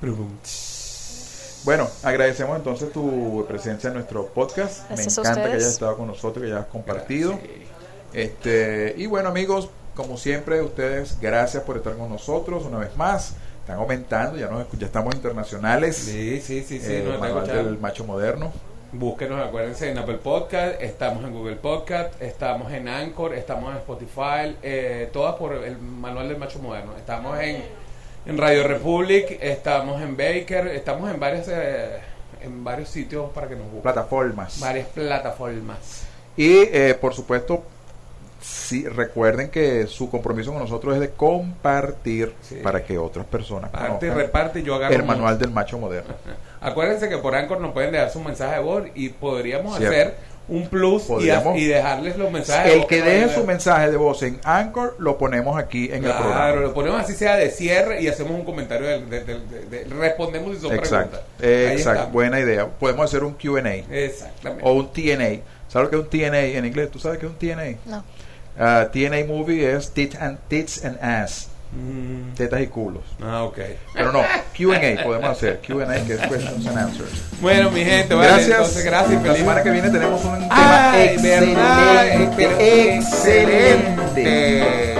Bueno, 1.64 1.88
agradecemos 2.02 2.56
entonces 2.56 2.90
tu 2.92 3.44
presencia 3.46 3.88
en 3.88 3.94
nuestro 3.94 4.26
podcast. 4.26 4.88
Gracias 4.88 5.18
Me 5.18 5.22
encanta 5.22 5.42
que 5.42 5.56
hayas 5.56 5.68
estado 5.68 5.96
con 5.96 6.06
nosotros, 6.06 6.44
que 6.44 6.52
hayas 6.52 6.66
compartido. 6.66 7.38
Este, 8.12 8.94
y 8.96 9.06
bueno, 9.06 9.28
amigos, 9.28 9.68
como 9.94 10.16
siempre, 10.16 10.62
ustedes, 10.62 11.20
gracias 11.20 11.62
por 11.64 11.76
estar 11.76 11.96
con 11.96 12.08
nosotros 12.08 12.64
una 12.64 12.78
vez 12.78 12.96
más. 12.96 13.34
Están 13.60 13.76
aumentando, 13.76 14.38
ya, 14.38 14.48
nos, 14.48 14.66
ya 14.72 14.86
estamos 14.86 15.14
internacionales. 15.14 15.96
Sí, 15.96 16.40
sí, 16.40 16.64
sí, 16.66 16.80
sí. 16.80 16.92
Eh, 16.92 17.02
nos 17.04 17.14
está 17.14 17.26
Manual 17.26 17.46
del 17.46 17.78
macho 17.78 18.04
moderno. 18.04 18.52
Búsquenos, 18.92 19.46
acuérdense, 19.46 19.88
en 19.88 19.98
Apple 19.98 20.16
Podcast, 20.16 20.82
estamos 20.82 21.22
en 21.22 21.32
Google 21.32 21.54
Podcast, 21.56 22.20
estamos 22.20 22.72
en 22.72 22.88
Anchor, 22.88 23.34
estamos 23.34 23.70
en 23.70 23.76
Spotify, 23.76 24.56
eh, 24.62 25.08
todas 25.12 25.36
por 25.36 25.52
el 25.54 25.78
Manual 25.78 26.28
del 26.28 26.38
Macho 26.38 26.58
Moderno. 26.58 26.96
Estamos 26.96 27.38
en, 27.38 27.62
en 28.30 28.38
Radio 28.38 28.62
Republic, 28.62 29.38
estamos 29.40 30.00
en 30.00 30.16
Baker, 30.16 30.68
estamos 30.68 31.10
en 31.10 31.18
varios, 31.18 31.48
eh, 31.48 31.98
en 32.42 32.62
varios 32.62 32.88
sitios 32.88 33.28
para 33.32 33.48
que 33.48 33.56
nos 33.56 33.64
busquen. 33.64 33.82
Plataformas. 33.82 34.60
Varias 34.60 34.86
plataformas. 34.86 36.04
Y 36.36 36.58
eh, 36.72 36.96
por 37.00 37.12
supuesto, 37.12 37.64
sí, 38.40 38.86
recuerden 38.88 39.50
que 39.50 39.88
su 39.88 40.08
compromiso 40.08 40.52
con 40.52 40.60
nosotros 40.60 40.94
es 40.94 41.00
de 41.00 41.10
compartir 41.10 42.32
Sí. 42.40 42.60
para 42.62 42.84
que 42.84 42.96
otras 42.98 43.26
personas 43.26 43.70
Parte 43.70 44.06
y 44.06 44.10
reparte, 44.10 44.62
yo 44.62 44.76
agarro 44.76 44.94
el 44.94 45.00
mucho. 45.02 45.12
manual 45.12 45.36
del 45.38 45.50
macho 45.50 45.78
moderno. 45.78 46.14
Acuérdense 46.60 47.08
que 47.08 47.18
por 47.18 47.34
Anchor 47.34 47.60
nos 47.60 47.72
pueden 47.72 47.90
dejar 47.90 48.10
su 48.10 48.20
mensaje 48.20 48.54
de 48.58 48.62
voz 48.62 48.84
y 48.94 49.08
podríamos 49.08 49.76
Cierto. 49.76 49.92
hacer 49.96 50.14
un 50.50 50.68
plus 50.68 51.04
y, 51.20 51.64
dejarles 51.66 52.16
los 52.16 52.30
mensajes 52.30 52.74
El 52.74 52.86
que 52.86 53.00
deje 53.02 53.32
su 53.34 53.44
mensaje 53.44 53.90
de 53.90 53.96
voz 53.96 54.22
en 54.24 54.38
Anchor 54.44 54.96
lo 54.98 55.16
ponemos 55.16 55.56
aquí 55.58 55.86
en 55.86 56.04
el 56.04 56.10
Claro, 56.10 56.18
programa. 56.24 56.52
lo 56.56 56.74
ponemos 56.74 57.00
así 57.00 57.14
sea 57.14 57.36
de 57.36 57.50
cierre 57.50 58.02
y 58.02 58.08
hacemos 58.08 58.32
un 58.32 58.44
comentario 58.44 58.86
de, 58.88 59.00
de- 59.06 59.24
de- 59.24 59.38
de- 59.40 59.84
de- 59.84 59.84
respondemos 59.94 60.56
si 60.56 60.60
son 60.62 60.74
Exacto, 60.74 61.20
preguntas. 61.38 61.72
Exacto, 61.78 62.08
buena 62.08 62.40
idea. 62.40 62.66
Podemos 62.66 63.04
hacer 63.04 63.22
un 63.24 63.34
Q&A 63.34 63.74
Exactamente. 63.94 64.64
o 64.68 64.72
un 64.72 64.92
TNA. 64.92 65.40
¿Sabes 65.68 65.84
lo 65.84 65.90
que 65.90 65.96
es 65.96 66.02
un 66.02 66.08
TNA 66.10 66.40
en 66.58 66.64
inglés? 66.66 66.90
¿Tú 66.90 66.98
sabes 66.98 67.18
qué 67.18 67.26
es 67.26 67.32
un 67.32 67.38
TNA? 67.38 67.78
No. 67.86 68.04
Ah, 68.58 68.88
TNA 68.92 69.24
movie 69.28 69.70
es 69.72 69.92
tit 69.92 70.16
and, 70.20 70.36
tits 70.48 70.84
and 70.84 70.98
ass, 71.00 71.48
Mm, 71.72 72.34
tetas 72.34 72.60
y 72.62 72.66
culos. 72.66 73.02
ah, 73.22 73.44
ok. 73.44 73.58
Pero 73.94 74.10
no, 74.12 74.20
Q&A 74.56 75.02
podemos 75.04 75.30
hacer, 75.30 75.60
Q&A 75.64 75.86
que 76.04 76.14
es 76.14 76.20
questions 76.20 76.66
and 76.66 76.78
answers. 76.78 77.10
Bueno, 77.40 77.70
mi 77.70 77.84
gente, 77.84 78.12
vale, 78.14 78.26
Gracias. 78.28 78.50
entonces 78.50 78.84
gracias. 78.84 79.22
La 79.22 79.34
semana 79.36 79.62
que 79.62 79.70
viene 79.70 79.88
tenemos 79.90 80.24
un 80.24 80.38
tema 80.48 80.90
Ay, 80.92 81.08
excelente, 81.10 81.60
excelente. 82.24 82.96
excelente, 82.96 84.94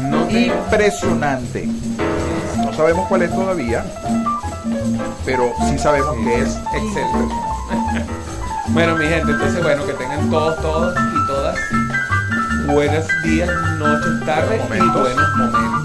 No 0.00 0.24
te- 0.26 0.40
impresionante. 0.40 1.68
No 2.56 2.72
sabemos 2.72 3.06
cuál 3.08 3.22
es 3.22 3.30
todavía, 3.30 3.84
pero 5.24 5.52
sí 5.68 5.78
sabemos 5.78 6.16
que 6.24 6.34
es 6.40 6.48
Excelente. 6.74 7.34
Bueno, 8.68 8.96
mi 8.96 9.04
gente, 9.06 9.32
entonces, 9.32 9.62
bueno, 9.62 9.84
que 9.86 9.92
tengan 9.92 10.30
todos, 10.30 10.56
todos 10.62 10.94
y 10.96 11.26
todas 11.26 11.56
buenos 12.68 13.04
días, 13.24 13.50
noches, 13.78 14.24
tardes 14.24 14.62
y 14.64 14.68
buenos 14.68 15.36
momentos. 15.36 15.81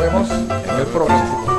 Vemos 0.00 0.30
en 0.30 0.80
el 0.80 0.86
próximo. 0.86 1.53